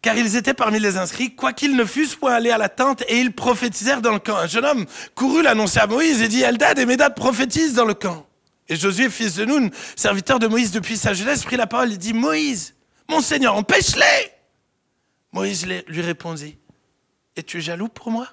Car 0.00 0.16
ils 0.16 0.36
étaient 0.36 0.54
parmi 0.54 0.78
les 0.78 0.96
inscrits, 0.96 1.34
quoiqu'ils 1.34 1.74
ne 1.74 1.84
fussent 1.84 2.14
point 2.14 2.34
allés 2.34 2.50
à 2.50 2.58
la 2.58 2.68
tente, 2.68 3.02
et 3.08 3.18
ils 3.20 3.32
prophétisèrent 3.32 4.02
dans 4.02 4.12
le 4.12 4.18
camp. 4.18 4.36
Un 4.36 4.46
jeune 4.46 4.64
homme 4.64 4.86
courut 5.14 5.42
l'annoncer 5.42 5.80
à 5.80 5.86
Moïse 5.86 6.20
et 6.22 6.28
dit 6.28 6.42
Eldad 6.42 6.78
et 6.78 6.86
Médad 6.86 7.14
prophétisent 7.16 7.74
dans 7.74 7.84
le 7.86 7.94
camp. 7.94 8.26
Et 8.68 8.76
Josué, 8.76 9.10
fils 9.10 9.34
de 9.34 9.44
Nun, 9.44 9.70
serviteur 9.96 10.38
de 10.38 10.46
Moïse 10.46 10.70
depuis 10.72 10.96
sa 10.98 11.14
jeunesse, 11.14 11.42
prit 11.44 11.56
la 11.56 11.66
parole 11.66 11.92
et 11.92 11.96
dit 11.98 12.12
Moïse, 12.12 12.74
mon 13.08 13.20
Seigneur, 13.20 13.54
empêche-les 13.54 14.32
Moïse 15.32 15.66
lui 15.66 16.00
répondit 16.00 16.58
Es-tu 17.36 17.60
jaloux 17.60 17.88
pour 17.88 18.10
moi? 18.10 18.28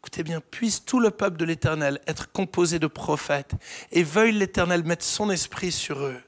Écoutez 0.00 0.22
bien, 0.22 0.40
puisse 0.40 0.84
tout 0.84 0.98
le 0.98 1.10
peuple 1.10 1.36
de 1.36 1.44
l'Éternel 1.44 2.00
être 2.06 2.32
composé 2.32 2.78
de 2.78 2.86
prophètes, 2.86 3.52
et 3.92 4.02
veuille 4.02 4.32
l'Éternel 4.32 4.82
mettre 4.82 5.04
son 5.04 5.30
esprit 5.30 5.70
sur 5.70 6.00
eux. 6.00 6.20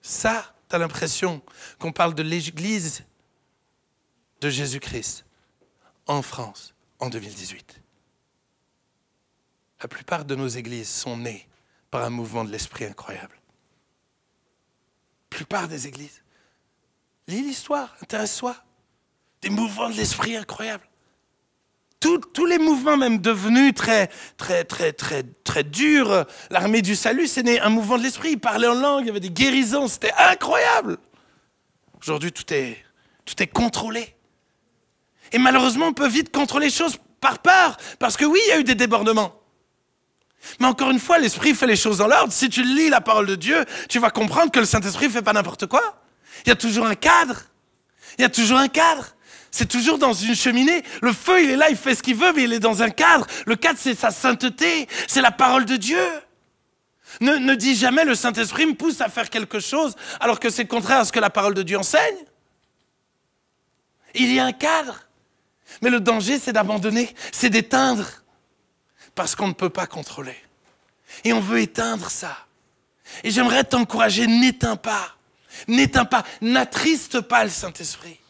Ça, 0.00 0.54
tu 0.68 0.76
as 0.76 0.78
l'impression 0.78 1.42
qu'on 1.78 1.92
parle 1.92 2.14
de 2.14 2.22
l'Église 2.22 3.04
de 4.40 4.48
Jésus-Christ 4.48 5.26
en 6.06 6.22
France 6.22 6.74
en 6.98 7.10
2018. 7.10 7.82
La 9.82 9.88
plupart 9.88 10.24
de 10.24 10.34
nos 10.34 10.48
églises 10.48 10.88
sont 10.88 11.18
nées 11.18 11.46
par 11.90 12.02
un 12.02 12.10
mouvement 12.10 12.44
de 12.44 12.50
l'esprit 12.50 12.86
incroyable. 12.86 13.38
Plupart 15.30 15.68
des 15.68 15.86
églises. 15.86 16.22
Lis 17.28 17.42
l'histoire, 17.42 17.94
intéresse-toi. 18.02 18.56
Des 19.42 19.50
mouvements 19.50 19.90
de 19.90 19.94
l'esprit 19.94 20.36
incroyables. 20.36 20.88
Tous- 22.00 22.18
tous 22.18 22.46
les 22.46 22.58
mouvements 22.58 22.96
même 22.96 23.18
devenus 23.18 23.74
très, 23.74 24.08
très, 24.36 24.64
très, 24.64 24.92
très, 24.92 25.22
très 25.44 25.64
durs. 25.64 26.24
L'armée 26.50 26.82
du 26.82 26.94
salut, 26.94 27.26
c'est 27.26 27.42
né 27.42 27.60
un 27.60 27.68
mouvement 27.68 27.98
de 27.98 28.02
l'esprit. 28.02 28.32
Ils 28.32 28.40
parlaient 28.40 28.68
en 28.68 28.74
langue, 28.74 29.04
il 29.04 29.06
y 29.06 29.10
avait 29.10 29.20
des 29.20 29.30
guérisons, 29.30 29.88
c'était 29.88 30.12
incroyable. 30.12 30.98
Aujourd'hui, 32.00 32.32
tout 32.32 32.52
est, 32.52 32.76
tout 33.24 33.42
est 33.42 33.46
contrôlé. 33.46 34.14
Et 35.32 35.38
malheureusement, 35.38 35.86
on 35.88 35.92
peut 35.92 36.08
vite 36.08 36.32
contrôler 36.32 36.66
les 36.66 36.72
choses 36.72 36.98
par 37.20 37.40
peur, 37.40 37.76
parce 37.98 38.16
que 38.16 38.24
oui, 38.24 38.38
il 38.46 38.48
y 38.50 38.52
a 38.52 38.60
eu 38.60 38.64
des 38.64 38.74
débordements. 38.74 39.34
Mais 40.60 40.66
encore 40.66 40.90
une 40.90 41.00
fois, 41.00 41.18
l'Esprit 41.18 41.54
fait 41.54 41.66
les 41.66 41.76
choses 41.76 41.98
dans 41.98 42.06
l'ordre. 42.06 42.32
Si 42.32 42.48
tu 42.48 42.62
lis 42.62 42.88
la 42.88 43.00
parole 43.00 43.26
de 43.26 43.34
Dieu, 43.34 43.64
tu 43.88 43.98
vas 43.98 44.10
comprendre 44.10 44.50
que 44.50 44.60
le 44.60 44.66
Saint-Esprit 44.66 45.10
fait 45.10 45.22
pas 45.22 45.32
n'importe 45.32 45.66
quoi. 45.66 46.02
Il 46.44 46.48
y 46.48 46.52
a 46.52 46.56
toujours 46.56 46.86
un 46.86 46.94
cadre. 46.94 47.36
Il 48.18 48.22
y 48.22 48.24
a 48.24 48.28
toujours 48.28 48.58
un 48.58 48.68
cadre. 48.68 49.06
C'est 49.50 49.66
toujours 49.66 49.98
dans 49.98 50.12
une 50.12 50.34
cheminée. 50.34 50.82
Le 51.00 51.12
feu, 51.12 51.42
il 51.42 51.50
est 51.50 51.56
là, 51.56 51.70
il 51.70 51.76
fait 51.76 51.94
ce 51.94 52.02
qu'il 52.02 52.16
veut, 52.16 52.32
mais 52.34 52.44
il 52.44 52.52
est 52.52 52.60
dans 52.60 52.82
un 52.82 52.90
cadre. 52.90 53.26
Le 53.46 53.56
cadre, 53.56 53.78
c'est 53.80 53.98
sa 53.98 54.10
sainteté, 54.10 54.86
c'est 55.08 55.22
la 55.22 55.30
parole 55.30 55.64
de 55.64 55.76
Dieu. 55.76 56.02
Ne, 57.20 57.36
ne 57.36 57.54
dis 57.54 57.74
jamais 57.74 58.04
le 58.04 58.14
Saint-Esprit 58.14 58.66
me 58.66 58.74
pousse 58.74 59.00
à 59.00 59.08
faire 59.08 59.30
quelque 59.30 59.60
chose 59.60 59.94
alors 60.20 60.40
que 60.40 60.50
c'est 60.50 60.66
contraire 60.66 60.98
à 60.98 61.04
ce 61.04 61.12
que 61.12 61.20
la 61.20 61.30
parole 61.30 61.54
de 61.54 61.62
Dieu 61.62 61.78
enseigne. 61.78 62.16
Il 64.14 64.32
y 64.32 64.38
a 64.38 64.44
un 64.44 64.52
cadre. 64.52 65.00
Mais 65.82 65.90
le 65.90 66.00
danger, 66.00 66.38
c'est 66.38 66.52
d'abandonner, 66.52 67.14
c'est 67.32 67.50
d'éteindre. 67.50 68.06
Parce 69.16 69.34
qu'on 69.34 69.48
ne 69.48 69.54
peut 69.54 69.70
pas 69.70 69.88
contrôler. 69.88 70.36
Et 71.24 71.32
on 71.32 71.40
veut 71.40 71.58
éteindre 71.58 72.10
ça. 72.10 72.36
Et 73.24 73.30
j'aimerais 73.32 73.64
t'encourager, 73.64 74.28
n'éteins 74.28 74.76
pas. 74.76 75.16
N'éteins 75.66 76.04
pas, 76.04 76.22
n'attriste 76.42 77.22
pas 77.22 77.42
le 77.42 77.50
Saint-Esprit. 77.50 78.20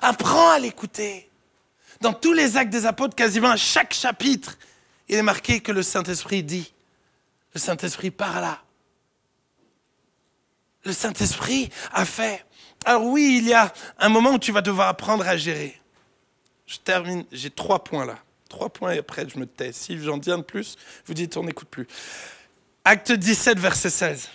Apprends 0.00 0.52
à 0.52 0.58
l'écouter. 0.60 1.28
Dans 2.00 2.12
tous 2.12 2.32
les 2.32 2.56
actes 2.56 2.70
des 2.70 2.86
apôtres, 2.86 3.16
quasiment 3.16 3.50
à 3.50 3.56
chaque 3.56 3.92
chapitre, 3.92 4.56
il 5.08 5.16
est 5.16 5.22
marqué 5.22 5.60
que 5.60 5.72
le 5.72 5.82
Saint-Esprit 5.82 6.44
dit. 6.44 6.72
Le 7.52 7.60
Saint-Esprit 7.60 8.12
parla. 8.12 8.62
Le 10.84 10.92
Saint-Esprit 10.92 11.70
a 11.92 12.04
fait. 12.04 12.46
Alors 12.84 13.04
oui, 13.04 13.38
il 13.38 13.48
y 13.48 13.54
a 13.54 13.72
un 13.98 14.08
moment 14.08 14.30
où 14.30 14.38
tu 14.38 14.52
vas 14.52 14.62
devoir 14.62 14.88
apprendre 14.88 15.26
à 15.26 15.36
gérer. 15.36 15.80
Je 16.66 16.78
termine, 16.78 17.24
j'ai 17.32 17.50
trois 17.50 17.82
points 17.82 18.06
là. 18.06 18.18
Trois 18.52 18.68
points 18.68 18.92
et 18.92 18.98
après 18.98 19.26
je 19.26 19.38
me 19.38 19.46
tais. 19.46 19.72
Si 19.72 19.98
j'en 19.98 20.18
dis 20.18 20.30
un 20.30 20.36
de 20.36 20.42
plus, 20.42 20.76
vous 21.06 21.14
dites 21.14 21.38
on 21.38 21.44
n'écoute 21.44 21.68
plus. 21.68 21.88
Acte 22.84 23.10
17, 23.10 23.58
verset 23.58 23.88
16. 23.88 24.28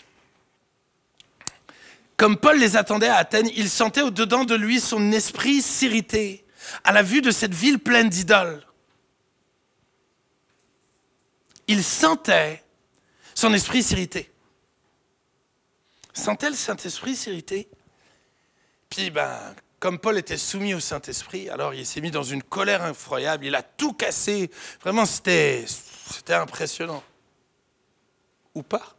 Comme 2.18 2.36
Paul 2.36 2.58
les 2.58 2.78
attendait 2.78 3.10
à 3.10 3.18
Athènes, 3.18 3.52
il 3.56 3.70
sentait 3.70 4.02
au-dedans 4.02 4.44
de 4.44 4.56
lui 4.56 4.80
son 4.80 5.12
esprit 5.12 5.62
s'irriter 5.62 6.44
à 6.84 6.94
la 6.94 7.04
vue 7.04 7.22
de 7.22 7.30
cette 7.30 7.54
ville 7.54 7.78
pleine 7.78 8.10
d'idoles. 8.10 8.66
Il 11.68 11.84
sentait 11.84 12.64
son 13.36 13.54
esprit 13.54 13.84
s'irriter. 13.84 14.32
Sentait 16.12 16.50
le 16.50 16.56
Saint-Esprit 16.56 17.16
s'irriter? 17.16 17.68
Puis, 18.90 19.12
ben, 19.12 19.54
comme 19.80 20.00
Paul 20.00 20.18
était 20.18 20.38
soumis 20.38 20.74
au 20.74 20.80
Saint-Esprit, 20.80 21.50
alors 21.50 21.74
il 21.74 21.86
s'est 21.86 22.02
mis 22.02 22.10
dans 22.10 22.24
une 22.24 22.42
colère 22.42 22.84
incroyable. 22.84 23.46
Il 23.46 23.56
a 23.56 23.62
tout 23.62 23.94
cassé. 23.94 24.50
Vraiment, 24.82 25.06
c'était, 25.06 25.66
impressionnant. 26.30 27.04
Ou 28.56 28.64
pas 28.64 28.96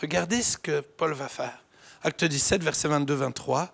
Regardez 0.00 0.42
ce 0.42 0.58
que 0.58 0.80
Paul 0.80 1.12
va 1.12 1.28
faire. 1.28 1.64
Acte 2.02 2.24
17, 2.24 2.62
verset 2.62 2.88
22-23. 2.88 3.68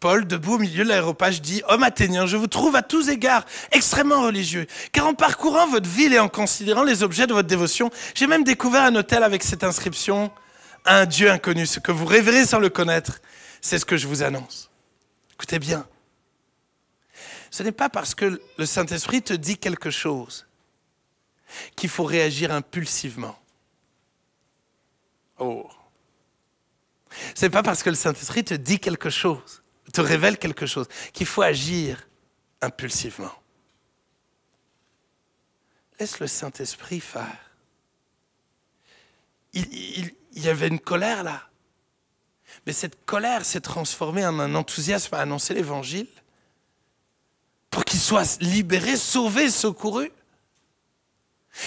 Paul, 0.00 0.26
debout 0.26 0.54
au 0.54 0.58
milieu 0.58 0.84
de 0.84 0.88
l'aéropage, 0.88 1.42
dit 1.42 1.62
Homme 1.68 1.82
athénien, 1.82 2.26
je 2.26 2.36
vous 2.36 2.46
trouve 2.46 2.76
à 2.76 2.82
tous 2.82 3.08
égards 3.08 3.44
extrêmement 3.72 4.22
religieux, 4.22 4.66
car 4.92 5.06
en 5.06 5.14
parcourant 5.14 5.66
votre 5.68 5.88
ville 5.88 6.14
et 6.14 6.18
en 6.20 6.28
considérant 6.28 6.84
les 6.84 7.02
objets 7.02 7.26
de 7.26 7.32
votre 7.32 7.48
dévotion, 7.48 7.90
j'ai 8.14 8.28
même 8.28 8.44
découvert 8.44 8.84
un 8.84 8.94
hôtel 8.94 9.24
avec 9.24 9.42
cette 9.42 9.64
inscription 9.64 10.30
Un 10.84 11.06
Dieu 11.06 11.30
inconnu. 11.30 11.66
Ce 11.66 11.80
que 11.80 11.92
vous 11.92 12.06
révérez 12.06 12.46
sans 12.46 12.60
le 12.60 12.68
connaître, 12.68 13.20
c'est 13.60 13.78
ce 13.78 13.84
que 13.84 13.96
je 13.96 14.06
vous 14.06 14.22
annonce. 14.22 14.68
Écoutez 15.38 15.60
bien. 15.60 15.88
Ce 17.50 17.62
n'est 17.62 17.72
pas 17.72 17.88
parce 17.88 18.16
que 18.16 18.42
le 18.58 18.66
Saint-Esprit 18.66 19.22
te 19.22 19.34
dit 19.34 19.56
quelque 19.56 19.90
chose 19.90 20.46
qu'il 21.76 21.88
faut 21.88 22.04
réagir 22.04 22.52
impulsivement. 22.52 23.38
Oh. 25.38 25.70
C'est 27.36 27.50
pas 27.50 27.62
parce 27.62 27.84
que 27.84 27.90
le 27.90 27.96
Saint-Esprit 27.96 28.44
te 28.44 28.54
dit 28.54 28.80
quelque 28.80 29.10
chose, 29.10 29.62
te 29.92 30.00
révèle 30.00 30.38
quelque 30.38 30.66
chose, 30.66 30.88
qu'il 31.12 31.26
faut 31.26 31.42
agir 31.42 32.08
impulsivement. 32.60 33.32
Laisse 36.00 36.18
le 36.18 36.26
Saint-Esprit 36.26 37.00
faire. 37.00 37.52
Il 39.52 40.12
y 40.32 40.48
avait 40.48 40.68
une 40.68 40.80
colère 40.80 41.22
là. 41.22 41.47
Mais 42.68 42.74
cette 42.74 43.06
colère 43.06 43.46
s'est 43.46 43.62
transformée 43.62 44.26
en 44.26 44.38
un 44.38 44.54
enthousiasme 44.54 45.14
à 45.14 45.20
annoncer 45.20 45.54
l'Évangile 45.54 46.06
pour 47.70 47.82
qu'il 47.82 47.98
soit 47.98 48.38
libéré, 48.42 48.98
sauvé, 48.98 49.48
secouru. 49.48 50.12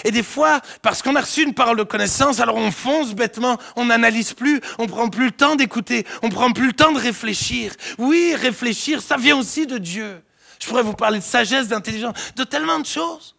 Et 0.04 0.12
des 0.12 0.22
fois, 0.22 0.62
parce 0.84 1.02
qu'on 1.02 1.16
a 1.16 1.22
reçu 1.22 1.42
une 1.42 1.56
parole 1.56 1.78
de 1.78 1.84
connaissance, 1.84 2.40
alors 2.40 2.56
on 2.56 2.70
fonce 2.70 3.16
bêtement, 3.16 3.58
on 3.76 3.86
n'analyse 3.86 4.34
plus, 4.34 4.62
on 4.78 4.86
prend 4.86 5.10
plus 5.10 5.26
le 5.26 5.32
temps 5.32 5.56
d'écouter, 5.56 6.06
on 6.22 6.30
prend 6.30 6.52
plus 6.52 6.68
le 6.68 6.74
temps 6.74 6.92
de 6.92 7.00
réfléchir. 7.00 7.74
Oui, 7.98 8.36
réfléchir, 8.36 9.02
ça 9.02 9.18
vient 9.18 9.40
aussi 9.40 9.66
de 9.66 9.80
Dieu. 9.80 10.22
Je 10.60 10.68
pourrais 10.68 10.84
vous 10.84 10.94
parler 10.94 11.18
de 11.18 11.24
sagesse, 11.24 11.68
d'intelligence, 11.68 12.14
de 12.36 12.44
tellement 12.44 12.80
de 12.80 12.86
choses. 12.86 13.36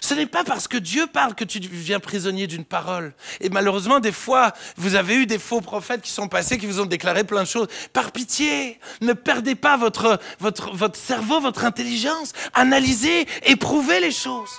Ce 0.00 0.14
n'est 0.14 0.26
pas 0.26 0.44
parce 0.44 0.68
que 0.68 0.76
Dieu 0.76 1.06
parle 1.06 1.34
que 1.34 1.44
tu 1.44 1.60
deviens 1.60 2.00
prisonnier 2.00 2.46
d'une 2.46 2.64
parole. 2.64 3.14
Et 3.40 3.48
malheureusement, 3.48 4.00
des 4.00 4.12
fois, 4.12 4.52
vous 4.76 4.94
avez 4.94 5.14
eu 5.16 5.26
des 5.26 5.38
faux 5.38 5.60
prophètes 5.60 6.02
qui 6.02 6.10
sont 6.10 6.28
passés, 6.28 6.58
qui 6.58 6.66
vous 6.66 6.80
ont 6.80 6.86
déclaré 6.86 7.24
plein 7.24 7.42
de 7.42 7.48
choses. 7.48 7.68
Par 7.92 8.12
pitié, 8.12 8.78
ne 9.00 9.12
perdez 9.12 9.54
pas 9.54 9.76
votre, 9.76 10.20
votre, 10.38 10.96
cerveau, 10.96 11.40
votre 11.40 11.64
intelligence. 11.64 12.32
Analysez, 12.54 13.26
éprouvez 13.44 14.00
les 14.00 14.12
choses. 14.12 14.50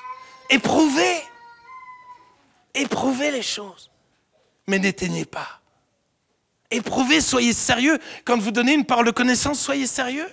Éprouvez. 0.50 1.22
Éprouvez 2.74 3.32
les 3.32 3.44
choses. 3.44 3.90
Mais 4.68 4.80
n'éteignez 4.80 5.26
pas. 5.26 5.62
Éprouvez, 6.72 7.22
soyez 7.22 7.54
sérieux. 7.54 7.98
Quand 8.26 8.38
vous 8.38 8.52
donnez 8.52 8.74
une 8.74 8.86
parole 8.86 9.06
de 9.06 9.12
connaissance, 9.12 9.60
soyez 9.60 9.88
sérieux. 9.88 10.28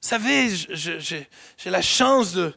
Vous 0.00 0.08
savez, 0.08 0.48
j'ai 0.54 1.70
la 1.70 1.82
chance 1.82 2.32
de, 2.32 2.54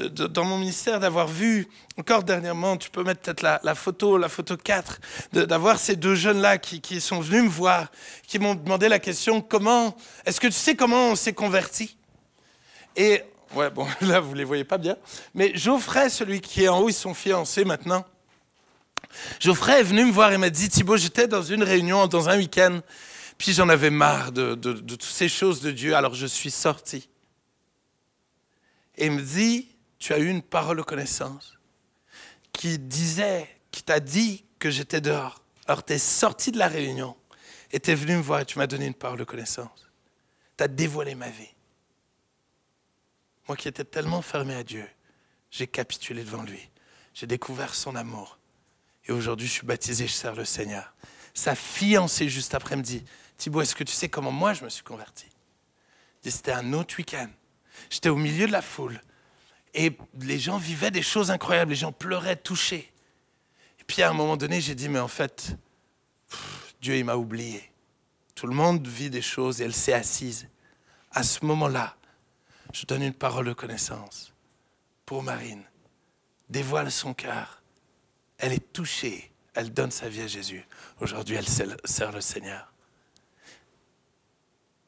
dans 0.00 0.44
mon 0.44 0.58
ministère 0.58 0.98
d'avoir 1.00 1.28
vu, 1.28 1.68
encore 1.98 2.22
dernièrement, 2.24 2.76
tu 2.76 2.90
peux 2.90 3.02
mettre 3.04 3.20
peut-être 3.20 3.42
la, 3.42 3.74
photo, 3.74 4.18
la 4.18 4.28
photo 4.28 4.56
4, 4.56 5.00
de- 5.32 5.44
d'avoir 5.44 5.78
ces 5.78 5.96
deux 5.96 6.14
jeunes-là 6.14 6.58
qui, 6.58 7.00
sont 7.00 7.20
venus 7.20 7.44
me 7.44 7.48
voir, 7.48 7.90
qui 8.26 8.38
m'ont 8.38 8.54
demandé 8.54 8.88
la 8.88 8.98
question, 8.98 9.40
comment, 9.40 9.96
est-ce 10.26 10.40
que 10.40 10.46
tu 10.48 10.52
sais 10.52 10.74
comment 10.74 11.10
on 11.10 11.14
s'est 11.16 11.32
converti? 11.32 11.96
Et, 12.96 13.22
ouais, 13.54 13.70
bon, 13.70 13.86
là, 14.00 14.20
vous 14.20 14.34
les 14.34 14.44
voyez 14.44 14.64
pas 14.64 14.78
bien, 14.78 14.96
mais 15.34 15.52
Geoffrey, 15.54 16.08
celui 16.10 16.40
qui 16.40 16.64
est 16.64 16.68
en 16.68 16.80
haut, 16.80 16.88
ils 16.88 16.92
sont 16.94 17.14
fiancés 17.14 17.64
maintenant. 17.64 18.04
Geoffrey 19.38 19.80
est 19.80 19.84
venu 19.84 20.04
me 20.04 20.10
voir 20.12 20.32
et 20.32 20.38
m'a 20.38 20.50
dit, 20.50 20.68
Thibaut, 20.68 20.96
j'étais 20.96 21.28
dans 21.28 21.42
une 21.42 21.62
réunion, 21.62 22.06
dans 22.08 22.28
un 22.28 22.36
week-end, 22.36 22.80
puis 23.38 23.52
j'en 23.52 23.68
avais 23.68 23.90
marre 23.90 24.32
de, 24.32 24.54
de- 24.56 24.72
de 24.72 24.94
toutes 24.96 25.02
ces 25.04 25.28
choses 25.28 25.60
de 25.60 25.70
Dieu, 25.70 25.94
alors 25.94 26.14
je 26.14 26.26
suis 26.26 26.50
sorti. 26.50 27.08
Et 28.96 29.06
il 29.06 29.12
me 29.12 29.22
dit, 29.22 29.68
tu 30.04 30.12
as 30.12 30.18
eu 30.18 30.28
une 30.28 30.42
parole 30.42 30.76
de 30.76 30.82
connaissance 30.82 31.58
qui 32.52 32.78
disait, 32.78 33.48
qui 33.70 33.82
t'a 33.82 34.00
dit 34.00 34.44
que 34.58 34.68
j'étais 34.68 35.00
dehors. 35.00 35.42
Alors 35.66 35.82
tu 35.82 35.94
es 35.94 35.98
sorti 35.98 36.52
de 36.52 36.58
la 36.58 36.68
réunion 36.68 37.16
et 37.72 37.80
tu 37.80 37.90
es 37.90 37.94
venu 37.94 38.16
me 38.18 38.20
voir 38.20 38.40
et 38.40 38.44
tu 38.44 38.58
m'as 38.58 38.66
donné 38.66 38.84
une 38.84 38.92
parole 38.92 39.18
de 39.18 39.24
connaissance. 39.24 39.90
Tu 40.58 40.64
as 40.64 40.68
dévoilé 40.68 41.14
ma 41.14 41.30
vie. 41.30 41.48
Moi 43.48 43.56
qui 43.56 43.66
étais 43.66 43.82
tellement 43.82 44.20
fermé 44.20 44.54
à 44.54 44.62
Dieu, 44.62 44.86
j'ai 45.50 45.66
capitulé 45.66 46.22
devant 46.22 46.42
lui. 46.42 46.68
J'ai 47.14 47.26
découvert 47.26 47.74
son 47.74 47.96
amour. 47.96 48.38
Et 49.06 49.12
aujourd'hui, 49.12 49.46
je 49.46 49.52
suis 49.52 49.66
baptisé, 49.66 50.06
je 50.06 50.12
sers 50.12 50.34
le 50.34 50.44
Seigneur. 50.44 50.92
Sa 51.32 51.54
fiancée, 51.54 52.28
juste 52.28 52.54
après, 52.54 52.76
me 52.76 52.82
dit 52.82 53.02
Thibaut, 53.38 53.62
est-ce 53.62 53.74
que 53.74 53.84
tu 53.84 53.94
sais 53.94 54.10
comment 54.10 54.32
moi 54.32 54.52
je 54.52 54.64
me 54.64 54.68
suis 54.68 54.84
converti? 54.84 55.24
C'était 56.22 56.52
un 56.52 56.74
autre 56.74 56.94
week-end. 56.98 57.30
J'étais 57.88 58.10
au 58.10 58.16
milieu 58.16 58.46
de 58.46 58.52
la 58.52 58.60
foule. 58.60 59.00
Et 59.74 59.96
les 60.20 60.38
gens 60.38 60.56
vivaient 60.56 60.90
des 60.90 61.02
choses 61.02 61.30
incroyables. 61.30 61.70
Les 61.70 61.76
gens 61.76 61.92
pleuraient, 61.92 62.36
touchés. 62.36 62.92
Et 63.80 63.84
puis 63.84 64.02
à 64.02 64.10
un 64.10 64.12
moment 64.12 64.36
donné, 64.36 64.60
j'ai 64.60 64.74
dit 64.74 64.88
Mais 64.88 65.00
en 65.00 65.08
fait, 65.08 65.56
Dieu, 66.80 66.96
il 66.96 67.04
m'a 67.04 67.16
oublié. 67.16 67.70
Tout 68.34 68.46
le 68.46 68.54
monde 68.54 68.86
vit 68.86 69.10
des 69.10 69.22
choses 69.22 69.60
et 69.60 69.64
elle 69.64 69.74
s'est 69.74 69.92
assise. 69.92 70.48
À 71.10 71.22
ce 71.22 71.44
moment-là, 71.44 71.96
je 72.72 72.86
donne 72.86 73.02
une 73.02 73.14
parole 73.14 73.46
de 73.46 73.52
connaissance 73.52 74.32
pour 75.06 75.22
Marine. 75.22 75.62
Dévoile 76.48 76.90
son 76.90 77.14
cœur. 77.14 77.62
Elle 78.38 78.52
est 78.52 78.72
touchée. 78.72 79.30
Elle 79.54 79.72
donne 79.72 79.92
sa 79.92 80.08
vie 80.08 80.22
à 80.22 80.26
Jésus. 80.26 80.66
Aujourd'hui, 81.00 81.36
elle 81.36 81.48
sert 81.48 81.76
sert 81.84 82.10
le 82.10 82.20
Seigneur. 82.20 82.72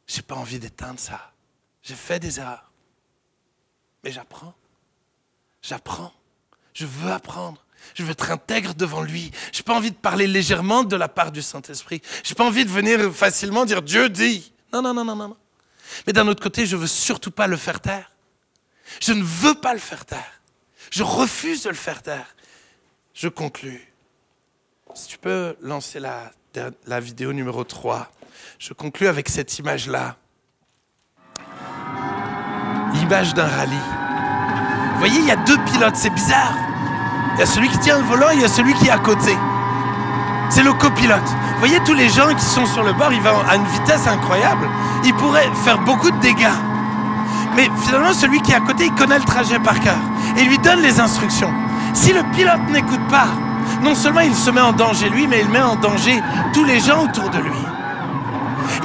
J'ai 0.07 0.23
pas 0.23 0.35
envie 0.35 0.59
d'éteindre 0.59 1.01
ça. 1.01 1.33
J'ai 1.83 1.95
fait 1.95 2.19
des 2.19 2.41
erreurs. 2.41 2.73
Mais 4.03 4.11
j'apprends. 4.11 4.55
J'apprends. 5.67 6.13
Je 6.75 6.87
veux 6.87 7.11
apprendre. 7.11 7.65
Je 7.95 8.05
veux 8.05 8.13
être 8.13 8.31
intègre 8.31 8.75
devant 8.75 9.03
lui. 9.03 9.33
J'ai 9.53 9.65
pas 9.65 9.75
envie 9.75 9.91
de 9.91 9.97
parler 9.97 10.27
légèrement 10.27 10.85
de 10.85 10.95
la 10.95 11.09
part 11.09 11.33
du 11.33 11.43
Saint-Esprit. 11.43 12.03
J'ai 12.23 12.35
pas 12.35 12.45
envie 12.45 12.65
de 12.65 12.71
venir 12.71 13.13
facilement 13.13 13.65
dire 13.65 13.83
Dieu 13.83 14.09
dit. 14.09 14.53
Non, 14.73 14.81
non, 14.81 14.95
non, 14.95 15.05
non, 15.05 15.17
non. 15.17 15.37
Mais 16.07 16.13
d'un 16.13 16.29
autre 16.29 16.43
côté, 16.43 16.67
je 16.67 16.77
veux 16.77 16.87
surtout 16.87 17.33
pas 17.33 17.49
le 17.49 17.57
faire 17.57 17.81
taire. 17.81 18.13
Je 19.01 19.13
ne 19.13 19.23
veux 19.23 19.55
pas 19.55 19.73
le 19.73 19.81
faire 19.81 20.05
taire. 20.05 20.41
Je 20.91 21.03
refuse 21.03 21.65
de 21.65 21.71
le 21.71 21.75
faire 21.75 22.01
taire. 22.03 22.37
Je 23.13 23.29
conclus. 23.29 23.93
Si 24.95 25.09
tu 25.09 25.19
peux 25.19 25.57
lancer 25.61 25.99
la, 25.99 26.31
la 26.87 27.01
vidéo 27.01 27.33
numéro 27.33 27.65
3. 27.65 28.13
Je 28.61 28.73
conclus 28.73 29.09
avec 29.09 29.29
cette 29.29 29.59
image-là. 29.59 30.17
L'image 32.95 33.35
d'un 33.35 33.49
rallye. 33.49 34.06
Vous 34.97 35.01
voyez, 35.01 35.19
il 35.21 35.27
y 35.27 35.31
a 35.31 35.37
deux 35.37 35.59
pilotes, 35.59 35.95
c'est 35.95 36.09
bizarre. 36.09 36.55
Il 37.35 37.41
y 37.41 37.43
a 37.43 37.47
celui 37.47 37.69
qui 37.69 37.79
tient 37.81 37.99
le 37.99 38.05
volant 38.05 38.31
et 38.31 38.37
il 38.37 38.41
y 38.41 38.45
a 38.47 38.49
celui 38.49 38.73
qui 38.73 38.87
est 38.87 38.91
à 38.91 38.97
côté. 38.97 39.37
C'est 40.49 40.63
le 40.63 40.73
copilote. 40.73 41.29
Vous 41.53 41.59
voyez, 41.59 41.79
tous 41.85 41.93
les 41.93 42.09
gens 42.09 42.35
qui 42.35 42.43
sont 42.43 42.65
sur 42.65 42.83
le 42.83 42.95
bord, 42.95 43.13
ils 43.13 43.21
vont 43.21 43.43
à 43.47 43.57
une 43.57 43.67
vitesse 43.67 44.07
incroyable. 44.07 44.67
Ils 45.05 45.13
pourraient 45.13 45.51
faire 45.65 45.79
beaucoup 45.81 46.11
de 46.11 46.19
dégâts. 46.21 46.49
Mais 47.55 47.69
finalement, 47.83 48.15
celui 48.15 48.41
qui 48.41 48.53
est 48.53 48.55
à 48.55 48.61
côté, 48.61 48.87
il 48.87 48.95
connaît 48.95 49.19
le 49.19 49.25
trajet 49.25 49.59
par 49.59 49.79
cœur 49.81 49.99
et 50.39 50.45
lui 50.45 50.57
donne 50.57 50.81
les 50.81 50.99
instructions. 50.99 51.53
Si 51.93 52.15
le 52.15 52.23
pilote 52.35 52.67
n'écoute 52.71 53.07
pas, 53.11 53.29
non 53.83 53.95
seulement 53.95 54.21
il 54.21 54.35
se 54.35 54.51
met 54.51 54.63
en 54.63 54.73
danger 54.73 55.11
lui, 55.11 55.27
mais 55.27 55.41
il 55.41 55.51
met 55.51 55.61
en 55.61 55.77
danger 55.77 56.23
tous 56.55 56.65
les 56.65 56.81
gens 56.81 57.05
autour 57.05 57.29
de 57.29 57.39
lui. 57.39 57.67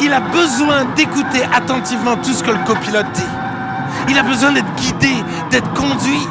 Il 0.01 0.11
a 0.11 0.19
besoin 0.19 0.83
d'écouter 0.93 1.43
attentivement 1.55 2.17
tout 2.17 2.33
ce 2.33 2.43
que 2.43 2.51
le 2.51 2.59
copilote 2.65 3.11
dit. 3.13 3.23
Il 4.09 4.17
a 4.17 4.23
besoin 4.23 4.51
d'être 4.51 4.73
guidé, 4.75 5.15
d'être 5.49 5.71
conduit. 5.73 6.27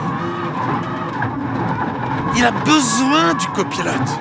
Il 2.36 2.44
a 2.44 2.50
besoin 2.50 3.34
du 3.34 3.46
copilote. 3.48 4.18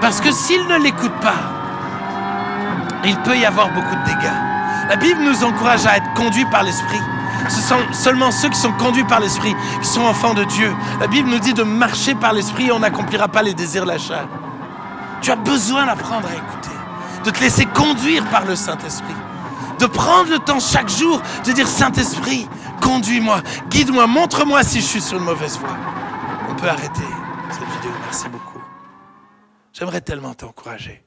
Parce 0.00 0.20
que 0.20 0.30
s'il 0.30 0.66
ne 0.66 0.76
l'écoute 0.76 1.14
pas, 1.20 1.54
il 3.04 3.16
peut 3.18 3.36
y 3.36 3.44
avoir 3.44 3.70
beaucoup 3.70 3.94
de 3.94 4.04
dégâts. 4.04 4.32
La 4.88 4.96
Bible 4.96 5.22
nous 5.22 5.44
encourage 5.44 5.86
à 5.86 5.96
être 5.96 6.12
conduits 6.14 6.44
par 6.46 6.62
l'Esprit. 6.62 7.00
Ce 7.48 7.60
sont 7.60 7.80
seulement 7.92 8.30
ceux 8.30 8.48
qui 8.48 8.58
sont 8.58 8.72
conduits 8.72 9.04
par 9.04 9.20
l'Esprit 9.20 9.54
qui 9.80 9.88
sont 9.88 10.02
enfants 10.02 10.34
de 10.34 10.44
Dieu. 10.44 10.74
La 11.00 11.06
Bible 11.06 11.28
nous 11.28 11.38
dit 11.38 11.54
de 11.54 11.62
marcher 11.62 12.14
par 12.14 12.32
l'Esprit 12.32 12.68
et 12.68 12.72
on 12.72 12.78
n'accomplira 12.78 13.28
pas 13.28 13.42
les 13.42 13.54
désirs 13.54 13.84
de 13.84 13.90
la 13.90 13.98
chair. 13.98 14.26
Tu 15.20 15.30
as 15.30 15.36
besoin 15.36 15.86
d'apprendre 15.86 16.28
à 16.28 16.34
écouter, 16.34 16.76
de 17.24 17.30
te 17.30 17.40
laisser 17.40 17.66
conduire 17.66 18.24
par 18.26 18.44
le 18.44 18.56
Saint-Esprit, 18.56 19.14
de 19.84 19.88
prendre 19.90 20.30
le 20.30 20.38
temps 20.38 20.60
chaque 20.60 20.88
jour 20.88 21.20
de 21.44 21.52
dire 21.52 21.68
Saint-Esprit, 21.68 22.46
conduis-moi, 22.80 23.42
guide-moi, 23.68 24.06
montre-moi 24.06 24.64
si 24.64 24.80
je 24.80 24.86
suis 24.86 25.00
sur 25.02 25.18
une 25.18 25.24
mauvaise 25.24 25.58
voie. 25.58 25.76
On 26.48 26.56
peut 26.56 26.68
arrêter 26.68 27.02
cette 27.50 27.68
vidéo, 27.68 27.90
merci 28.02 28.28
beaucoup. 28.30 28.62
J'aimerais 29.74 30.00
tellement 30.00 30.32
t'encourager 30.32 31.04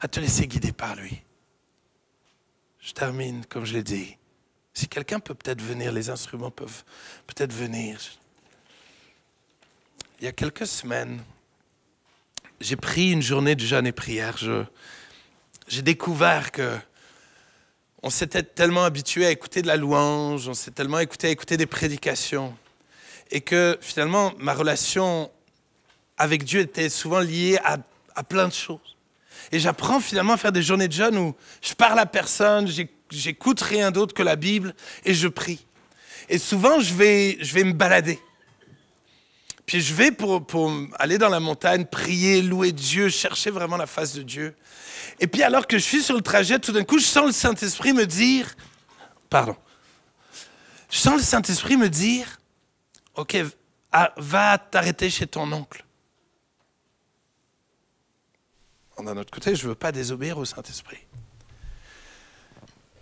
à 0.00 0.08
te 0.08 0.20
laisser 0.20 0.46
guider 0.46 0.72
par 0.72 0.94
lui. 0.94 1.22
Je 2.80 2.92
termine, 2.92 3.46
comme 3.46 3.64
je 3.64 3.72
l'ai 3.72 3.82
dit. 3.82 4.18
Si 4.74 4.86
quelqu'un 4.86 5.18
peut 5.18 5.34
peut-être 5.34 5.62
venir, 5.62 5.90
les 5.90 6.10
instruments 6.10 6.50
peuvent 6.50 6.84
peut-être 7.26 7.52
venir. 7.54 7.98
Il 10.20 10.26
y 10.26 10.28
a 10.28 10.32
quelques 10.32 10.66
semaines, 10.66 11.22
j'ai 12.60 12.76
pris 12.76 13.12
une 13.12 13.22
journée 13.22 13.54
de 13.54 13.64
jeûne 13.64 13.86
et 13.86 13.92
prière. 13.92 14.36
J'ai 15.66 15.82
découvert 15.82 16.52
que 16.52 16.78
on 18.04 18.10
s'était 18.10 18.42
tellement 18.42 18.84
habitué 18.84 19.24
à 19.24 19.30
écouter 19.30 19.62
de 19.62 19.66
la 19.66 19.78
louange, 19.78 20.46
on 20.46 20.52
s'est 20.52 20.70
tellement 20.70 20.98
écouté 20.98 21.28
à 21.28 21.30
écouter 21.30 21.56
des 21.56 21.64
prédications, 21.64 22.54
et 23.30 23.40
que 23.40 23.78
finalement 23.80 24.34
ma 24.38 24.52
relation 24.52 25.30
avec 26.18 26.44
Dieu 26.44 26.60
était 26.60 26.90
souvent 26.90 27.20
liée 27.20 27.58
à, 27.64 27.78
plein 28.22 28.46
de 28.46 28.52
choses. 28.52 28.96
Et 29.52 29.58
j'apprends 29.58 30.00
finalement 30.00 30.34
à 30.34 30.36
faire 30.36 30.52
des 30.52 30.62
journées 30.62 30.86
de 30.86 30.92
jeûne 30.92 31.16
où 31.16 31.34
je 31.62 31.72
parle 31.72 31.98
à 31.98 32.04
personne, 32.04 32.68
j'éc- 32.68 32.92
j'écoute 33.10 33.62
rien 33.62 33.90
d'autre 33.90 34.12
que 34.12 34.22
la 34.22 34.36
Bible 34.36 34.74
et 35.06 35.14
je 35.14 35.26
prie. 35.26 35.64
Et 36.28 36.36
souvent, 36.36 36.80
je 36.80 36.92
vais, 36.92 37.38
je 37.40 37.54
vais 37.54 37.64
me 37.64 37.72
balader. 37.72 38.18
Puis 39.66 39.80
je 39.80 39.94
vais 39.94 40.10
pour, 40.10 40.44
aller 40.98 41.18
dans 41.18 41.28
la 41.28 41.40
montagne, 41.40 41.86
prier, 41.86 42.42
louer 42.42 42.72
Dieu, 42.72 43.08
chercher 43.08 43.50
vraiment 43.50 43.76
la 43.76 43.86
face 43.86 44.14
de 44.14 44.22
Dieu. 44.22 44.54
Et 45.20 45.26
puis 45.26 45.42
alors 45.42 45.66
que 45.66 45.78
je 45.78 45.82
suis 45.82 46.02
sur 46.02 46.14
le 46.14 46.22
trajet, 46.22 46.58
tout 46.58 46.72
d'un 46.72 46.84
coup, 46.84 46.98
je 46.98 47.04
sens 47.04 47.26
le 47.26 47.32
Saint-Esprit 47.32 47.92
me 47.92 48.06
dire, 48.06 48.54
pardon, 49.30 49.56
je 50.90 50.98
sens 50.98 51.16
le 51.16 51.22
Saint-Esprit 51.22 51.76
me 51.76 51.88
dire, 51.88 52.38
OK, 53.14 53.36
va 54.16 54.58
t'arrêter 54.58 55.08
chez 55.08 55.26
ton 55.26 55.50
oncle. 55.52 55.84
D'un 58.98 59.16
autre 59.16 59.30
côté, 59.30 59.54
je 59.54 59.64
ne 59.64 59.70
veux 59.70 59.74
pas 59.74 59.92
désobéir 59.92 60.38
au 60.38 60.44
Saint-Esprit. 60.44 61.04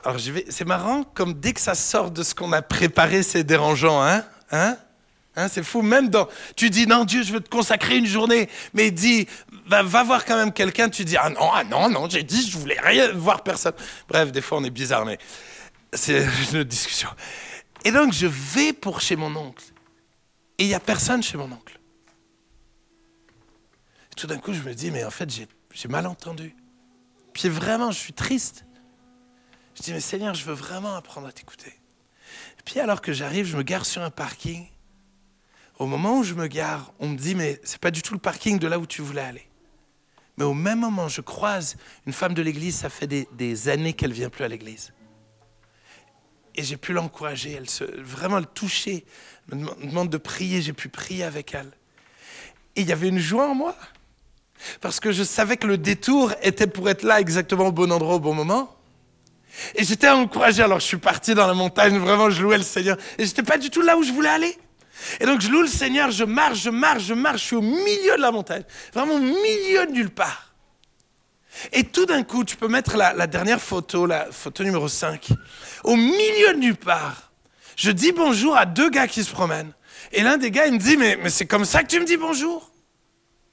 Alors, 0.05 0.19
j'y 0.19 0.33
vais. 0.33 0.47
C'est 0.49 0.65
marrant, 0.65 1.05
comme 1.05 1.35
dès 1.35 1.53
que 1.53 1.61
ça 1.61 1.75
sort 1.75 2.11
de 2.11 2.23
ce 2.23 2.35
qu'on 2.35 2.53
a 2.53 2.63
préparé, 2.63 3.23
c'est 3.23 3.45
dérangeant, 3.45 4.03
hein? 4.03 4.25
Hein? 4.51 4.77
Hein, 5.37 5.49
c'est 5.49 5.63
fou. 5.63 5.83
Même 5.83 6.09
dans. 6.09 6.29
Tu 6.57 6.71
dis, 6.71 6.87
non, 6.87 7.05
Dieu, 7.05 7.23
je 7.23 7.33
veux 7.33 7.41
te 7.41 7.49
consacrer 7.49 7.97
une 7.97 8.07
journée. 8.07 8.49
Mais 8.75 8.91
dit, 8.91 9.27
va, 9.67 9.83
voir 9.83 10.25
quand 10.25 10.37
même 10.37 10.53
quelqu'un. 10.53 10.89
Tu 10.89 11.05
dis, 11.05 11.17
ah 11.17 11.31
non, 11.31 11.51
ah 11.53 11.65
non, 11.65 11.89
non, 11.89 12.09
j'ai 12.09 12.23
dit, 12.23 12.49
je 12.49 12.59
voulais 12.59 12.79
rien 12.81 13.13
voir 13.13 13.43
personne. 13.43 13.75
Bref, 14.09 14.33
des 14.33 14.41
fois, 14.41 14.59
on 14.59 14.65
est 14.65 14.71
bizarre, 14.71 15.05
mais 15.05 15.19
c'est 15.93 16.27
une 16.53 16.59
autre 16.59 16.69
discussion. 16.69 17.09
Et 17.85 17.91
donc, 17.91 18.13
je 18.13 18.27
vais 18.27 18.73
pour 18.73 19.01
chez 19.01 19.17
mon 19.17 19.35
oncle. 19.35 19.65
Et 20.59 20.65
il 20.65 20.69
n'y 20.69 20.75
a 20.75 20.81
personne 20.81 21.23
chez 21.23 21.39
mon 21.39 21.51
oncle. 21.51 21.79
Tout 24.17 24.27
d'un 24.27 24.39
coup, 24.39 24.53
je 24.53 24.61
me 24.61 24.75
dis, 24.75 24.91
mais 24.91 25.05
en 25.05 25.11
fait, 25.11 25.29
j'ai, 25.31 25.49
mal 25.89 26.07
entendu. 26.07 26.55
Puis 27.33 27.49
vraiment, 27.49 27.91
je 27.91 27.99
suis 27.99 28.13
triste. 28.13 28.67
Je 29.75 29.83
dis, 29.83 29.93
mais 29.93 30.01
Seigneur, 30.01 30.35
je 30.35 30.45
veux 30.45 30.53
vraiment 30.53 30.95
apprendre 30.95 31.27
à 31.27 31.33
t'écouter. 31.33 31.73
Puis 32.65 32.79
alors 32.79 33.01
que 33.01 33.13
j'arrive, 33.13 33.47
je 33.47 33.57
me 33.57 33.63
gare 33.63 33.87
sur 33.87 34.03
un 34.03 34.11
parking. 34.11 34.67
Au 35.83 35.87
moment 35.87 36.19
où 36.19 36.23
je 36.23 36.35
me 36.35 36.47
gare, 36.47 36.93
on 37.01 37.09
me 37.09 37.17
dit, 37.17 37.35
mais 37.35 37.61
c'est 37.65 37.81
pas 37.81 37.91
du 37.91 38.03
tout 38.03 38.15
le 38.15 38.21
parking 38.21 38.61
de 38.61 38.69
là 38.69 38.79
où 38.79 38.87
tu 38.87 39.03
voulais 39.03 39.23
aller. 39.23 39.49
Mais 40.37 40.45
au 40.45 40.55
même 40.55 40.79
moment, 40.79 41.09
je 41.09 41.21
croise 41.21 41.75
une 42.07 42.13
femme 42.13 42.35
de 42.35 42.41
l'église, 42.41 42.77
ça 42.77 42.89
fait 42.89 43.09
des, 43.09 43.69
années 43.69 43.93
qu'elle 43.93 44.13
vient 44.13 44.31
plus 44.31 44.45
à 44.45 44.49
l'église. 44.49 44.93
Et 46.55 46.63
j'ai 46.63 46.77
pu 46.77 46.93
l'encourager, 46.93 47.51
elle 47.51 47.69
se, 47.69 47.83
vraiment 48.01 48.39
le 48.39 48.45
toucher, 48.45 49.05
dem- 49.49 49.75
me 49.81 49.87
demande 49.89 50.09
de 50.09 50.19
prier, 50.19 50.63
j'ai 50.63 50.73
pu 50.73 50.89
prier 50.89 51.25
avec 51.25 51.53
elle. 51.53 51.73
Et 52.77 52.83
il 52.83 52.87
y 52.87 52.93
avait 52.93 53.09
une 53.09 53.19
joie 53.19 53.49
en 53.49 53.57
moi, 53.57 53.75
parce 54.81 55.01
que 55.01 55.11
je 55.11 55.25
savais 55.25 55.57
que 55.57 55.67
le 55.67 55.79
détour 55.79 56.33
était 56.43 56.69
pour 56.69 56.89
être 56.91 57.03
là 57.03 57.19
exactement 57.19 57.67
au 57.67 57.73
bon 57.73 57.91
endroit 57.91 58.15
au 58.15 58.21
bon 58.21 58.35
moment. 58.35 58.73
Et 59.75 59.83
j'étais 59.83 60.11
encouragé, 60.11 60.63
alors 60.63 60.79
je 60.79 60.87
suis 60.87 60.97
parti 60.99 61.35
dans 61.35 61.49
la 61.49 61.55
montagne, 61.55 61.99
vraiment 61.99 62.31
je 62.31 62.41
louais 62.41 62.59
le 62.59 62.63
Seigneur. 62.63 62.97
Et 63.19 63.27
j'étais 63.27 63.43
pas 63.43 63.59
du 63.59 63.69
tout 63.69 63.83
là 63.83 63.97
où 63.99 64.05
je 64.05 64.13
voulais 64.13 64.29
aller. 64.29 64.57
Et 65.21 65.27
donc 65.27 65.41
je 65.41 65.49
loue 65.49 65.63
le 65.63 65.69
Seigneur, 65.69 66.11
je 66.11 66.25
marche, 66.25 66.61
je 66.61 66.71
marche, 66.71 67.05
je 67.05 67.15
marche, 67.15 67.41
je 67.41 67.47
suis 67.47 67.57
au 67.57 67.63
milieu 67.63 68.17
de 68.17 68.21
la 68.21 68.31
montagne, 68.31 68.65
vraiment 68.93 69.15
au 69.15 69.21
milieu 69.21 69.87
de 69.87 69.93
nulle 69.93 70.11
part. 70.11 70.55
Et 71.73 71.85
tout 71.85 72.07
d'un 72.07 72.23
coup, 72.23 72.45
tu 72.45 72.57
peux 72.57 72.69
mettre 72.69 72.97
la, 72.97 73.13
la 73.13 73.27
dernière 73.27 73.61
photo, 73.61 74.07
la 74.07 74.31
photo 74.33 74.65
numéro 74.65 74.89
5, 74.89 75.29
au 75.85 75.97
milieu 75.97 76.55
de 76.55 76.59
nulle 76.59 76.77
part. 76.77 77.33
Je 77.77 77.91
dis 77.91 78.13
bonjour 78.13 78.57
à 78.57 78.67
deux 78.67 78.91
gars 78.91 79.07
qui 79.07 79.23
se 79.25 79.31
promènent. 79.31 79.73
Et 80.13 80.23
l'un 80.23 80.37
des 80.37 80.51
gars, 80.51 80.67
il 80.67 80.75
me 80.75 80.79
dit, 80.79 80.97
mais, 80.97 81.17
mais 81.17 81.31
c'est 81.31 81.47
comme 81.47 81.65
ça 81.65 81.83
que 81.83 81.89
tu 81.89 82.01
me 82.01 82.05
dis 82.05 82.17
bonjour? 82.17 82.71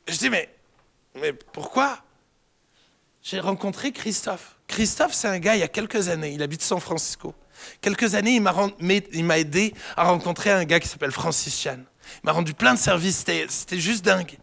Je 0.08 0.18
dis, 0.18 0.30
mais, 0.30 0.50
mais 1.16 1.34
pourquoi? 1.34 2.00
J'ai 3.22 3.40
rencontré 3.40 3.92
Christophe. 3.92 4.56
Christophe, 4.68 5.14
c'est 5.14 5.28
un 5.28 5.40
gars, 5.40 5.56
il 5.56 5.60
y 5.60 5.64
a 5.64 5.68
quelques 5.68 6.10
années, 6.10 6.32
il 6.32 6.42
habite 6.42 6.62
San 6.62 6.80
Francisco. 6.80 7.34
Quelques 7.82 8.16
années, 8.16 8.42
il 9.12 9.24
m'a 9.24 9.40
aidé 9.40 9.74
à 9.96 10.04
rencontrer 10.06 10.52
un 10.52 10.66
gars 10.66 10.80
qui 10.80 10.88
s'appelle 10.88 11.12
Francis 11.12 11.60
Chan. 11.62 11.80
Il 12.24 12.26
m'a 12.26 12.32
rendu 12.32 12.54
plein 12.54 12.74
de 12.74 12.80
services, 12.80 13.26
c'était 13.48 13.80
juste 13.80 14.04
dingue. 14.04 14.38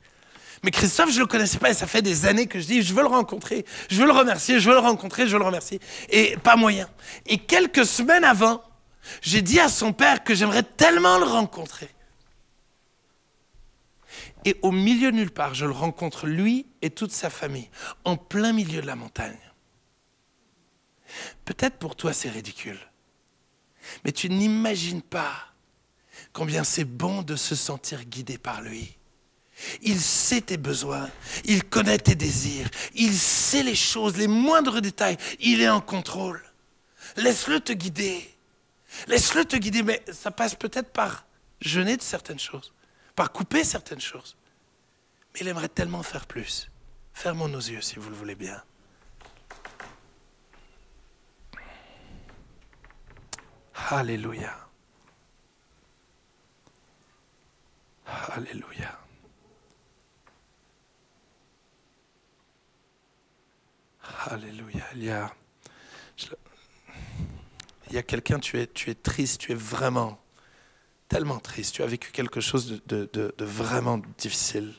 Mais 0.63 0.71
Christophe, 0.71 1.11
je 1.11 1.21
le 1.21 1.27
connaissais 1.27 1.59
pas 1.59 1.71
et 1.71 1.75
ça 1.75 1.87
fait 1.87 2.03
des 2.03 2.27
années 2.27 2.47
que 2.47 2.59
je 2.59 2.67
dis, 2.67 2.83
je 2.83 2.95
veux 2.95 3.03
le 3.03 3.09
rencontrer, 3.09 3.65
je 3.91 4.01
veux 4.01 4.07
le 4.07 4.13
remercier, 4.13 4.59
je 4.59 4.69
veux 4.69 4.75
le 4.75 4.81
rencontrer, 4.81 5.27
je 5.27 5.33
veux 5.33 5.39
le 5.39 5.45
remercier. 5.45 5.81
Et 6.09 6.37
pas 6.39 6.57
moyen. 6.57 6.89
Et 7.27 7.39
quelques 7.39 7.85
semaines 7.85 8.25
avant, 8.25 8.63
j'ai 9.21 9.43
dit 9.43 9.61
à 9.61 9.69
son 9.69 9.93
père 9.93 10.25
que 10.25 10.35
j'aimerais 10.35 10.63
tellement 10.63 11.19
le 11.19 11.25
rencontrer. 11.25 11.89
Et 14.45 14.57
au 14.63 14.73
milieu 14.73 15.11
de 15.11 15.17
nulle 15.17 15.31
part, 15.31 15.55
je 15.55 15.67
le 15.67 15.73
rencontre 15.73 16.27
lui 16.27 16.67
et 16.81 16.91
toute 16.91 17.13
sa 17.13 17.31
famille, 17.31 17.69
en 18.05 18.17
plein 18.17 18.53
milieu 18.53 18.81
de 18.81 18.87
la 18.87 18.97
montagne. 18.97 19.39
Peut-être 21.45 21.77
pour 21.77 21.97
toi 21.97 22.13
c'est 22.13 22.29
ridicule, 22.29 22.79
mais 24.05 24.13
tu 24.13 24.29
n'imagines 24.29 25.03
pas 25.03 25.33
combien 26.33 26.65
c'est 26.65 26.85
bon 26.85 27.23
de 27.23 27.37
se 27.37 27.55
sentir 27.55 28.05
guidé 28.05 28.39
par 28.39 28.63
lui. 28.63 28.97
Il 29.83 30.01
sait 30.01 30.43
tes 30.43 30.59
besoins, 30.59 31.09
il 31.45 31.65
connaît 31.65 31.99
tes 31.99 32.15
désirs, 32.15 32.69
il 32.95 33.15
sait 33.15 33.63
les 33.63 33.75
choses, 33.75 34.17
les 34.17 34.29
moindres 34.29 34.83
détails, 34.83 35.17
il 35.41 35.63
est 35.63 35.69
en 35.69 35.81
contrôle. 35.81 36.43
Laisse-le 37.17 37.61
te 37.61 37.73
guider. 37.73 38.29
Laisse-le 39.07 39.45
te 39.45 39.57
guider, 39.57 39.83
mais 39.83 40.03
ça 40.13 40.31
passe 40.31 40.55
peut-être 40.55 40.93
par 40.93 41.27
jeûner 41.61 41.97
de 41.97 42.03
certaines 42.03 42.39
choses, 42.39 42.73
par 43.15 43.33
couper 43.33 43.65
certaines 43.65 44.01
choses. 44.01 44.37
Mais 45.33 45.41
il 45.41 45.49
aimerait 45.49 45.69
tellement 45.69 46.03
faire 46.03 46.27
plus. 46.27 46.71
Fermons 47.15 47.49
nos 47.49 47.59
yeux 47.59 47.81
si 47.81 47.99
vous 47.99 48.11
le 48.11 48.17
voulez 48.17 48.35
bien. 48.35 48.63
Alléluia. 53.77 54.57
Alléluia. 58.07 58.99
Alléluia. 64.27 64.85
Il 64.95 65.05
y 65.05 65.11
a, 65.11 65.33
il 67.91 67.99
a 67.99 68.03
quelqu'un, 68.03 68.41
tu 68.41 68.59
es, 68.59 68.67
tu 68.67 68.91
es 68.91 68.95
triste, 68.95 69.41
tu 69.41 69.53
es 69.53 69.55
vraiment 69.55 70.19
tellement 71.09 71.39
triste, 71.39 71.75
tu 71.77 71.83
as 71.83 71.87
vécu 71.87 72.11
quelque 72.11 72.41
chose 72.41 72.83
de 72.87 73.35
vraiment 73.39 73.99
difficile. 74.19 74.75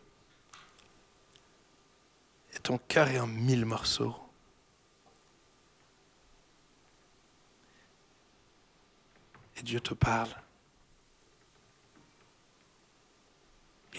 Et 2.54 2.60
ton 2.60 2.78
cœur 2.78 3.08
est 3.10 3.20
en 3.20 3.28
mille 3.28 3.66
morceaux. 3.66 4.16
Et 9.58 9.64
Dieu 9.64 9.80
te 9.80 9.94
parle. 9.94 10.34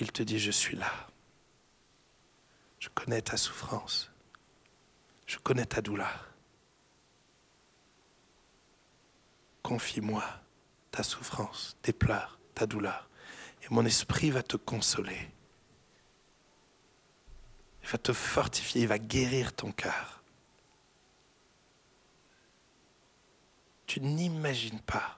Il 0.01 0.13
te 0.13 0.23
dit, 0.23 0.39
je 0.39 0.53
suis 0.53 0.77
là. 0.77 0.93
Je 2.79 2.89
connais 2.89 3.21
ta 3.21 3.37
souffrance. 3.37 4.11
Je 5.27 5.39
connais 5.39 5.67
ta 5.67 5.83
douleur. 5.83 6.29
Confie-moi 9.63 10.25
ta 10.91 11.03
souffrance, 11.03 11.77
tes 11.83 11.93
pleurs, 11.93 12.39
ta 12.55 12.67
douleur. 12.67 13.09
Et 13.63 13.67
mon 13.71 13.85
esprit 13.85 14.31
va 14.31 14.43
te 14.43 14.57
consoler. 14.57 15.31
Il 17.83 17.89
va 17.89 17.99
te 17.99 18.13
fortifier, 18.13 18.83
il 18.83 18.89
va 18.89 18.99
guérir 18.99 19.55
ton 19.55 19.73
cœur. 19.73 20.23
Tu 23.87 24.01
n'imagines 24.01 24.81
pas 24.81 25.18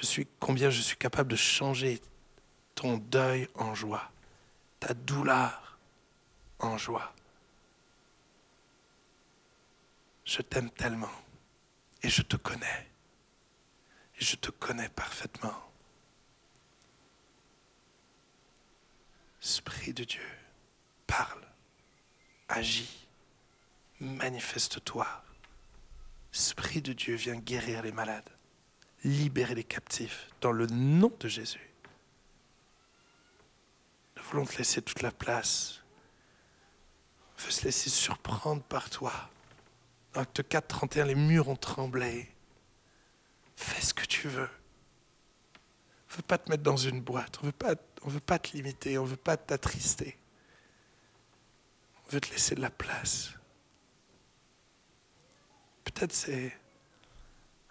je 0.00 0.06
suis, 0.06 0.28
combien 0.38 0.70
je 0.70 0.80
suis 0.80 0.96
capable 0.96 1.32
de 1.32 1.36
changer 1.36 2.00
ton 2.76 2.98
deuil 2.98 3.48
en 3.56 3.74
joie, 3.74 4.12
ta 4.78 4.94
douleur 4.94 5.76
en 6.60 6.78
joie. 6.78 7.12
Je 10.24 10.40
t'aime 10.42 10.70
tellement 10.70 11.10
et 12.04 12.08
je 12.08 12.22
te 12.22 12.36
connais. 12.36 12.86
Et 14.20 14.24
je 14.24 14.36
te 14.36 14.52
connais 14.52 14.88
parfaitement. 14.88 15.64
Esprit 19.42 19.92
de 19.92 20.04
Dieu, 20.04 20.28
parle, 21.08 21.44
agis, 22.48 23.08
manifeste-toi. 23.98 25.06
Esprit 26.32 26.82
de 26.82 26.92
Dieu, 26.92 27.16
viens 27.16 27.36
guérir 27.36 27.82
les 27.82 27.92
malades, 27.92 28.28
libérer 29.04 29.54
les 29.54 29.64
captifs 29.64 30.28
dans 30.40 30.52
le 30.52 30.66
nom 30.66 31.12
de 31.20 31.28
Jésus. 31.28 31.70
Nous 34.16 34.22
voulons 34.24 34.44
te 34.44 34.58
laisser 34.58 34.82
toute 34.82 35.02
la 35.02 35.12
place. 35.12 35.82
On 37.38 37.42
veut 37.44 37.50
se 37.50 37.64
laisser 37.64 37.90
surprendre 37.90 38.62
par 38.62 38.90
toi. 38.90 39.12
Acte 40.14 40.42
4, 40.46 40.66
31, 40.66 41.04
les 41.06 41.14
murs 41.14 41.48
ont 41.48 41.56
tremblé. 41.56 42.28
Fais 43.56 43.80
ce 43.80 43.94
que 43.94 44.04
tu 44.04 44.28
veux. 44.28 44.48
On 46.08 46.12
ne 46.12 46.16
veut 46.16 46.22
pas 46.22 46.38
te 46.38 46.50
mettre 46.50 46.62
dans 46.62 46.76
une 46.76 47.00
boîte. 47.00 47.38
On 47.40 47.46
ne 47.46 47.48
veut 47.48 47.56
pas, 47.56 47.74
on 48.02 48.08
veut 48.08 48.20
pas 48.20 48.38
te 48.38 48.56
limiter. 48.56 48.98
On 48.98 49.04
ne 49.04 49.10
veut 49.10 49.16
pas 49.16 49.36
t'attrister. 49.36 50.18
On 52.06 52.12
veut 52.12 52.20
te 52.20 52.30
laisser 52.30 52.54
de 52.54 52.60
la 52.60 52.70
place. 52.70 53.30
Peut-être 55.84 56.12
c'est 56.12 56.56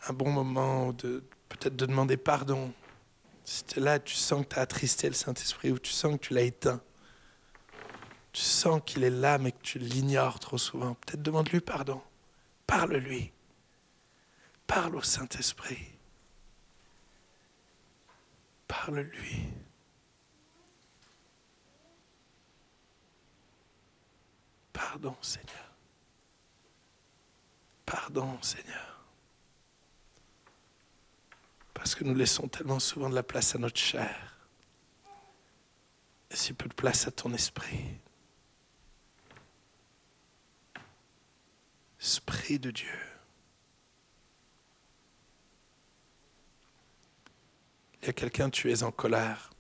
un 0.07 0.13
bon 0.13 0.29
moment 0.29 0.93
peut-être 0.93 1.75
de 1.75 1.85
demander 1.85 2.17
pardon. 2.17 2.73
Si 3.43 3.63
es 3.75 3.79
là, 3.79 3.99
tu 3.99 4.15
sens 4.15 4.43
que 4.45 4.53
tu 4.53 4.59
as 4.59 4.61
attristé 4.61 5.07
le 5.07 5.13
Saint-Esprit 5.13 5.71
ou 5.71 5.79
tu 5.79 5.91
sens 5.91 6.13
que 6.13 6.19
tu 6.27 6.33
l'as 6.33 6.41
éteint. 6.41 6.81
Tu 8.33 8.41
sens 8.41 8.81
qu'il 8.85 9.03
est 9.03 9.09
là 9.09 9.37
mais 9.37 9.51
que 9.51 9.61
tu 9.61 9.79
l'ignores 9.79 10.39
trop 10.39 10.57
souvent. 10.57 10.95
Peut-être 10.95 11.21
demande-lui 11.21 11.61
pardon. 11.61 12.01
Parle-lui. 12.65 13.31
Parle 14.67 14.97
au 14.97 15.01
Saint-Esprit. 15.01 15.87
Parle-lui. 18.67 19.45
Pardon, 24.73 25.15
Seigneur. 25.21 25.71
Pardon, 27.85 28.37
Seigneur. 28.41 28.96
Parce 31.78 31.93
que 31.93 32.03
nous 32.03 32.15
laissons 32.15 32.47
tellement 32.47 32.80
souvent 32.80 33.07
de 33.07 33.13
la 33.13 33.21
place 33.21 33.53
à 33.53 33.59
notre 33.59 33.78
chair 33.78 34.36
et 36.32 36.36
si 36.36 36.51
peu 36.51 36.67
de 36.67 36.73
place 36.73 37.07
à 37.07 37.11
ton 37.11 37.32
esprit. 37.36 37.86
Esprit 42.01 42.57
de 42.57 42.71
Dieu. 42.71 42.99
Il 48.01 48.07
y 48.07 48.09
a 48.09 48.13
quelqu'un, 48.13 48.49
tu 48.49 48.71
es 48.71 48.82
en 48.82 48.91
colère 48.91 49.51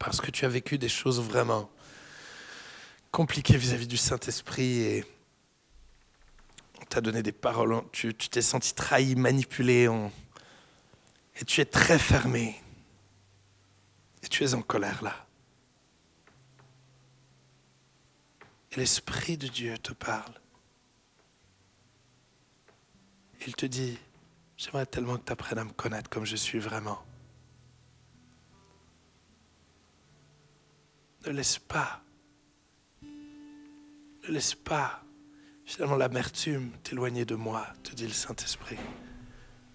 parce 0.00 0.20
que 0.20 0.32
tu 0.32 0.44
as 0.44 0.48
vécu 0.48 0.78
des 0.78 0.88
choses 0.88 1.20
vraiment 1.20 1.70
compliquées 3.12 3.56
vis-à-vis 3.56 3.86
du 3.86 3.96
Saint-Esprit 3.96 4.80
et 4.80 5.04
on 6.82 6.84
t'a 6.86 7.00
donné 7.00 7.22
des 7.22 7.32
paroles, 7.32 7.82
tu 7.92 8.14
t'es 8.14 8.42
senti 8.42 8.74
trahi, 8.74 9.14
manipulé, 9.14 9.88
et 11.40 11.44
tu 11.44 11.60
es 11.60 11.64
très 11.64 11.98
fermé. 11.98 12.60
Et 14.22 14.28
tu 14.28 14.44
es 14.44 14.54
en 14.54 14.62
colère 14.62 15.02
là. 15.02 15.26
Et 18.72 18.76
l'Esprit 18.76 19.36
de 19.36 19.46
Dieu 19.46 19.78
te 19.78 19.92
parle. 19.92 20.34
Il 23.46 23.54
te 23.54 23.66
dit, 23.66 23.98
j'aimerais 24.56 24.86
tellement 24.86 25.16
que 25.16 25.24
tu 25.24 25.32
apprennes 25.32 25.58
à 25.58 25.64
me 25.64 25.72
connaître 25.72 26.10
comme 26.10 26.24
je 26.24 26.36
suis 26.36 26.58
vraiment. 26.58 27.00
Ne 31.24 31.30
laisse 31.32 31.58
pas, 31.58 32.02
ne 33.02 34.28
laisse 34.28 34.54
pas 34.54 35.02
finalement 35.64 35.96
l'amertume 35.96 36.72
t'éloigner 36.82 37.24
de 37.24 37.34
moi, 37.34 37.66
te 37.82 37.94
dit 37.94 38.06
le 38.06 38.12
Saint-Esprit. 38.12 38.78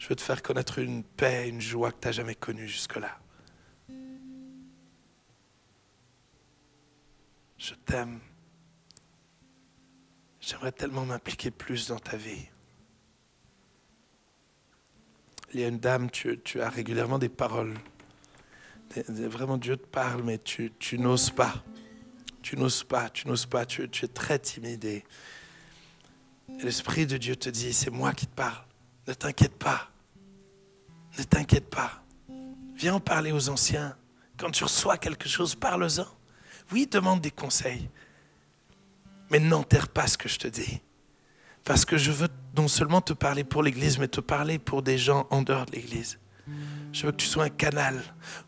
Je 0.04 0.10
veux 0.10 0.18
te 0.18 0.22
faire 0.22 0.44
connaître 0.44 0.80
une 0.80 1.02
paix, 1.02 1.48
une 1.48 1.62
joie 1.62 1.94
que 1.94 2.02
tu 2.02 2.08
n'as 2.10 2.12
jamais 2.12 2.36
connue 2.36 2.68
jusque-là. 2.68 3.18
Je 7.58 7.74
t'aime. 7.86 8.20
J'aimerais 10.42 10.74
tellement 10.74 11.06
m'impliquer 11.06 11.52
plus 11.52 11.88
dans 11.88 12.00
ta 12.00 12.18
vie. 12.18 12.50
Il 15.54 15.62
y 15.62 15.64
a 15.64 15.70
une 15.70 15.80
dame, 15.80 16.12
tu, 16.12 16.38
as 16.60 16.70
régulièrement 16.70 17.18
des 17.18 17.30
paroles. 17.30 17.74
Vraiment, 19.08 19.58
Dieu 19.58 19.78
te 19.78 19.88
parle, 19.88 20.22
mais 20.24 20.38
tu, 20.38 20.74
n'oses 20.98 21.30
pas. 21.30 21.64
Tu 22.42 22.58
n'oses 22.58 22.84
pas, 22.84 23.10
tu 23.10 23.26
n'oses 23.30 23.46
pas, 23.46 23.66
tu, 23.66 23.90
tu 23.90 24.04
es 24.04 24.10
très 24.10 24.38
timide. 24.38 24.84
Et 24.84 25.06
l'Esprit 26.62 27.08
de 27.08 27.16
Dieu 27.16 27.38
te 27.38 27.50
dit, 27.50 27.72
c'est 27.72 27.90
moi 27.90 28.12
qui 28.12 28.28
te 28.28 28.36
parle. 28.36 28.66
Ne 29.08 29.14
t'inquiète 29.14 29.58
pas. 29.58 29.93
Ne 31.18 31.24
t'inquiète 31.24 31.70
pas. 31.70 32.04
Viens 32.76 32.96
en 32.96 33.00
parler 33.00 33.32
aux 33.32 33.50
anciens. 33.50 33.96
Quand 34.38 34.52
tu 34.52 34.64
reçois 34.64 34.98
quelque 34.98 35.30
chose, 35.30 35.56
parle-en. 35.56 36.06
Oui, 36.72 36.88
demande 36.88 37.22
des 37.22 37.32
conseils. 37.32 37.90
Mais 39.30 39.40
n'enterre 39.40 39.88
pas 39.90 40.08
ce 40.08 40.18
que 40.18 40.28
je 40.30 40.38
te 40.40 40.48
dis. 40.48 40.82
Parce 41.64 41.86
que 41.86 41.98
je 41.98 42.12
veux 42.12 42.28
non 42.58 42.68
seulement 42.68 43.00
te 43.02 43.14
parler 43.14 43.44
pour 43.44 43.64
l'Église, 43.64 43.98
mais 44.00 44.08
te 44.08 44.20
parler 44.20 44.60
pour 44.60 44.82
des 44.82 44.98
gens 44.98 45.28
en 45.30 45.42
dehors 45.44 45.66
de 45.66 45.72
l'Église. 45.74 46.20
Je 46.92 47.06
veux 47.06 47.12
que 47.12 47.18
tu 47.18 47.26
sois 47.28 47.46
un 47.46 47.50
canal 47.50 48.02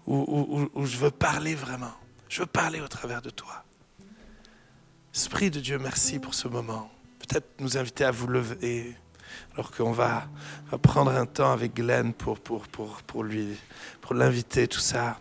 où, 0.05 0.69
où- 0.75 0.85
je 0.85 0.97
veux 0.97 1.11
parler 1.11 1.55
vraiment. 1.55 1.93
Je 2.27 2.41
veux 2.41 2.45
parler 2.45 2.81
au 2.81 2.87
travers 2.87 3.21
de 3.21 3.29
toi. 3.29 3.63
Esprit 5.13 5.49
de 5.49 5.59
Dieu, 5.61 5.77
merci 5.79 6.19
pour 6.19 6.33
ce 6.33 6.47
moment. 6.49 6.91
Peut-être 7.19 7.47
nous 7.59 7.77
inviter 7.77 8.03
à 8.03 8.11
vous 8.11 8.27
lever 8.27 8.95
alors 9.53 9.71
qu'on 9.71 9.91
va, 9.91 10.27
prendre 10.81 11.11
un 11.11 11.25
temps 11.25 11.51
avec 11.51 11.75
Glenn 11.75 12.13
pour 12.13 12.37
lui, 13.23 13.57
pour 14.01 14.13
l'inviter, 14.13 14.67
tout 14.67 14.79
ça. 14.79 15.17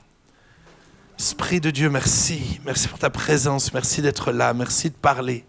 Esprit 1.19 1.61
de 1.61 1.71
Dieu, 1.71 1.91
merci. 1.91 2.61
Merci 2.65 2.89
pour 2.89 2.99
ta 2.99 3.09
présence. 3.09 3.73
Merci 3.73 4.03
d'être 4.03 4.33
là. 4.33 4.53
Merci 4.53 4.91
de 4.91 4.97
parler. 4.97 5.45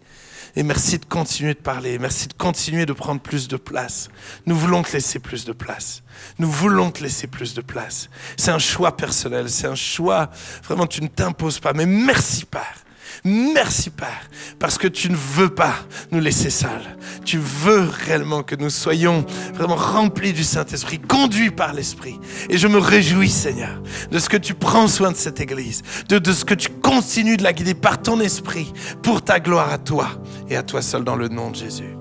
Et 0.55 0.63
merci 0.63 0.99
de 0.99 1.05
continuer 1.05 1.53
de 1.53 1.59
parler. 1.59 1.97
Merci 1.97 2.27
de 2.27 2.33
continuer 2.33 2.85
de 2.85 2.93
prendre 2.93 3.19
plus 3.19 3.47
de 3.47 3.57
place. 3.57 4.09
Nous 4.45 4.55
voulons 4.55 4.83
te 4.83 4.93
laisser 4.93 5.19
plus 5.19 5.43
de 5.43 5.53
place. 5.53 6.03
Nous 6.37 6.49
voulons 6.49 6.91
te 6.91 7.01
laisser 7.01 7.27
plus 7.27 7.55
de 7.55 7.61
place. 7.61 8.09
C'est 8.37 8.51
un 8.51 8.59
choix 8.59 8.95
personnel. 8.95 9.49
C'est 9.49 9.67
un 9.67 9.75
choix. 9.75 10.29
Vraiment, 10.63 10.85
tu 10.85 11.01
ne 11.01 11.07
t'imposes 11.07 11.59
pas. 11.59 11.73
Mais 11.73 11.87
merci, 11.87 12.45
Père. 12.45 12.84
Merci 13.27 13.89
Père, 13.89 14.29
parce 14.59 14.77
que 14.77 14.87
tu 14.87 15.09
ne 15.09 15.15
veux 15.15 15.49
pas 15.49 15.73
nous 16.11 16.19
laisser 16.19 16.51
seuls. 16.51 16.95
Tu 17.25 17.39
veux 17.39 17.89
réellement 17.89 18.43
que 18.43 18.55
nous 18.55 18.69
soyons 18.69 19.25
vraiment 19.55 19.75
remplis 19.75 20.31
du 20.31 20.43
Saint-Esprit, 20.43 20.99
conduits 20.99 21.49
par 21.49 21.73
l'Esprit. 21.73 22.19
Et 22.51 22.59
je 22.59 22.67
me 22.67 22.77
réjouis 22.77 23.31
Seigneur 23.31 23.81
de 24.11 24.19
ce 24.19 24.29
que 24.29 24.37
tu 24.37 24.53
prends 24.53 24.87
soin 24.87 25.11
de 25.11 25.17
cette 25.17 25.39
Église, 25.39 25.81
de, 26.07 26.19
de 26.19 26.31
ce 26.31 26.45
que 26.45 26.53
tu 26.53 26.69
continues 26.69 27.37
de 27.37 27.43
la 27.43 27.53
guider 27.53 27.73
par 27.73 27.99
ton 27.99 28.19
Esprit 28.19 28.71
pour 29.01 29.23
ta 29.23 29.39
gloire 29.39 29.73
à 29.73 29.79
toi 29.79 30.09
et 30.47 30.55
à 30.55 30.61
toi 30.61 30.83
seul 30.83 31.03
dans 31.03 31.15
le 31.15 31.27
nom 31.27 31.49
de 31.49 31.55
Jésus. 31.55 31.97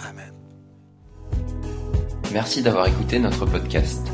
Amen. 0.00 0.32
Merci 2.32 2.62
d'avoir 2.62 2.88
écouté 2.88 3.20
notre 3.20 3.46
podcast. 3.46 4.13